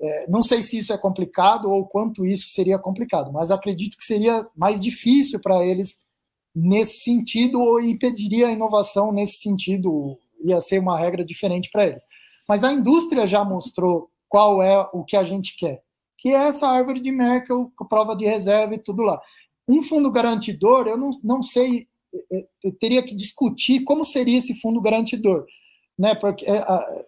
É, 0.02 0.30
não 0.30 0.44
sei 0.44 0.62
se 0.62 0.78
isso 0.78 0.92
é 0.92 0.98
complicado 0.98 1.70
ou 1.70 1.86
quanto 1.86 2.26
isso 2.26 2.50
seria 2.50 2.78
complicado, 2.78 3.32
mas 3.32 3.52
acredito 3.52 3.98
que 3.98 4.04
seria 4.04 4.46
mais 4.56 4.80
difícil 4.80 5.40
para 5.40 5.66
eles 5.66 6.00
nesse 6.56 7.00
sentido 7.00 7.60
ou 7.60 7.80
impediria 7.80 8.48
a 8.48 8.52
inovação 8.52 9.12
nesse 9.12 9.40
sentido, 9.40 10.18
ia 10.44 10.60
ser 10.62 10.80
uma 10.80 10.98
regra 10.98 11.24
diferente 11.24 11.70
para 11.72 11.86
eles. 11.86 12.04
Mas 12.48 12.64
a 12.64 12.72
indústria 12.72 13.26
já 13.26 13.44
mostrou 13.44 14.10
qual 14.28 14.62
é 14.62 14.80
o 14.94 15.04
que 15.04 15.18
a 15.18 15.24
gente 15.24 15.56
quer, 15.58 15.82
que 16.18 16.30
é 16.30 16.48
essa 16.48 16.68
árvore 16.68 17.02
de 17.02 17.12
Merkel 17.12 17.72
prova 17.90 18.16
de 18.16 18.26
reserva 18.26 18.74
e 18.76 18.80
tudo 18.80 19.02
lá. 19.02 19.20
Um 19.68 19.82
fundo 19.82 20.12
garantidor, 20.12 20.88
eu 20.88 20.98
não, 20.98 21.10
não 21.24 21.44
sei, 21.44 21.88
é, 22.32 22.46
eu 22.64 22.72
teria 22.74 23.04
que 23.04 23.16
discutir 23.16 23.84
como 23.84 24.04
seria 24.06 24.38
esse 24.38 24.60
fundo 24.60 24.82
garantidor, 24.82 25.46
né? 25.98 26.14
Porque 26.16 26.46
é, 26.50 26.64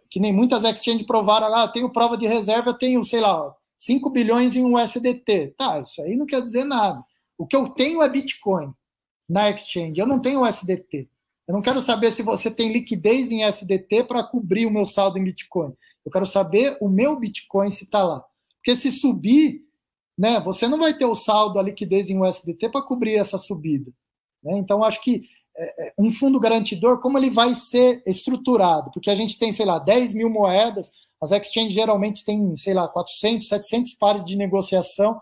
que 0.09 0.19
nem 0.19 0.33
muitas 0.33 0.63
exchanges 0.63 1.05
provaram, 1.05 1.53
ah, 1.53 1.67
tenho 1.67 1.91
prova 1.91 2.17
de 2.17 2.25
reserva, 2.27 2.77
tenho, 2.77 3.03
sei 3.03 3.21
lá, 3.21 3.53
5 3.77 4.09
bilhões 4.09 4.55
em 4.55 4.63
um 4.63 4.75
USDT. 4.75 5.53
Tá, 5.57 5.81
isso 5.81 6.01
aí 6.01 6.15
não 6.15 6.25
quer 6.25 6.41
dizer 6.41 6.63
nada. 6.63 7.03
O 7.37 7.45
que 7.45 7.55
eu 7.55 7.69
tenho 7.69 8.01
é 8.01 8.09
Bitcoin 8.09 8.73
na 9.29 9.49
exchange, 9.49 9.99
eu 9.99 10.07
não 10.07 10.19
tenho 10.19 10.43
USDT. 10.43 11.09
Eu 11.47 11.53
não 11.53 11.61
quero 11.61 11.79
saber 11.79 12.11
se 12.11 12.21
você 12.23 12.51
tem 12.51 12.73
liquidez 12.73 13.31
em 13.31 13.45
USDT 13.45 14.03
para 14.03 14.23
cobrir 14.23 14.65
o 14.65 14.71
meu 14.71 14.85
saldo 14.85 15.17
em 15.17 15.23
Bitcoin. 15.23 15.73
Eu 16.05 16.11
quero 16.11 16.25
saber 16.25 16.77
o 16.81 16.89
meu 16.89 17.17
Bitcoin 17.17 17.69
se 17.69 17.85
está 17.85 18.03
lá. 18.03 18.23
Porque 18.57 18.75
se 18.75 18.91
subir, 18.91 19.61
né? 20.17 20.39
Você 20.41 20.67
não 20.67 20.79
vai 20.79 20.97
ter 20.97 21.05
o 21.05 21.15
saldo, 21.15 21.59
a 21.59 21.63
liquidez 21.63 22.09
em 22.09 22.19
USDT 22.19 22.69
para 22.69 22.81
cobrir 22.81 23.15
essa 23.15 23.37
subida. 23.37 23.91
Né? 24.43 24.57
Então, 24.57 24.83
acho 24.83 25.01
que 25.01 25.23
é, 25.55 25.87
é, 25.87 25.93
um 25.97 26.09
fundo 26.11 26.39
garantidor, 26.39 26.99
como 27.01 27.17
ele 27.17 27.29
vai 27.29 27.53
ser 27.53 28.01
estruturado? 28.05 28.91
Porque 28.91 29.09
a 29.09 29.15
gente 29.15 29.37
tem, 29.37 29.51
sei 29.51 29.65
lá, 29.65 29.79
10 29.79 30.13
mil 30.13 30.29
moedas, 30.29 30.91
as 31.21 31.31
exchanges 31.31 31.73
geralmente 31.73 32.23
têm, 32.23 32.55
sei 32.55 32.73
lá, 32.73 32.87
400, 32.87 33.47
700 33.47 33.93
pares 33.95 34.23
de 34.23 34.35
negociação. 34.35 35.19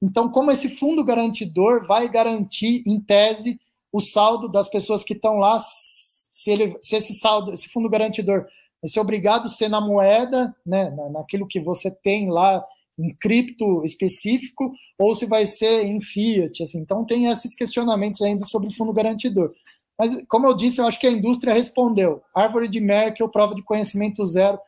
Então, 0.00 0.28
como 0.28 0.50
esse 0.50 0.76
fundo 0.76 1.04
garantidor 1.04 1.86
vai 1.86 2.08
garantir, 2.08 2.82
em 2.86 3.00
tese, 3.00 3.60
o 3.92 4.00
saldo 4.00 4.48
das 4.48 4.68
pessoas 4.68 5.04
que 5.04 5.14
estão 5.14 5.36
lá, 5.36 5.58
se, 5.60 6.50
ele, 6.50 6.76
se 6.80 6.96
esse 6.96 7.14
saldo, 7.14 7.52
esse 7.52 7.68
fundo 7.68 7.88
garantidor 7.88 8.46
vai 8.80 8.88
ser 8.88 9.00
obrigado 9.00 9.46
a 9.46 9.48
ser 9.48 9.68
na 9.68 9.80
moeda, 9.80 10.54
né, 10.66 10.90
naquilo 11.12 11.46
que 11.46 11.60
você 11.60 11.90
tem 11.90 12.30
lá 12.30 12.64
em 12.98 13.14
cripto 13.20 13.84
específico, 13.84 14.72
ou 14.98 15.14
se 15.14 15.26
vai 15.26 15.46
ser 15.46 15.84
em 15.84 16.00
fiat. 16.00 16.62
Assim. 16.62 16.80
Então, 16.80 17.04
tem 17.04 17.26
esses 17.26 17.54
questionamentos 17.54 18.20
ainda 18.22 18.44
sobre 18.44 18.68
o 18.68 18.74
fundo 18.74 18.92
garantidor. 18.92 19.52
Mas, 19.98 20.16
como 20.28 20.46
eu 20.46 20.54
disse, 20.54 20.80
eu 20.80 20.86
acho 20.86 20.98
que 20.98 21.06
a 21.06 21.12
indústria 21.12 21.54
respondeu. 21.54 22.22
Árvore 22.34 22.68
de 22.68 22.80
Merkel, 22.80 23.28
prova 23.28 23.54
de 23.54 23.62
conhecimento 23.62 24.24
zero. 24.26 24.58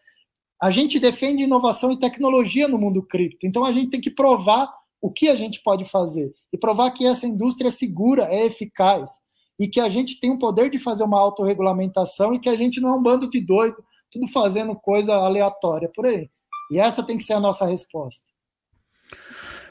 A 0.61 0.70
gente 0.70 1.01
defende 1.01 1.43
inovação 1.43 1.91
e 1.91 1.99
tecnologia 1.99 2.68
no 2.68 2.79
mundo 2.79 3.03
cripto. 3.03 3.47
Então, 3.47 3.64
a 3.64 3.72
gente 3.72 3.91
tem 3.91 4.01
que 4.01 4.11
provar 4.11 4.72
o 5.05 5.11
que 5.11 5.29
a 5.29 5.37
gente 5.37 5.62
pode 5.62 5.85
fazer 5.85 6.33
e 6.51 6.57
provar 6.57 6.91
que 6.91 7.07
essa 7.07 7.27
indústria 7.27 7.68
é 7.68 7.70
segura, 7.70 8.25
é 8.25 8.47
eficaz 8.47 9.11
e 9.59 9.68
que 9.68 9.79
a 9.79 9.89
gente 9.91 10.18
tem 10.18 10.31
o 10.31 10.39
poder 10.39 10.70
de 10.70 10.79
fazer 10.79 11.05
uma 11.05 11.20
autorregulamentação 11.20 12.33
e 12.33 12.41
que 12.41 12.49
a 12.49 12.57
gente 12.57 12.81
não 12.81 12.89
é 12.89 12.95
um 12.95 13.03
bando 13.03 13.29
de 13.29 13.39
doido, 13.39 13.77
tudo 14.11 14.27
fazendo 14.29 14.75
coisa 14.75 15.14
aleatória 15.14 15.91
por 15.95 16.07
aí. 16.07 16.31
E 16.75 16.79
essa 16.81 17.05
tem 17.05 17.16
que 17.16 17.22
ser 17.22 17.35
a 17.35 17.41
nossa 17.41 17.64
resposta. 17.64 18.25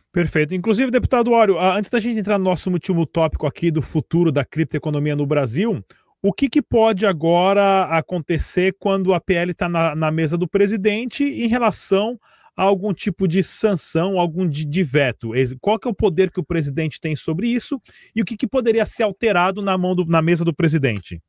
Perfeito. 0.09 0.53
Inclusive, 0.53 0.89
deputado 0.89 1.33
Ório, 1.33 1.59
antes 1.59 1.91
da 1.91 1.99
gente 1.99 2.17
entrar 2.17 2.37
no 2.37 2.45
nosso 2.45 2.71
último 2.71 3.05
tópico 3.05 3.45
aqui 3.45 3.69
do 3.69 3.81
futuro 3.81 4.31
da 4.31 4.45
criptoeconomia 4.45 5.13
no 5.13 5.25
Brasil, 5.25 5.83
o 6.21 6.31
que, 6.31 6.47
que 6.47 6.61
pode 6.61 7.05
agora 7.05 7.83
acontecer 7.87 8.73
quando 8.79 9.13
a 9.13 9.19
PL 9.19 9.51
está 9.51 9.67
na, 9.67 9.93
na, 9.93 10.11
mesa 10.11 10.37
do 10.37 10.47
presidente 10.47 11.25
em 11.25 11.47
relação 11.47 12.17
a 12.55 12.63
algum 12.63 12.93
tipo 12.93 13.27
de 13.27 13.43
sanção, 13.43 14.17
algum 14.17 14.47
de, 14.47 14.63
de, 14.63 14.83
veto? 14.83 15.31
Qual 15.59 15.77
que 15.77 15.89
é 15.89 15.91
o 15.91 15.95
poder 15.95 16.31
que 16.31 16.39
o 16.39 16.45
presidente 16.45 17.01
tem 17.01 17.17
sobre 17.17 17.47
isso 17.47 17.81
e 18.15 18.21
o 18.21 18.25
que, 18.25 18.37
que 18.37 18.47
poderia 18.47 18.85
ser 18.85 19.03
alterado 19.03 19.61
na, 19.61 19.77
mão 19.77 19.93
do, 19.93 20.05
na 20.05 20.21
mesa 20.21 20.45
do 20.45 20.53
presidente? 20.53 21.21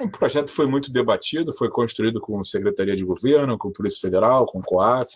O 0.00 0.08
projeto 0.08 0.50
foi 0.50 0.66
muito 0.66 0.92
debatido, 0.92 1.52
foi 1.52 1.68
construído 1.68 2.20
com 2.20 2.42
Secretaria 2.44 2.94
de 2.94 3.04
Governo, 3.04 3.58
com 3.58 3.72
Polícia 3.72 4.00
Federal, 4.00 4.46
com 4.46 4.62
COAF, 4.62 5.14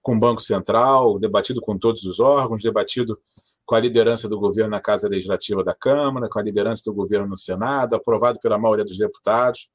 com 0.00 0.18
Banco 0.18 0.40
Central, 0.40 1.18
debatido 1.18 1.60
com 1.60 1.76
todos 1.76 2.04
os 2.04 2.20
órgãos, 2.20 2.62
debatido 2.62 3.20
com 3.66 3.74
a 3.74 3.80
liderança 3.80 4.28
do 4.28 4.38
governo 4.38 4.70
na 4.70 4.80
Casa 4.80 5.08
Legislativa 5.08 5.64
da 5.64 5.74
Câmara, 5.74 6.28
com 6.28 6.38
a 6.38 6.42
liderança 6.42 6.84
do 6.86 6.94
governo 6.94 7.26
no 7.26 7.36
Senado, 7.36 7.96
aprovado 7.96 8.38
pela 8.38 8.56
maioria 8.56 8.84
dos 8.84 8.96
deputados. 8.96 9.70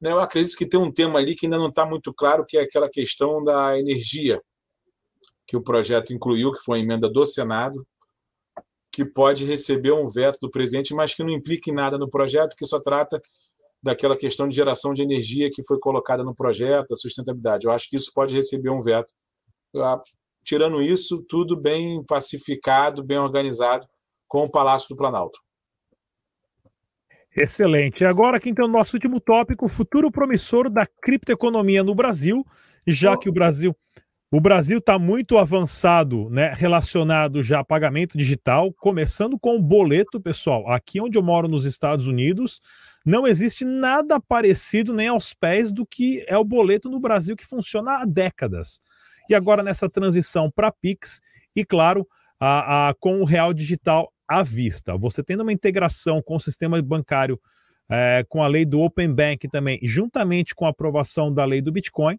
Né, 0.00 0.12
eu 0.12 0.20
acredito 0.20 0.56
que 0.56 0.66
tem 0.66 0.78
um 0.78 0.92
tema 0.92 1.18
ali 1.18 1.34
que 1.34 1.46
ainda 1.46 1.58
não 1.58 1.68
está 1.68 1.84
muito 1.84 2.14
claro, 2.14 2.44
que 2.46 2.56
é 2.56 2.60
aquela 2.60 2.88
questão 2.88 3.42
da 3.42 3.76
energia, 3.76 4.40
que 5.48 5.56
o 5.56 5.62
projeto 5.62 6.12
incluiu, 6.12 6.52
que 6.52 6.62
foi 6.62 6.78
a 6.78 6.82
emenda 6.82 7.08
do 7.08 7.26
Senado, 7.26 7.84
que 8.92 9.04
pode 9.04 9.44
receber 9.44 9.92
um 9.92 10.06
veto 10.06 10.38
do 10.40 10.48
presidente, 10.48 10.94
mas 10.94 11.12
que 11.12 11.24
não 11.24 11.30
implica 11.30 11.70
em 11.70 11.74
nada 11.74 11.98
no 11.98 12.08
projeto, 12.08 12.54
que 12.54 12.64
só 12.64 12.78
trata 12.78 13.20
daquela 13.84 14.16
questão 14.16 14.48
de 14.48 14.56
geração 14.56 14.94
de 14.94 15.02
energia 15.02 15.50
que 15.52 15.62
foi 15.62 15.78
colocada 15.78 16.24
no 16.24 16.34
projeto, 16.34 16.92
a 16.92 16.96
sustentabilidade. 16.96 17.66
Eu 17.66 17.70
acho 17.70 17.90
que 17.90 17.96
isso 17.96 18.10
pode 18.14 18.34
receber 18.34 18.70
um 18.70 18.80
veto. 18.80 19.12
Ah, 19.76 20.00
tirando 20.42 20.80
isso, 20.80 21.22
tudo 21.28 21.54
bem 21.54 22.02
pacificado, 22.02 23.04
bem 23.04 23.18
organizado 23.18 23.86
com 24.26 24.44
o 24.44 24.50
Palácio 24.50 24.88
do 24.88 24.96
Planalto. 24.96 25.38
Excelente. 27.36 28.06
Agora, 28.06 28.38
aqui 28.38 28.48
então, 28.48 28.66
nosso 28.66 28.96
último 28.96 29.20
tópico: 29.20 29.68
futuro 29.68 30.10
promissor 30.10 30.70
da 30.70 30.86
criptoeconomia 30.86 31.84
no 31.84 31.94
Brasil, 31.94 32.42
já 32.86 33.12
oh. 33.12 33.18
que 33.18 33.28
o 33.28 33.32
Brasil. 33.32 33.76
O 34.32 34.40
Brasil 34.40 34.78
está 34.78 34.98
muito 34.98 35.38
avançado, 35.38 36.28
né, 36.28 36.52
relacionado 36.56 37.40
já 37.40 37.60
a 37.60 37.64
pagamento 37.64 38.18
digital, 38.18 38.72
começando 38.72 39.38
com 39.38 39.56
o 39.56 39.62
boleto, 39.62 40.20
pessoal. 40.20 40.68
Aqui 40.72 41.00
onde 41.00 41.16
eu 41.16 41.22
moro 41.22 41.46
nos 41.46 41.64
Estados 41.64 42.08
Unidos, 42.08 42.60
não 43.04 43.26
existe 43.26 43.64
nada 43.64 44.18
parecido 44.18 44.94
nem 44.94 45.08
aos 45.08 45.34
pés 45.34 45.70
do 45.70 45.84
que 45.84 46.24
é 46.26 46.38
o 46.38 46.44
boleto 46.44 46.88
no 46.88 46.98
Brasil 46.98 47.36
que 47.36 47.44
funciona 47.44 47.98
há 47.98 48.04
décadas. 48.04 48.80
E 49.28 49.34
agora 49.34 49.62
nessa 49.62 49.88
transição 49.88 50.50
para 50.50 50.72
Pix 50.72 51.20
e, 51.54 51.64
claro, 51.64 52.08
a, 52.40 52.88
a, 52.88 52.94
com 52.94 53.20
o 53.20 53.24
real 53.24 53.52
digital 53.52 54.12
à 54.26 54.42
vista. 54.42 54.96
Você 54.96 55.22
tendo 55.22 55.42
uma 55.42 55.52
integração 55.52 56.22
com 56.22 56.36
o 56.36 56.40
sistema 56.40 56.80
bancário, 56.80 57.38
é, 57.88 58.24
com 58.28 58.42
a 58.42 58.46
lei 58.46 58.64
do 58.64 58.80
Open 58.80 59.12
Bank 59.12 59.48
também, 59.48 59.78
juntamente 59.82 60.54
com 60.54 60.66
a 60.66 60.70
aprovação 60.70 61.32
da 61.32 61.44
lei 61.44 61.60
do 61.60 61.72
Bitcoin, 61.72 62.18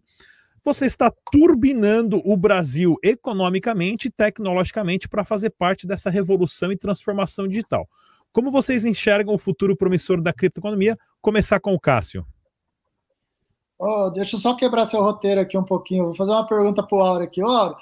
você 0.64 0.86
está 0.86 1.12
turbinando 1.30 2.20
o 2.24 2.36
Brasil 2.36 2.96
economicamente 3.02 4.08
e 4.08 4.10
tecnologicamente 4.10 5.08
para 5.08 5.24
fazer 5.24 5.50
parte 5.50 5.86
dessa 5.86 6.10
revolução 6.10 6.72
e 6.72 6.76
transformação 6.76 7.46
digital. 7.46 7.88
Como 8.36 8.50
vocês 8.50 8.84
enxergam 8.84 9.32
o 9.32 9.38
futuro 9.38 9.74
promissor 9.74 10.20
da 10.20 10.30
criptoeconomia? 10.30 10.98
Começar 11.22 11.58
com 11.58 11.72
o 11.72 11.80
Cássio. 11.80 12.22
Oh, 13.78 14.10
deixa 14.10 14.36
eu 14.36 14.40
só 14.40 14.54
quebrar 14.54 14.84
seu 14.84 15.00
roteiro 15.00 15.40
aqui 15.40 15.56
um 15.56 15.64
pouquinho. 15.64 16.04
Vou 16.04 16.14
fazer 16.14 16.32
uma 16.32 16.46
pergunta 16.46 16.86
para 16.86 16.98
o 16.98 17.00
Auro 17.00 17.24
aqui. 17.24 17.40
Auro, 17.40 17.74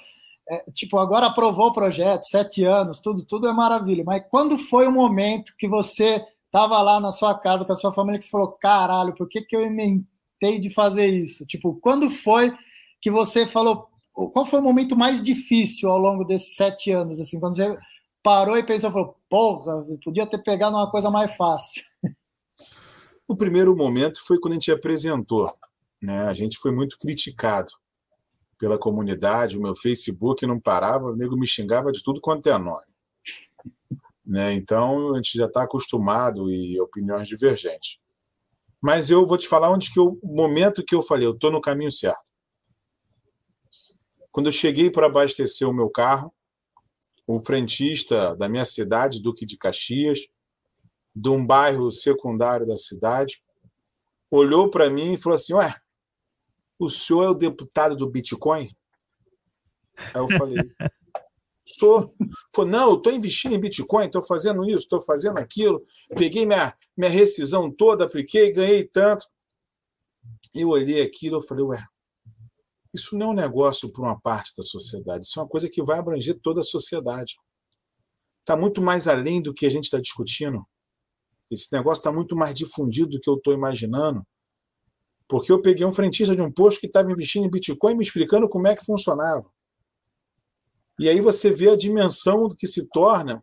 é, 0.48 0.70
tipo, 0.70 0.96
agora 0.96 1.26
aprovou 1.26 1.66
o 1.66 1.72
projeto, 1.72 2.22
sete 2.22 2.62
anos, 2.62 3.00
tudo, 3.00 3.26
tudo 3.26 3.48
é 3.48 3.52
maravilha. 3.52 4.04
Mas 4.06 4.22
quando 4.30 4.56
foi 4.56 4.86
o 4.86 4.92
momento 4.92 5.56
que 5.58 5.66
você 5.66 6.24
estava 6.46 6.80
lá 6.80 7.00
na 7.00 7.10
sua 7.10 7.36
casa 7.36 7.64
com 7.64 7.72
a 7.72 7.76
sua 7.76 7.92
família 7.92 8.20
que 8.20 8.24
você 8.24 8.30
falou, 8.30 8.52
caralho, 8.52 9.12
por 9.12 9.28
que, 9.28 9.40
que 9.40 9.56
eu 9.56 9.66
inventei 9.66 10.60
de 10.60 10.72
fazer 10.72 11.08
isso? 11.08 11.44
Tipo, 11.46 11.80
quando 11.80 12.08
foi 12.08 12.52
que 13.02 13.10
você 13.10 13.44
falou, 13.48 13.88
qual 14.32 14.46
foi 14.46 14.60
o 14.60 14.62
momento 14.62 14.94
mais 14.94 15.20
difícil 15.20 15.90
ao 15.90 15.98
longo 15.98 16.22
desses 16.22 16.54
sete 16.54 16.92
anos? 16.92 17.18
Assim, 17.18 17.40
quando 17.40 17.56
você 17.56 17.76
parou 18.24 18.56
e 18.56 18.64
pensou, 18.64 18.90
falou, 18.90 19.16
porra, 19.28 19.84
podia 20.02 20.26
ter 20.26 20.38
pegado 20.38 20.74
uma 20.74 20.90
coisa 20.90 21.10
mais 21.10 21.36
fácil. 21.36 21.82
O 23.26 23.34
primeiro 23.34 23.74
momento 23.74 24.22
foi 24.22 24.38
quando 24.38 24.52
a 24.52 24.56
gente 24.56 24.70
apresentou. 24.70 25.50
Né? 26.02 26.26
A 26.26 26.34
gente 26.34 26.58
foi 26.58 26.70
muito 26.70 26.98
criticado 26.98 27.72
pela 28.58 28.78
comunidade, 28.78 29.56
o 29.56 29.62
meu 29.62 29.74
Facebook 29.74 30.46
não 30.46 30.60
parava, 30.60 31.06
o 31.06 31.16
nego 31.16 31.34
me 31.34 31.46
xingava 31.46 31.90
de 31.90 32.02
tudo 32.02 32.20
quanto 32.20 32.48
é 32.48 32.58
nome. 32.58 32.84
Né? 34.26 34.52
Então, 34.54 35.12
a 35.12 35.16
gente 35.16 35.38
já 35.38 35.46
está 35.46 35.62
acostumado 35.62 36.50
e 36.50 36.80
opiniões 36.80 37.28
divergentes. 37.28 37.96
Mas 38.80 39.10
eu 39.10 39.26
vou 39.26 39.36
te 39.36 39.48
falar 39.48 39.70
onde 39.70 39.90
que 39.90 40.00
o 40.00 40.18
momento 40.22 40.84
que 40.84 40.94
eu 40.94 41.02
falei, 41.02 41.26
eu 41.26 41.32
estou 41.32 41.50
no 41.50 41.60
caminho 41.60 41.90
certo. 41.90 42.20
Quando 44.30 44.46
eu 44.46 44.52
cheguei 44.52 44.90
para 44.90 45.06
abastecer 45.06 45.68
o 45.68 45.74
meu 45.74 45.90
carro, 45.90 46.32
o 47.26 47.40
frentista 47.40 48.36
da 48.36 48.48
minha 48.48 48.64
cidade, 48.64 49.22
Duque 49.22 49.46
de 49.46 49.56
Caxias, 49.56 50.20
de 51.14 51.28
um 51.28 51.44
bairro 51.44 51.90
secundário 51.90 52.66
da 52.66 52.76
cidade, 52.76 53.42
olhou 54.30 54.70
para 54.70 54.90
mim 54.90 55.14
e 55.14 55.16
falou 55.16 55.36
assim: 55.36 55.54
Ué, 55.54 55.74
o 56.78 56.90
senhor 56.90 57.24
é 57.24 57.28
o 57.28 57.34
deputado 57.34 57.96
do 57.96 58.10
Bitcoin? 58.10 58.74
Aí 59.96 60.20
eu 60.20 60.28
falei: 60.28 60.56
Sou. 61.64 62.14
Falou: 62.54 62.70
Não, 62.70 62.90
eu 62.90 62.96
estou 62.96 63.12
investindo 63.12 63.54
em 63.54 63.60
Bitcoin, 63.60 64.06
estou 64.06 64.22
fazendo 64.22 64.64
isso, 64.64 64.80
estou 64.80 65.00
fazendo 65.00 65.38
aquilo. 65.38 65.84
Peguei 66.16 66.44
minha, 66.44 66.76
minha 66.96 67.10
rescisão 67.10 67.70
toda, 67.70 68.04
apliquei, 68.04 68.52
ganhei 68.52 68.84
tanto. 68.84 69.26
Eu 70.54 70.68
olhei 70.70 71.02
aquilo 71.02 71.38
e 71.38 71.46
falei: 71.46 71.64
Ué, 71.64 71.86
isso 72.94 73.18
não 73.18 73.26
é 73.26 73.30
um 73.30 73.34
negócio 73.34 73.92
para 73.92 74.02
uma 74.02 74.20
parte 74.20 74.52
da 74.56 74.62
sociedade, 74.62 75.26
isso 75.26 75.38
é 75.38 75.42
uma 75.42 75.48
coisa 75.48 75.68
que 75.68 75.82
vai 75.82 75.98
abranger 75.98 76.38
toda 76.40 76.60
a 76.60 76.64
sociedade. 76.64 77.34
Está 78.40 78.56
muito 78.56 78.80
mais 78.80 79.08
além 79.08 79.42
do 79.42 79.52
que 79.52 79.66
a 79.66 79.70
gente 79.70 79.84
está 79.84 80.00
discutindo. 80.00 80.64
Esse 81.50 81.72
negócio 81.72 82.00
está 82.00 82.12
muito 82.12 82.36
mais 82.36 82.54
difundido 82.54 83.10
do 83.10 83.20
que 83.20 83.28
eu 83.28 83.34
estou 83.34 83.52
imaginando. 83.52 84.24
Porque 85.26 85.50
eu 85.50 85.60
peguei 85.60 85.84
um 85.84 85.92
frentista 85.92 86.36
de 86.36 86.42
um 86.42 86.52
posto 86.52 86.80
que 86.80 86.86
estava 86.86 87.10
investindo 87.10 87.46
em 87.46 87.50
Bitcoin 87.50 87.96
me 87.96 88.02
explicando 88.02 88.48
como 88.48 88.68
é 88.68 88.76
que 88.76 88.84
funcionava. 88.84 89.44
E 90.98 91.08
aí 91.08 91.20
você 91.20 91.50
vê 91.50 91.70
a 91.70 91.76
dimensão 91.76 92.46
do 92.46 92.54
que 92.54 92.66
se 92.66 92.86
torna 92.88 93.42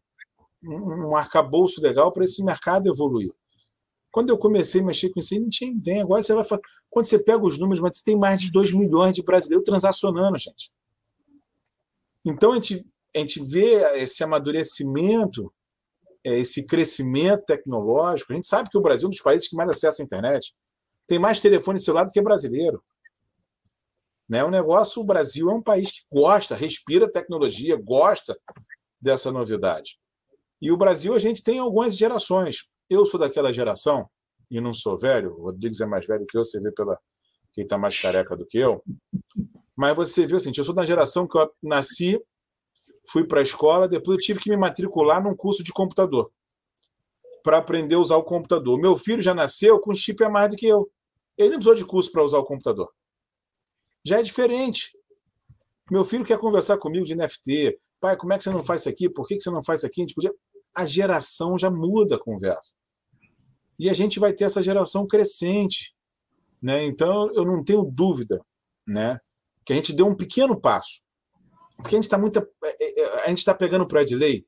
um 0.63 1.15
arcabouço 1.15 1.81
legal 1.81 2.11
para 2.13 2.23
esse 2.23 2.43
mercado 2.43 2.87
evoluir. 2.87 3.33
Quando 4.11 4.29
eu 4.29 4.37
comecei 4.37 4.81
a 4.81 4.83
mexer 4.83 5.09
com 5.09 5.19
isso, 5.19 5.39
não 5.39 5.49
tinha 5.49 5.71
ideia. 5.71 6.03
Agora 6.03 6.21
você 6.21 6.33
vai 6.33 6.43
falar. 6.43 6.61
Quando 6.89 7.05
você 7.05 7.23
pega 7.23 7.43
os 7.43 7.57
números, 7.57 7.79
mas 7.79 7.97
você 7.97 8.03
tem 8.03 8.17
mais 8.17 8.41
de 8.41 8.51
2 8.51 8.73
milhões 8.73 9.15
de 9.15 9.23
brasileiros 9.23 9.63
transacionando, 9.63 10.37
gente. 10.37 10.71
Então 12.25 12.51
a 12.51 12.55
gente, 12.55 12.85
a 13.15 13.19
gente 13.19 13.43
vê 13.43 13.75
esse 13.95 14.23
amadurecimento, 14.23 15.51
é, 16.23 16.37
esse 16.37 16.65
crescimento 16.65 17.45
tecnológico. 17.45 18.33
A 18.33 18.35
gente 18.35 18.47
sabe 18.47 18.69
que 18.69 18.77
o 18.77 18.81
Brasil 18.81 19.05
é 19.05 19.07
um 19.07 19.11
dos 19.11 19.21
países 19.21 19.47
que 19.47 19.55
mais 19.55 19.69
acessa 19.69 20.01
a 20.01 20.05
internet. 20.05 20.53
Tem 21.07 21.17
mais 21.17 21.39
telefone 21.39 21.79
celular 21.79 22.03
do 22.03 22.11
que 22.11 22.21
brasileiro. 22.21 22.83
Né? 24.29 24.43
O 24.43 24.51
negócio, 24.51 25.01
o 25.01 25.05
Brasil 25.05 25.49
é 25.49 25.53
um 25.53 25.61
país 25.61 25.91
que 25.91 26.01
gosta, 26.11 26.55
respira 26.55 27.11
tecnologia, 27.11 27.75
gosta 27.75 28.37
dessa 29.01 29.31
novidade. 29.31 29.97
E 30.61 30.71
o 30.71 30.77
Brasil, 30.77 31.13
a 31.13 31.19
gente 31.19 31.43
tem 31.43 31.59
algumas 31.59 31.97
gerações. 31.97 32.69
Eu 32.91 33.05
sou 33.05 33.19
daquela 33.19 33.53
geração, 33.53 34.07
e 34.49 34.59
não 34.59 34.73
sou 34.73 34.97
velho, 34.97 35.33
o 35.37 35.43
Rodrigues 35.43 35.79
é 35.79 35.85
mais 35.85 36.05
velho 36.05 36.25
que 36.27 36.37
eu, 36.37 36.43
você 36.43 36.59
vê 36.59 36.71
pela 36.71 36.99
quem 37.53 37.63
está 37.63 37.77
mais 37.77 37.97
careca 37.97 38.35
do 38.35 38.45
que 38.45 38.57
eu. 38.57 38.83
Mas 39.75 39.95
você 39.95 40.25
viu 40.25 40.37
assim, 40.37 40.51
eu 40.55 40.63
sou 40.63 40.75
da 40.75 40.85
geração 40.85 41.27
que 41.27 41.37
eu 41.37 41.49
nasci 41.63 42.21
fui 43.07 43.25
para 43.25 43.39
a 43.39 43.43
escola, 43.43 43.87
depois 43.87 44.15
eu 44.15 44.21
tive 44.21 44.39
que 44.39 44.49
me 44.49 44.57
matricular 44.57 45.23
num 45.23 45.35
curso 45.35 45.63
de 45.63 45.71
computador 45.71 46.31
para 47.43 47.57
aprender 47.57 47.95
a 47.95 47.99
usar 47.99 48.17
o 48.17 48.23
computador. 48.23 48.79
Meu 48.79 48.95
filho 48.95 49.21
já 49.21 49.33
nasceu 49.33 49.79
com 49.79 49.95
chip 49.95 50.23
a 50.23 50.29
mais 50.29 50.49
do 50.49 50.55
que 50.55 50.67
eu. 50.67 50.89
Ele 51.37 51.49
não 51.49 51.57
precisou 51.57 51.75
de 51.75 51.85
curso 51.85 52.11
para 52.11 52.23
usar 52.23 52.37
o 52.37 52.43
computador. 52.43 52.91
Já 54.05 54.19
é 54.19 54.21
diferente. 54.21 54.91
Meu 55.89 56.05
filho 56.05 56.23
quer 56.23 56.37
conversar 56.37 56.77
comigo 56.77 57.05
de 57.05 57.15
NFT. 57.15 57.79
Pai, 57.99 58.15
como 58.15 58.33
é 58.33 58.37
que 58.37 58.43
você 58.43 58.51
não 58.51 58.63
faz 58.63 58.81
isso 58.81 58.89
aqui? 58.89 59.09
Por 59.09 59.27
que 59.27 59.39
você 59.39 59.49
não 59.49 59.63
faz 59.63 59.79
isso 59.79 59.87
aqui? 59.87 60.03
A, 60.03 60.05
podia... 60.13 60.33
a 60.75 60.85
geração 60.85 61.57
já 61.57 61.71
muda 61.71 62.15
a 62.15 62.19
conversa. 62.19 62.75
E 63.79 63.89
a 63.89 63.93
gente 63.93 64.19
vai 64.19 64.33
ter 64.33 64.45
essa 64.45 64.61
geração 64.61 65.07
crescente. 65.07 65.95
Né? 66.61 66.85
Então, 66.85 67.31
eu 67.33 67.43
não 67.45 67.63
tenho 67.63 67.83
dúvida 67.83 68.39
né, 68.87 69.19
que 69.65 69.73
a 69.73 69.75
gente 69.75 69.93
deu 69.93 70.07
um 70.07 70.15
pequeno 70.15 70.59
passo. 70.59 71.03
Porque 71.77 71.95
a 71.95 71.97
gente 71.97 72.05
está 72.05 72.17
muito. 72.17 72.37
É, 72.37 72.45
é, 72.63 73.01
é, 73.01 73.25
a 73.25 73.29
gente 73.29 73.39
está 73.39 73.53
pegando 73.53 73.85
o 73.85 74.17
lei 74.17 74.45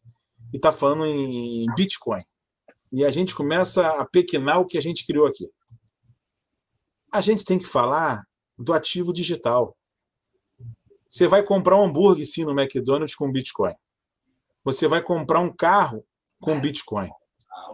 e 0.53 0.57
está 0.57 0.71
falando 0.71 1.05
em 1.05 1.65
Bitcoin. 1.75 2.23
E 2.91 3.03
a 3.03 3.09
gente 3.09 3.33
começa 3.33 3.87
a 3.99 4.05
pequinar 4.05 4.59
o 4.59 4.67
que 4.67 4.77
a 4.77 4.81
gente 4.81 5.05
criou 5.05 5.25
aqui. 5.25 5.49
A 7.11 7.21
gente 7.21 7.43
tem 7.43 7.57
que 7.57 7.65
falar 7.65 8.21
do 8.57 8.71
ativo 8.71 9.11
digital. 9.11 9.75
Você 11.07 11.27
vai 11.27 11.43
comprar 11.43 11.77
um 11.77 11.85
hambúrguer, 11.85 12.25
sim, 12.25 12.43
no 12.43 12.51
McDonald's 12.51 13.15
com 13.15 13.31
Bitcoin. 13.31 13.73
Você 14.63 14.87
vai 14.87 15.01
comprar 15.01 15.39
um 15.39 15.53
carro 15.53 16.05
com 16.39 16.59
Bitcoin. 16.59 17.09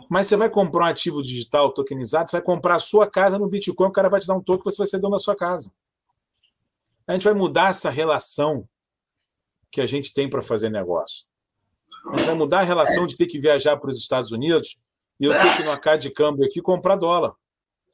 Mas 0.09 0.25
você 0.27 0.35
vai 0.35 0.49
comprar 0.49 0.85
um 0.85 0.87
ativo 0.87 1.21
digital 1.21 1.71
tokenizado, 1.71 2.29
você 2.29 2.37
vai 2.37 2.43
comprar 2.43 2.75
a 2.75 2.79
sua 2.79 3.07
casa 3.07 3.37
no 3.37 3.47
Bitcoin, 3.47 3.87
o 3.87 3.91
cara 3.91 4.09
vai 4.09 4.19
te 4.19 4.25
dar 4.25 4.33
um 4.33 4.41
token, 4.41 4.63
você 4.63 4.77
vai 4.77 4.87
ser 4.87 4.97
dono 4.97 5.15
da 5.15 5.19
sua 5.19 5.35
casa. 5.35 5.71
A 7.07 7.13
gente 7.13 7.25
vai 7.25 7.33
mudar 7.35 7.69
essa 7.69 7.91
relação 7.91 8.67
que 9.71 9.79
a 9.79 9.85
gente 9.85 10.13
tem 10.13 10.27
para 10.27 10.41
fazer 10.41 10.69
negócio. 10.69 11.27
A 12.11 12.17
gente 12.17 12.25
vai 12.25 12.35
mudar 12.35 12.61
a 12.61 12.63
relação 12.63 13.05
de 13.05 13.15
ter 13.15 13.27
que 13.27 13.39
viajar 13.39 13.77
para 13.77 13.89
os 13.89 13.97
Estados 13.97 14.31
Unidos 14.31 14.79
e 15.19 15.25
eu 15.25 15.31
ter 15.31 15.55
que 15.55 15.61
ir 15.61 15.65
no 15.65 15.71
AK 15.71 15.97
de 15.99 16.09
câmbio 16.09 16.45
aqui 16.45 16.59
comprar 16.59 16.95
dólar. 16.95 17.35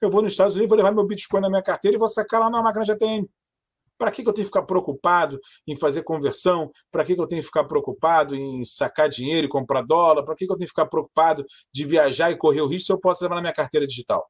Eu 0.01 0.09
vou 0.09 0.22
nos 0.22 0.32
Estados 0.32 0.55
Unidos, 0.55 0.70
vou 0.70 0.78
levar 0.78 0.93
meu 0.93 1.05
Bitcoin 1.05 1.41
na 1.41 1.49
minha 1.49 1.61
carteira 1.61 1.95
e 1.95 1.99
vou 1.99 2.07
sacar 2.07 2.39
lá 2.39 2.49
na 2.49 2.61
máquina 2.61 2.86
de 2.86 2.91
ATM. 2.93 3.28
Para 3.98 4.12
que, 4.12 4.24
que 4.24 4.30
eu 4.30 4.34
tenho 4.34 4.46
que 4.46 4.54
ficar 4.54 4.64
preocupado 4.64 5.39
em 5.68 5.76
fazer 5.78 6.04
conversão? 6.04 6.70
Para 6.91 7.04
que, 7.04 7.16
que 7.16 7.22
eu 7.22 7.28
tenho 7.28 7.41
que 7.41 7.48
ficar 7.48 7.64
preocupado 7.64 8.36
em 8.36 8.64
sacar 8.66 9.08
dinheiro 9.08 9.48
e 9.48 9.50
comprar 9.50 9.82
dólar? 9.82 10.24
Para 10.24 10.36
que, 10.36 10.46
que 10.46 10.52
eu 10.52 10.58
tenho 10.58 10.68
que 10.68 10.74
ficar 10.74 10.88
preocupado 10.88 11.46
de 11.74 11.86
viajar 11.86 12.32
e 12.32 12.38
correr 12.38 12.62
o 12.62 12.68
risco 12.68 12.88
se 12.88 12.93
eu 12.93 13.00
posso 13.00 13.24
levar 13.24 13.36
na 13.36 13.41
minha 13.41 13.54
carteira 13.54 13.88
digital? 13.88 14.30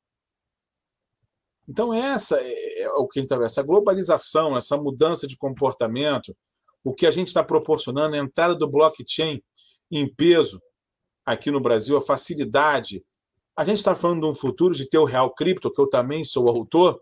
Então, 1.67 1.93
essa 1.93 2.39
é, 2.39 2.81
é 2.81 2.89
o 2.91 3.07
que 3.07 3.19
está 3.19 3.35
essa 3.43 3.63
globalização, 3.63 4.55
essa 4.55 4.77
mudança 4.77 5.25
de 5.25 5.35
comportamento, 5.35 6.35
o 6.83 6.93
que 6.93 7.07
a 7.07 7.11
gente 7.11 7.27
está 7.27 7.43
proporcionando, 7.43 8.15
a 8.15 8.19
entrada 8.19 8.55
do 8.55 8.69
blockchain 8.69 9.41
em 9.91 10.07
peso 10.07 10.61
aqui 11.25 11.49
no 11.49 11.59
Brasil, 11.59 11.97
a 11.97 12.01
facilidade. 12.01 13.03
A 13.57 13.65
gente 13.65 13.77
está 13.77 13.95
falando 13.95 14.21
de 14.21 14.27
um 14.27 14.35
futuro 14.35 14.75
de 14.75 14.87
ter 14.87 14.99
o 14.99 15.05
Real 15.05 15.33
Cripto, 15.33 15.71
que 15.71 15.81
eu 15.81 15.89
também 15.89 16.23
sou 16.23 16.47
autor 16.47 17.01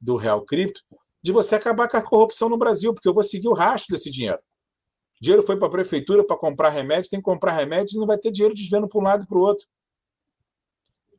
do 0.00 0.16
Real 0.16 0.44
Cripto, 0.44 0.80
de 1.22 1.32
você 1.32 1.54
acabar 1.54 1.88
com 1.88 1.96
a 1.96 2.02
corrupção 2.02 2.48
no 2.48 2.58
Brasil, 2.58 2.92
porque 2.92 3.08
eu 3.08 3.14
vou 3.14 3.22
seguir 3.22 3.48
o 3.48 3.54
rastro 3.54 3.94
desse 3.94 4.10
dinheiro. 4.10 4.38
O 4.38 5.22
dinheiro 5.22 5.42
foi 5.42 5.56
para 5.56 5.68
a 5.68 5.70
prefeitura 5.70 6.26
para 6.26 6.36
comprar 6.36 6.70
remédio, 6.70 7.10
tem 7.10 7.20
que 7.20 7.24
comprar 7.24 7.52
remédio 7.52 7.96
e 7.96 8.00
não 8.00 8.06
vai 8.06 8.18
ter 8.18 8.32
dinheiro 8.32 8.54
desviando 8.54 8.88
para 8.88 8.98
um 8.98 9.04
lado 9.04 9.22
e 9.22 9.26
para 9.26 9.38
o 9.38 9.40
outro. 9.40 9.66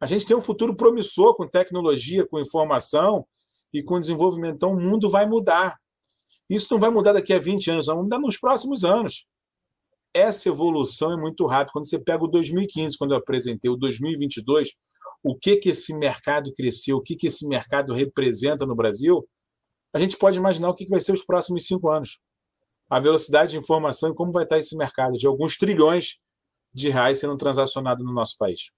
A 0.01 0.06
gente 0.06 0.26
tem 0.26 0.36
um 0.36 0.41
futuro 0.41 0.76
promissor 0.76 1.34
com 1.36 1.47
tecnologia, 1.47 2.28
com 2.28 2.38
informação 2.38 3.26
e 3.74 3.82
com 3.82 3.97
desenvolvimento. 3.97 4.56
Então, 4.56 4.74
o 4.74 4.80
mundo 4.80 5.10
vai 5.10 5.26
mudar. 5.26 5.80
Isso 6.49 6.74
não 6.74 6.80
vai 6.82 6.89
mudar 6.89 7.14
daqui 7.14 7.34
a 7.34 7.39
20 7.39 7.72
anos, 7.72 7.86
vai 7.86 7.95
mudar 7.95 8.20
nos 8.20 8.38
próximos 8.38 8.84
anos. 8.84 9.26
Essa 10.14 10.49
evolução 10.49 11.14
é 11.14 11.18
muito 11.18 11.45
rápida. 11.45 11.72
Quando 11.72 11.88
você 11.88 12.04
pega 12.04 12.24
o 12.24 12.28
2015, 12.28 12.97
quando 12.97 13.12
eu 13.12 13.18
apresentei 13.18 13.72
o 13.72 13.78
2022, 13.78 14.74
o 15.24 15.38
que, 15.38 15.56
que 15.56 15.70
esse 15.70 15.97
mercado 15.97 16.51
cresceu, 16.51 16.97
o 16.97 17.01
que, 17.01 17.16
que 17.16 17.28
esse 17.28 17.47
mercado 17.47 17.93
representa 17.93 18.66
no 18.66 18.76
Brasil, 18.76 19.26
a 19.94 20.00
gente 20.00 20.18
pode 20.18 20.38
imaginar 20.38 20.70
o 20.70 20.74
que 20.74 20.88
vai 20.88 21.00
ser 21.00 21.12
os 21.12 21.24
próximos 21.24 21.66
cinco 21.66 21.89
anos. 21.89 22.20
A 22.89 23.00
velocidade 23.00 23.52
de 23.52 23.58
informação 23.58 24.10
e 24.12 24.16
como 24.16 24.32
vai 24.32 24.44
estar 24.44 24.58
esse 24.58 24.76
mercado 24.76 25.18
de 25.18 25.28
alguns 25.28 25.56
trilhões 25.56 26.20
de 26.74 26.89
reais 26.89 27.20
sendo 27.20 27.38
transacionado 27.38 28.04
no 28.04 28.12
nosso 28.12 28.38
país. 28.38 28.72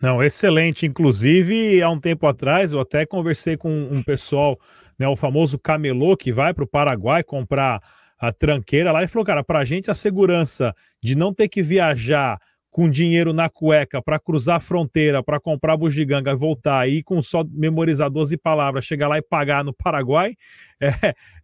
Não, 0.00 0.22
excelente. 0.22 0.86
Inclusive, 0.86 1.82
há 1.82 1.90
um 1.90 2.00
tempo 2.00 2.26
atrás, 2.26 2.72
eu 2.72 2.80
até 2.80 3.04
conversei 3.06 3.56
com 3.56 3.70
um 3.70 4.02
pessoal, 4.02 4.58
né, 4.98 5.06
o 5.08 5.16
famoso 5.16 5.58
camelô, 5.58 6.16
que 6.16 6.32
vai 6.32 6.52
para 6.52 6.64
o 6.64 6.68
Paraguai 6.68 7.22
comprar 7.22 7.80
a 8.18 8.32
tranqueira 8.32 8.92
lá 8.92 9.02
e 9.02 9.08
falou, 9.08 9.26
cara, 9.26 9.44
para 9.44 9.58
a 9.58 9.64
gente 9.64 9.90
a 9.90 9.94
segurança 9.94 10.74
de 11.02 11.14
não 11.14 11.34
ter 11.34 11.48
que 11.48 11.62
viajar 11.62 12.40
com 12.76 12.90
dinheiro 12.90 13.32
na 13.32 13.48
cueca 13.48 14.02
para 14.02 14.18
cruzar 14.18 14.56
a 14.56 14.60
fronteira, 14.60 15.22
para 15.22 15.40
comprar 15.40 15.78
bugiganga, 15.78 16.36
voltar 16.36 16.78
aí 16.78 17.02
com 17.02 17.22
só 17.22 17.42
memorizadores 17.42 18.32
e 18.32 18.36
palavras, 18.36 18.84
chegar 18.84 19.08
lá 19.08 19.16
e 19.16 19.22
pagar 19.22 19.64
no 19.64 19.72
Paraguai, 19.72 20.34
é, 20.78 20.88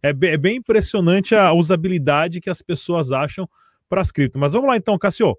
é, 0.03 0.09
é 0.09 0.37
bem 0.37 0.57
impressionante 0.57 1.33
a 1.33 1.51
usabilidade 1.51 2.39
que 2.39 2.51
as 2.51 2.61
pessoas 2.61 3.11
acham 3.11 3.49
para 3.89 3.99
as 3.99 4.11
cripto. 4.11 4.37
Mas 4.37 4.53
vamos 4.53 4.69
lá 4.69 4.77
então, 4.77 4.95
Cassio. 4.95 5.35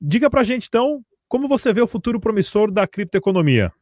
Diga 0.00 0.30
para 0.30 0.42
a 0.42 0.44
gente 0.44 0.68
então 0.68 1.04
como 1.26 1.48
você 1.48 1.72
vê 1.72 1.80
o 1.80 1.88
futuro 1.88 2.20
promissor 2.20 2.70
da 2.70 2.86
criptoeconomia. 2.86 3.72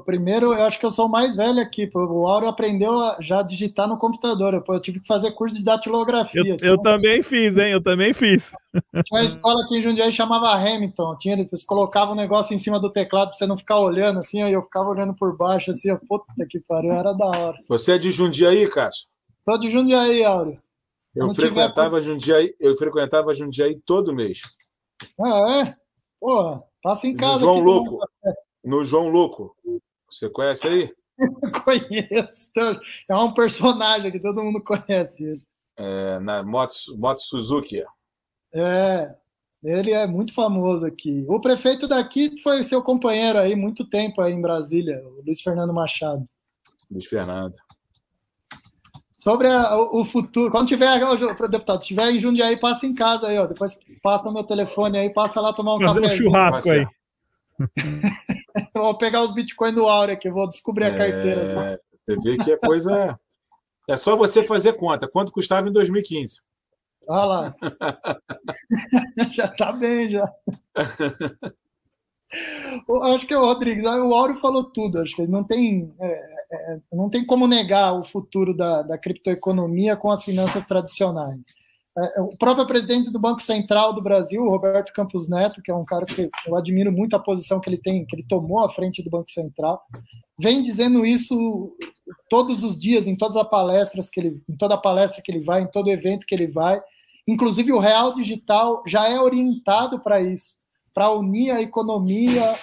Primeiro, 0.00 0.52
eu 0.52 0.62
acho 0.62 0.78
que 0.78 0.86
eu 0.86 0.90
sou 0.90 1.06
o 1.06 1.10
mais 1.10 1.36
velho 1.36 1.60
aqui. 1.60 1.90
O 1.94 2.26
Auro 2.26 2.46
aprendeu 2.46 2.92
a 2.92 3.18
já 3.20 3.42
digitar 3.42 3.88
no 3.88 3.98
computador. 3.98 4.54
Eu, 4.54 4.64
eu 4.66 4.80
tive 4.80 5.00
que 5.00 5.06
fazer 5.06 5.32
curso 5.32 5.56
de 5.56 5.64
datilografia. 5.64 6.56
Eu, 6.60 6.70
eu 6.70 6.78
também 6.78 7.22
fiz, 7.22 7.56
hein? 7.56 7.72
Eu 7.72 7.82
também 7.82 8.12
fiz. 8.12 8.52
Tinha 9.04 9.20
uma 9.20 9.24
escola 9.24 9.64
aqui 9.64 9.78
em 9.78 9.82
Jundiaí 9.82 10.12
chamava 10.12 10.52
Hamilton. 10.52 11.16
Tinha, 11.18 11.34
eles 11.34 11.64
colocavam 11.64 12.14
um 12.14 12.16
negócio 12.16 12.54
em 12.54 12.58
cima 12.58 12.80
do 12.80 12.90
teclado 12.90 13.28
para 13.28 13.38
você 13.38 13.46
não 13.46 13.58
ficar 13.58 13.78
olhando 13.78 14.18
assim. 14.18 14.42
Aí 14.42 14.52
eu 14.52 14.62
ficava 14.62 14.88
olhando 14.88 15.14
por 15.14 15.36
baixo 15.36 15.70
assim. 15.70 15.94
Puta 16.08 16.24
que 16.48 16.60
pariu, 16.60 16.92
era 16.92 17.12
da 17.12 17.26
hora. 17.26 17.58
Você 17.68 17.92
é 17.92 17.98
de 17.98 18.10
Jundiaí, 18.10 18.68
Cássio? 18.68 19.06
Sou 19.38 19.58
de 19.58 19.68
Jundiaí, 19.70 20.24
Auro. 20.24 20.52
Eu 21.14 21.28
frequentava, 21.34 22.00
tiver... 22.00 22.12
Jundiaí, 22.12 22.54
eu 22.58 22.76
frequentava 22.76 23.34
Jundiaí 23.34 23.78
todo 23.84 24.14
mês. 24.14 24.40
Ah, 25.20 25.66
é? 25.66 25.76
Porra, 26.18 26.62
passa 26.82 27.06
em 27.06 27.16
casa. 27.16 27.44
No 27.44 27.54
João 27.54 27.60
Louco. 27.60 27.98
No 28.64 28.84
João 28.84 29.08
Louco. 29.08 29.50
Você 30.10 30.28
conhece 30.28 30.68
aí? 30.68 30.94
conheço. 31.64 32.50
É 33.08 33.16
um 33.16 33.32
personagem 33.32 34.10
que 34.10 34.20
todo 34.20 34.42
mundo 34.42 34.62
conhece 34.62 35.22
ele. 35.22 35.42
É, 35.78 36.18
na 36.20 36.42
Moto, 36.42 36.74
Moto 36.96 37.20
Suzuki. 37.20 37.82
É, 38.54 39.14
ele 39.64 39.92
é 39.92 40.06
muito 40.06 40.34
famoso 40.34 40.84
aqui. 40.84 41.24
O 41.28 41.40
prefeito 41.40 41.86
daqui 41.88 42.40
foi 42.42 42.62
seu 42.62 42.82
companheiro 42.82 43.38
aí 43.38 43.54
muito 43.54 43.88
tempo 43.88 44.20
aí 44.20 44.32
em 44.32 44.40
Brasília, 44.40 45.02
o 45.04 45.22
Luiz 45.24 45.40
Fernando 45.40 45.72
Machado. 45.72 46.24
Luiz 46.90 47.06
Fernando. 47.06 47.54
Sobre 49.14 49.46
a, 49.46 49.76
o, 49.76 50.04
futuro, 50.04 50.50
quando 50.50 50.66
tiver, 50.66 50.98
deputado, 51.48 51.80
se 51.80 51.88
tiver 51.88 52.10
em 52.10 52.18
Jundiaí, 52.18 52.56
passa 52.56 52.86
em 52.86 52.92
casa 52.92 53.28
aí, 53.28 53.38
ó. 53.38 53.46
Depois 53.46 53.78
passa 54.02 54.32
meu 54.32 54.42
telefone 54.42 54.98
aí, 54.98 55.14
passa 55.14 55.40
lá 55.40 55.52
tomar 55.52 55.76
um 55.76 55.80
Fazer 55.80 56.02
café. 56.02 56.14
um 56.14 56.16
churrasco 56.16 56.70
aí. 56.70 56.86
vou 58.74 58.98
pegar 58.98 59.22
os 59.22 59.34
bitcoins 59.34 59.74
do 59.74 59.86
Áurea 59.86 60.14
aqui, 60.14 60.30
vou 60.30 60.48
descobrir 60.48 60.84
a 60.84 60.88
é, 60.88 60.98
carteira. 60.98 61.54
Tá? 61.54 61.78
Você 61.94 62.16
vê 62.16 62.36
que 62.36 62.52
a 62.52 62.58
coisa. 62.58 63.18
É 63.88 63.96
só 63.96 64.16
você 64.16 64.42
fazer 64.42 64.74
conta. 64.74 65.08
Quanto 65.08 65.32
custava 65.32 65.68
em 65.68 65.72
2015? 65.72 66.42
Olha 67.08 67.24
lá. 67.24 67.54
já 69.32 69.48
tá 69.48 69.72
bem, 69.72 70.10
já. 70.10 70.24
acho 73.14 73.26
que 73.26 73.34
é 73.34 73.38
o 73.38 73.44
Rodrigues, 73.44 73.84
o 73.84 74.14
Áureo 74.14 74.36
falou 74.36 74.64
tudo, 74.64 75.00
acho 75.00 75.14
que 75.14 75.26
não 75.26 75.44
tem, 75.44 75.92
é, 76.00 76.12
é, 76.52 76.80
não 76.92 77.10
tem 77.10 77.26
como 77.26 77.46
negar 77.46 77.92
o 77.92 78.04
futuro 78.04 78.56
da, 78.56 78.82
da 78.82 78.96
criptoeconomia 78.96 79.96
com 79.96 80.10
as 80.10 80.24
finanças 80.24 80.64
tradicionais. 80.64 81.40
É, 81.98 82.18
é, 82.18 82.22
o 82.22 82.36
próprio 82.36 82.66
presidente 82.66 83.10
do 83.10 83.18
Banco 83.18 83.42
Central 83.42 83.92
do 83.92 84.02
Brasil, 84.02 84.42
Roberto 84.48 84.92
Campos 84.92 85.28
Neto, 85.28 85.60
que 85.62 85.70
é 85.70 85.74
um 85.74 85.84
cara 85.84 86.06
que 86.06 86.30
eu 86.46 86.56
admiro 86.56 86.90
muito 86.90 87.14
a 87.14 87.18
posição 87.18 87.60
que 87.60 87.68
ele 87.68 87.78
tem, 87.78 88.06
que 88.06 88.16
ele 88.16 88.26
tomou 88.28 88.64
à 88.64 88.70
frente 88.70 89.02
do 89.02 89.10
Banco 89.10 89.30
Central, 89.30 89.82
vem 90.38 90.62
dizendo 90.62 91.04
isso 91.04 91.74
todos 92.30 92.64
os 92.64 92.78
dias, 92.78 93.06
em 93.06 93.16
todas 93.16 93.36
as 93.36 93.48
palestras 93.48 94.08
que 94.08 94.20
ele, 94.20 94.42
em 94.48 94.56
toda 94.56 94.76
palestra 94.78 95.22
que 95.22 95.30
ele 95.30 95.44
vai, 95.44 95.62
em 95.62 95.70
todo 95.70 95.90
evento 95.90 96.26
que 96.26 96.34
ele 96.34 96.46
vai. 96.46 96.80
Inclusive 97.28 97.72
o 97.72 97.78
Real 97.78 98.14
Digital 98.14 98.82
já 98.86 99.08
é 99.08 99.20
orientado 99.20 100.00
para 100.00 100.20
isso 100.20 100.62
para 100.94 101.10
unir 101.10 101.50
a 101.50 101.62
economia 101.62 102.54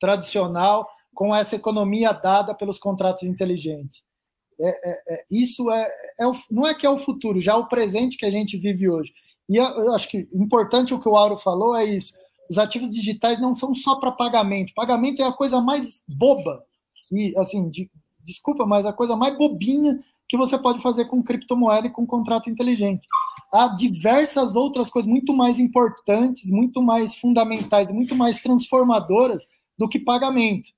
tradicional 0.00 0.88
com 1.14 1.34
essa 1.34 1.54
economia 1.54 2.12
dada 2.12 2.54
pelos 2.54 2.78
contratos 2.78 3.22
inteligentes. 3.22 4.04
É, 4.62 4.68
é, 4.68 5.14
é, 5.14 5.24
isso 5.30 5.70
é, 5.70 5.88
é 6.20 6.24
não 6.50 6.66
é 6.66 6.72
que 6.72 6.86
é 6.86 6.90
o 6.90 6.98
futuro, 6.98 7.40
já 7.40 7.52
é 7.52 7.56
o 7.56 7.66
presente 7.66 8.16
que 8.16 8.24
a 8.24 8.30
gente 8.30 8.56
vive 8.56 8.88
hoje. 8.88 9.12
E 9.48 9.56
eu 9.56 9.92
acho 9.92 10.08
que 10.08 10.28
importante 10.32 10.94
o 10.94 11.00
que 11.00 11.08
o 11.08 11.16
Auro 11.16 11.36
falou 11.36 11.74
é 11.74 11.84
isso. 11.84 12.14
Os 12.48 12.58
ativos 12.58 12.88
digitais 12.88 13.40
não 13.40 13.54
são 13.54 13.74
só 13.74 13.96
para 13.96 14.12
pagamento. 14.12 14.72
Pagamento 14.74 15.20
é 15.20 15.26
a 15.26 15.32
coisa 15.32 15.60
mais 15.60 16.02
boba 16.08 16.64
e 17.10 17.36
assim, 17.38 17.68
de, 17.68 17.90
desculpa, 18.24 18.64
mas 18.64 18.86
a 18.86 18.92
coisa 18.92 19.16
mais 19.16 19.36
bobinha 19.36 19.98
que 20.28 20.36
você 20.36 20.58
pode 20.58 20.80
fazer 20.80 21.04
com 21.04 21.22
criptomoeda 21.22 21.88
e 21.88 21.90
com 21.90 22.06
contrato 22.06 22.48
inteligente. 22.48 23.06
há 23.52 23.68
diversas 23.68 24.56
outras 24.56 24.88
coisas 24.88 25.10
muito 25.10 25.34
mais 25.34 25.60
importantes, 25.60 26.50
muito 26.50 26.80
mais 26.82 27.14
fundamentais, 27.14 27.92
muito 27.92 28.14
mais 28.14 28.40
transformadoras 28.40 29.46
do 29.76 29.86
que 29.86 29.98
pagamento. 29.98 30.70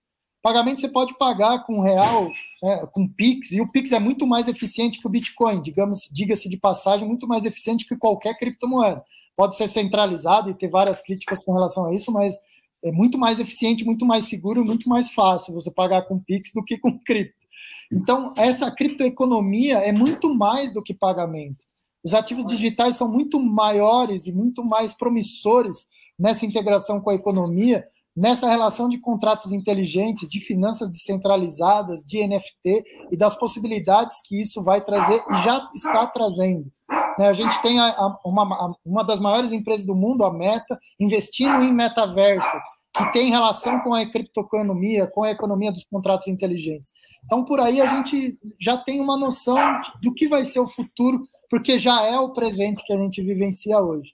Pagamento 0.44 0.78
você 0.78 0.88
pode 0.88 1.16
pagar 1.16 1.64
com 1.64 1.80
real, 1.80 2.30
é, 2.62 2.86
com 2.88 3.08
Pix, 3.08 3.52
e 3.52 3.62
o 3.62 3.72
Pix 3.72 3.92
é 3.92 3.98
muito 3.98 4.26
mais 4.26 4.46
eficiente 4.46 5.00
que 5.00 5.06
o 5.06 5.10
Bitcoin, 5.10 5.62
digamos, 5.62 6.10
diga-se 6.12 6.50
de 6.50 6.58
passagem, 6.58 7.08
muito 7.08 7.26
mais 7.26 7.46
eficiente 7.46 7.86
que 7.86 7.96
qualquer 7.96 8.36
criptomoeda. 8.36 9.02
Pode 9.34 9.56
ser 9.56 9.66
centralizado 9.68 10.50
e 10.50 10.54
ter 10.54 10.68
várias 10.68 11.00
críticas 11.00 11.42
com 11.42 11.54
relação 11.54 11.86
a 11.86 11.94
isso, 11.94 12.12
mas 12.12 12.36
é 12.84 12.92
muito 12.92 13.16
mais 13.16 13.40
eficiente, 13.40 13.86
muito 13.86 14.04
mais 14.04 14.28
seguro, 14.28 14.62
muito 14.62 14.86
mais 14.86 15.10
fácil 15.10 15.54
você 15.54 15.72
pagar 15.72 16.02
com 16.02 16.20
Pix 16.20 16.52
do 16.52 16.62
que 16.62 16.76
com 16.76 16.92
cripto. 17.02 17.46
Então, 17.90 18.34
essa 18.36 18.70
criptoeconomia 18.70 19.78
é 19.78 19.92
muito 19.92 20.34
mais 20.34 20.74
do 20.74 20.82
que 20.82 20.92
pagamento. 20.92 21.64
Os 22.04 22.12
ativos 22.12 22.44
digitais 22.44 22.96
são 22.96 23.10
muito 23.10 23.40
maiores 23.40 24.26
e 24.26 24.32
muito 24.32 24.62
mais 24.62 24.92
promissores 24.92 25.86
nessa 26.18 26.44
integração 26.44 27.00
com 27.00 27.08
a 27.08 27.14
economia, 27.14 27.82
nessa 28.16 28.48
relação 28.48 28.88
de 28.88 28.98
contratos 28.98 29.52
inteligentes, 29.52 30.28
de 30.28 30.40
finanças 30.40 30.88
descentralizadas, 30.88 32.02
de 32.02 32.26
NFT 32.26 32.84
e 33.10 33.16
das 33.16 33.36
possibilidades 33.36 34.20
que 34.24 34.40
isso 34.40 34.62
vai 34.62 34.82
trazer 34.82 35.22
e 35.30 35.42
já 35.42 35.68
está 35.74 36.06
trazendo. 36.06 36.70
Né, 37.18 37.28
a 37.28 37.32
gente 37.32 37.60
tem 37.62 37.78
uma, 38.24 38.74
uma 38.84 39.04
das 39.04 39.20
maiores 39.20 39.52
empresas 39.52 39.86
do 39.86 39.94
mundo, 39.94 40.24
a 40.24 40.32
Meta, 40.32 40.78
investindo 40.98 41.62
em 41.62 41.72
metaverso, 41.72 42.56
que 42.96 43.12
tem 43.12 43.30
relação 43.30 43.80
com 43.80 43.92
a 43.92 44.08
criptoeconomia, 44.08 45.06
com 45.06 45.24
a 45.24 45.30
economia 45.30 45.72
dos 45.72 45.84
contratos 45.84 46.28
inteligentes. 46.28 46.92
Então, 47.24 47.44
por 47.44 47.58
aí 47.58 47.80
a 47.80 47.86
gente 47.88 48.38
já 48.60 48.76
tem 48.76 49.00
uma 49.00 49.16
noção 49.16 49.58
do 50.00 50.12
que 50.14 50.28
vai 50.28 50.44
ser 50.44 50.60
o 50.60 50.68
futuro, 50.68 51.26
porque 51.50 51.78
já 51.78 52.02
é 52.04 52.18
o 52.18 52.32
presente 52.32 52.84
que 52.84 52.92
a 52.92 52.96
gente 52.96 53.22
vivencia 53.22 53.80
hoje. 53.80 54.12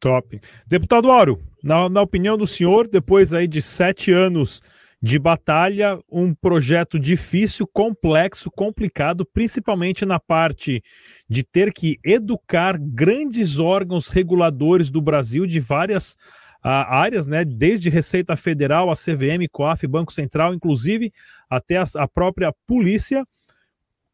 Top. 0.00 0.40
Deputado 0.66 1.10
Auro, 1.10 1.40
na, 1.66 1.88
na 1.88 2.00
opinião 2.00 2.38
do 2.38 2.46
senhor, 2.46 2.86
depois 2.86 3.34
aí 3.34 3.48
de 3.48 3.60
sete 3.60 4.12
anos 4.12 4.62
de 5.02 5.18
batalha, 5.18 5.98
um 6.08 6.32
projeto 6.32 6.96
difícil, 6.96 7.66
complexo, 7.66 8.52
complicado, 8.52 9.26
principalmente 9.26 10.06
na 10.06 10.20
parte 10.20 10.80
de 11.28 11.42
ter 11.42 11.72
que 11.72 11.96
educar 12.04 12.78
grandes 12.78 13.58
órgãos 13.58 14.08
reguladores 14.08 14.90
do 14.90 15.02
Brasil 15.02 15.44
de 15.44 15.58
várias 15.58 16.16
áreas, 16.62 17.26
né, 17.26 17.44
desde 17.44 17.90
Receita 17.90 18.36
Federal, 18.36 18.88
a 18.88 18.94
CVM, 18.94 19.48
COAF, 19.50 19.88
Banco 19.88 20.12
Central, 20.12 20.54
inclusive 20.54 21.12
até 21.50 21.78
a, 21.78 21.84
a 21.96 22.06
própria 22.06 22.54
polícia. 22.64 23.26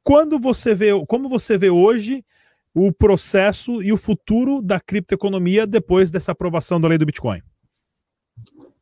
Quando 0.02 0.38
você 0.38 0.74
vê, 0.74 0.88
como 1.06 1.28
você 1.28 1.58
vê 1.58 1.68
hoje 1.68 2.24
o 2.74 2.92
processo 2.92 3.82
e 3.82 3.92
o 3.92 3.96
futuro 3.96 4.62
da 4.62 4.80
criptoeconomia 4.80 5.66
depois 5.66 6.10
dessa 6.10 6.32
aprovação 6.32 6.80
da 6.80 6.88
lei 6.88 6.98
do 6.98 7.06
Bitcoin? 7.06 7.42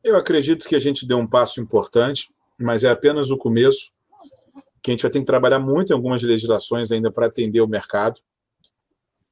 Eu 0.02 0.16
acredito 0.16 0.66
que 0.66 0.74
a 0.74 0.78
gente 0.78 1.06
deu 1.06 1.18
um 1.18 1.26
passo 1.26 1.60
importante, 1.60 2.32
mas 2.58 2.84
é 2.84 2.90
apenas 2.90 3.30
o 3.30 3.36
começo, 3.36 3.92
que 4.82 4.90
a 4.90 4.92
gente 4.92 5.02
vai 5.02 5.10
ter 5.10 5.18
que 5.18 5.26
trabalhar 5.26 5.58
muito 5.58 5.90
em 5.90 5.92
algumas 5.94 6.22
legislações 6.22 6.90
ainda 6.90 7.12
para 7.12 7.26
atender 7.26 7.60
o 7.60 7.68
mercado. 7.68 8.20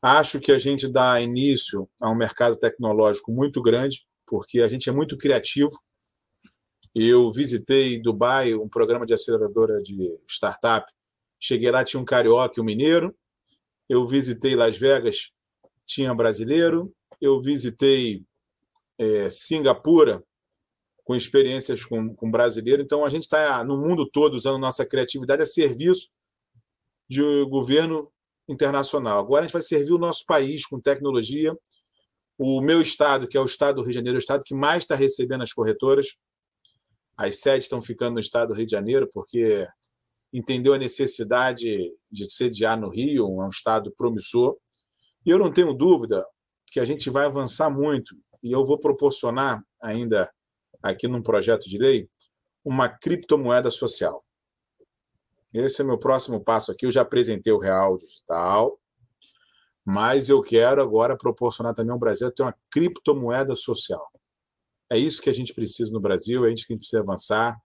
Acho 0.03 0.39
que 0.39 0.53
a 0.53 0.59
gente 0.59 0.87
dá 0.87 1.21
início 1.21 1.89
a 2.01 2.11
um 2.11 2.15
mercado 2.15 2.57
tecnológico 2.57 3.33
muito 3.33 3.63
grande, 3.63 4.07
porque 4.27 4.61
a 4.61 4.69
gente 4.69 4.89
é 4.89 4.93
muito 4.93 5.17
criativo. 5.17 5.71
Eu 6.95 7.33
visitei 7.33 8.01
Dubai, 8.01 8.55
um 8.55 8.69
programa 8.69 9.07
de 9.07 9.15
aceleradora 9.15 9.81
de 9.83 10.19
startup. 10.29 10.87
Cheguei 11.41 11.71
lá, 11.71 11.83
tinha 11.83 12.01
um 12.01 12.05
carioca 12.05 12.55
e 12.59 12.61
um 12.61 12.65
mineiro. 12.65 13.15
Eu 13.89 14.07
visitei 14.07 14.55
Las 14.55 14.76
Vegas, 14.76 15.30
tinha 15.86 16.14
brasileiro. 16.14 16.93
Eu 17.20 17.41
visitei 17.41 18.24
é, 18.99 19.30
Singapura, 19.30 20.22
com 21.05 21.14
experiências 21.14 21.84
com, 21.84 22.14
com 22.14 22.30
brasileiro. 22.30 22.82
Então, 22.82 23.05
a 23.05 23.11
gente 23.11 23.22
está 23.22 23.64
no 23.64 23.78
mundo 23.78 24.09
todo 24.09 24.34
usando 24.34 24.59
nossa 24.59 24.84
criatividade 24.84 25.43
a 25.43 25.47
serviço 25.47 26.12
de 27.09 27.22
governo 27.49 28.12
internacional. 28.49 29.18
Agora, 29.18 29.41
a 29.41 29.45
gente 29.47 29.53
vai 29.53 29.62
servir 29.62 29.93
o 29.93 29.99
nosso 29.99 30.24
país 30.26 30.66
com 30.66 30.80
tecnologia 30.80 31.57
o 32.39 32.61
meu 32.61 32.80
estado, 32.80 33.26
que 33.26 33.36
é 33.36 33.41
o 33.41 33.45
estado 33.45 33.76
do 33.76 33.82
Rio 33.82 33.91
de 33.91 33.97
Janeiro, 33.97 34.16
é 34.16 34.20
o 34.20 34.20
estado 34.20 34.45
que 34.45 34.55
mais 34.55 34.84
está 34.84 34.95
recebendo 34.95 35.43
as 35.43 35.53
corretoras. 35.53 36.16
As 37.16 37.41
sedes 37.41 37.64
estão 37.64 37.82
ficando 37.82 38.14
no 38.14 38.20
estado 38.20 38.51
do 38.51 38.55
Rio 38.55 38.64
de 38.64 38.70
Janeiro, 38.70 39.11
porque 39.12 39.66
entendeu 40.33 40.74
a 40.74 40.79
necessidade 40.79 41.93
de 42.11 42.31
sediar 42.31 42.79
no 42.79 42.91
Rio, 42.91 43.41
é 43.41 43.47
um 43.47 43.49
estado 43.49 43.93
promissor. 43.97 44.57
E 45.24 45.31
eu 45.31 45.39
não 45.39 45.53
tenho 45.53 45.74
dúvida 45.74 46.24
que 46.70 46.81
a 46.81 46.85
gente 46.85 47.11
vai 47.11 47.26
avançar 47.26 47.70
muito, 47.70 48.16
e 48.43 48.53
eu 48.53 48.64
vou 48.64 48.79
proporcionar 48.79 49.62
ainda 49.81 50.31
aqui 50.83 51.09
num 51.09 51.22
projeto 51.22 51.68
de 51.68 51.79
lei 51.79 52.09
uma 52.64 52.89
criptomoeda 52.89 53.70
social. 53.70 54.24
Esse 55.53 55.81
é 55.81 55.85
meu 55.85 55.99
próximo 55.99 56.43
passo 56.43 56.70
aqui. 56.70 56.85
Eu 56.85 56.91
já 56.91 57.01
apresentei 57.01 57.53
o 57.53 57.59
Real 57.59 57.97
Digital, 57.97 58.79
mas 59.85 60.29
eu 60.29 60.43
quero 60.43 60.83
agora 60.83 61.16
proporcionar 61.16 61.74
também 61.74 61.93
ao 61.93 61.99
Brasil 61.99 62.31
ter 62.31 62.43
uma 62.43 62.55
criptomoeda 62.70 63.57
social. 63.57 64.07
É 64.91 64.99
isso 64.99 65.22
que 65.22 65.31
a 65.31 65.33
gente 65.33 65.55
precisa 65.55 65.93
no 65.93 66.01
Brasil, 66.01 66.45
é 66.45 66.53
isso 66.53 66.66
que 66.66 66.72
a 66.72 66.76
gente 66.76 66.83
precisa 66.83 67.03
avançar. 67.03 67.59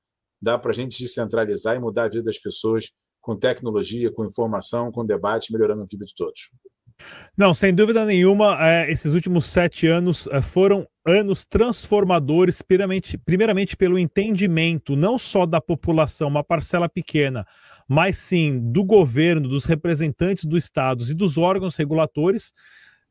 Dá 0.44 0.58
para 0.58 0.72
a 0.72 0.74
gente 0.74 1.00
descentralizar 1.00 1.78
e 1.78 1.80
mudar 1.80 2.04
a 2.04 2.10
vida 2.10 2.24
das 2.24 2.38
pessoas 2.38 2.92
com 3.22 3.38
tecnologia, 3.38 4.12
com 4.12 4.26
informação, 4.26 4.92
com 4.92 5.06
debate, 5.06 5.54
melhorando 5.54 5.84
a 5.84 5.86
vida 5.90 6.06
de 6.06 6.14
todos. 6.14 6.52
Não, 7.38 7.54
sem 7.54 7.74
dúvida 7.74 8.06
nenhuma, 8.06 8.58
é, 8.60 8.92
esses 8.92 9.14
últimos 9.14 9.46
sete 9.46 9.88
anos 9.88 10.28
é, 10.28 10.42
foram 10.42 10.86
anos 11.06 11.46
transformadores, 11.46 12.62
primeiramente, 12.62 13.18
primeiramente 13.18 13.78
pelo 13.78 13.98
entendimento 13.98 14.98
não 14.98 15.18
só 15.18 15.46
da 15.46 15.62
população, 15.62 16.28
uma 16.28 16.44
parcela 16.44 16.90
pequena, 16.90 17.46
mas 17.88 18.18
sim 18.18 18.60
do 18.72 18.84
governo, 18.84 19.48
dos 19.48 19.64
representantes 19.64 20.44
do 20.44 20.58
Estado 20.58 21.10
e 21.10 21.14
dos 21.14 21.38
órgãos 21.38 21.78
reguladores, 21.78 22.52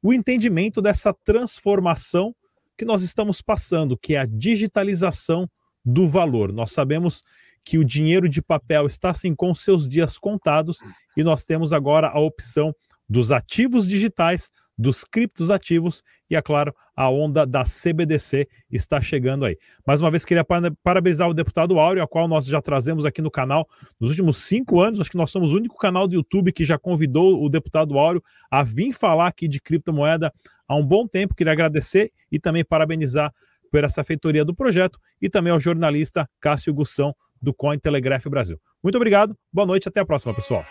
o 0.02 0.12
entendimento 0.12 0.82
dessa 0.82 1.14
transformação 1.24 2.34
que 2.76 2.84
nós 2.84 3.02
estamos 3.02 3.40
passando, 3.40 3.96
que 3.96 4.16
é 4.16 4.20
a 4.20 4.26
digitalização 4.26 5.48
do 5.84 6.08
valor. 6.08 6.52
Nós 6.52 6.72
sabemos 6.72 7.22
que 7.64 7.78
o 7.78 7.84
dinheiro 7.84 8.28
de 8.28 8.42
papel 8.42 8.86
está 8.86 9.10
assim 9.10 9.34
com 9.34 9.54
seus 9.54 9.88
dias 9.88 10.18
contados 10.18 10.78
e 11.16 11.22
nós 11.22 11.44
temos 11.44 11.72
agora 11.72 12.08
a 12.08 12.18
opção 12.18 12.74
dos 13.08 13.30
ativos 13.30 13.86
digitais, 13.86 14.50
dos 14.76 15.04
criptos 15.04 15.50
ativos 15.50 16.02
e, 16.30 16.34
é 16.34 16.42
claro, 16.42 16.74
a 16.96 17.10
onda 17.10 17.46
da 17.46 17.62
CBDC 17.62 18.48
está 18.70 19.00
chegando 19.00 19.44
aí. 19.44 19.56
Mais 19.86 20.00
uma 20.00 20.10
vez, 20.10 20.24
queria 20.24 20.44
parabenizar 20.82 21.28
o 21.28 21.34
deputado 21.34 21.78
Áureo, 21.78 22.02
a 22.02 22.08
qual 22.08 22.26
nós 22.26 22.46
já 22.46 22.60
trazemos 22.60 23.04
aqui 23.04 23.20
no 23.20 23.30
canal 23.30 23.68
nos 24.00 24.10
últimos 24.10 24.38
cinco 24.38 24.80
anos. 24.80 25.00
Acho 25.00 25.10
que 25.10 25.16
nós 25.16 25.30
somos 25.30 25.52
o 25.52 25.56
único 25.56 25.76
canal 25.76 26.08
do 26.08 26.14
YouTube 26.14 26.52
que 26.52 26.64
já 26.64 26.78
convidou 26.78 27.42
o 27.42 27.48
deputado 27.48 27.98
Áureo 27.98 28.22
a 28.50 28.62
vir 28.62 28.92
falar 28.92 29.26
aqui 29.26 29.46
de 29.46 29.60
criptomoeda 29.60 30.32
há 30.66 30.74
um 30.74 30.84
bom 30.84 31.06
tempo. 31.06 31.34
Queria 31.34 31.52
agradecer 31.52 32.10
e 32.30 32.38
também 32.38 32.64
parabenizar 32.64 33.32
essa 33.78 34.04
feitoria 34.04 34.44
do 34.44 34.54
projeto 34.54 34.98
e 35.20 35.28
também 35.28 35.52
ao 35.52 35.60
jornalista 35.60 36.28
Cássio 36.40 36.74
Gussão 36.74 37.14
do 37.40 37.52
Cointelegraph 37.52 38.26
Brasil. 38.26 38.60
Muito 38.82 38.96
obrigado, 38.96 39.36
boa 39.52 39.66
noite, 39.66 39.88
até 39.88 40.00
a 40.00 40.06
próxima, 40.06 40.34
pessoal. 40.34 40.64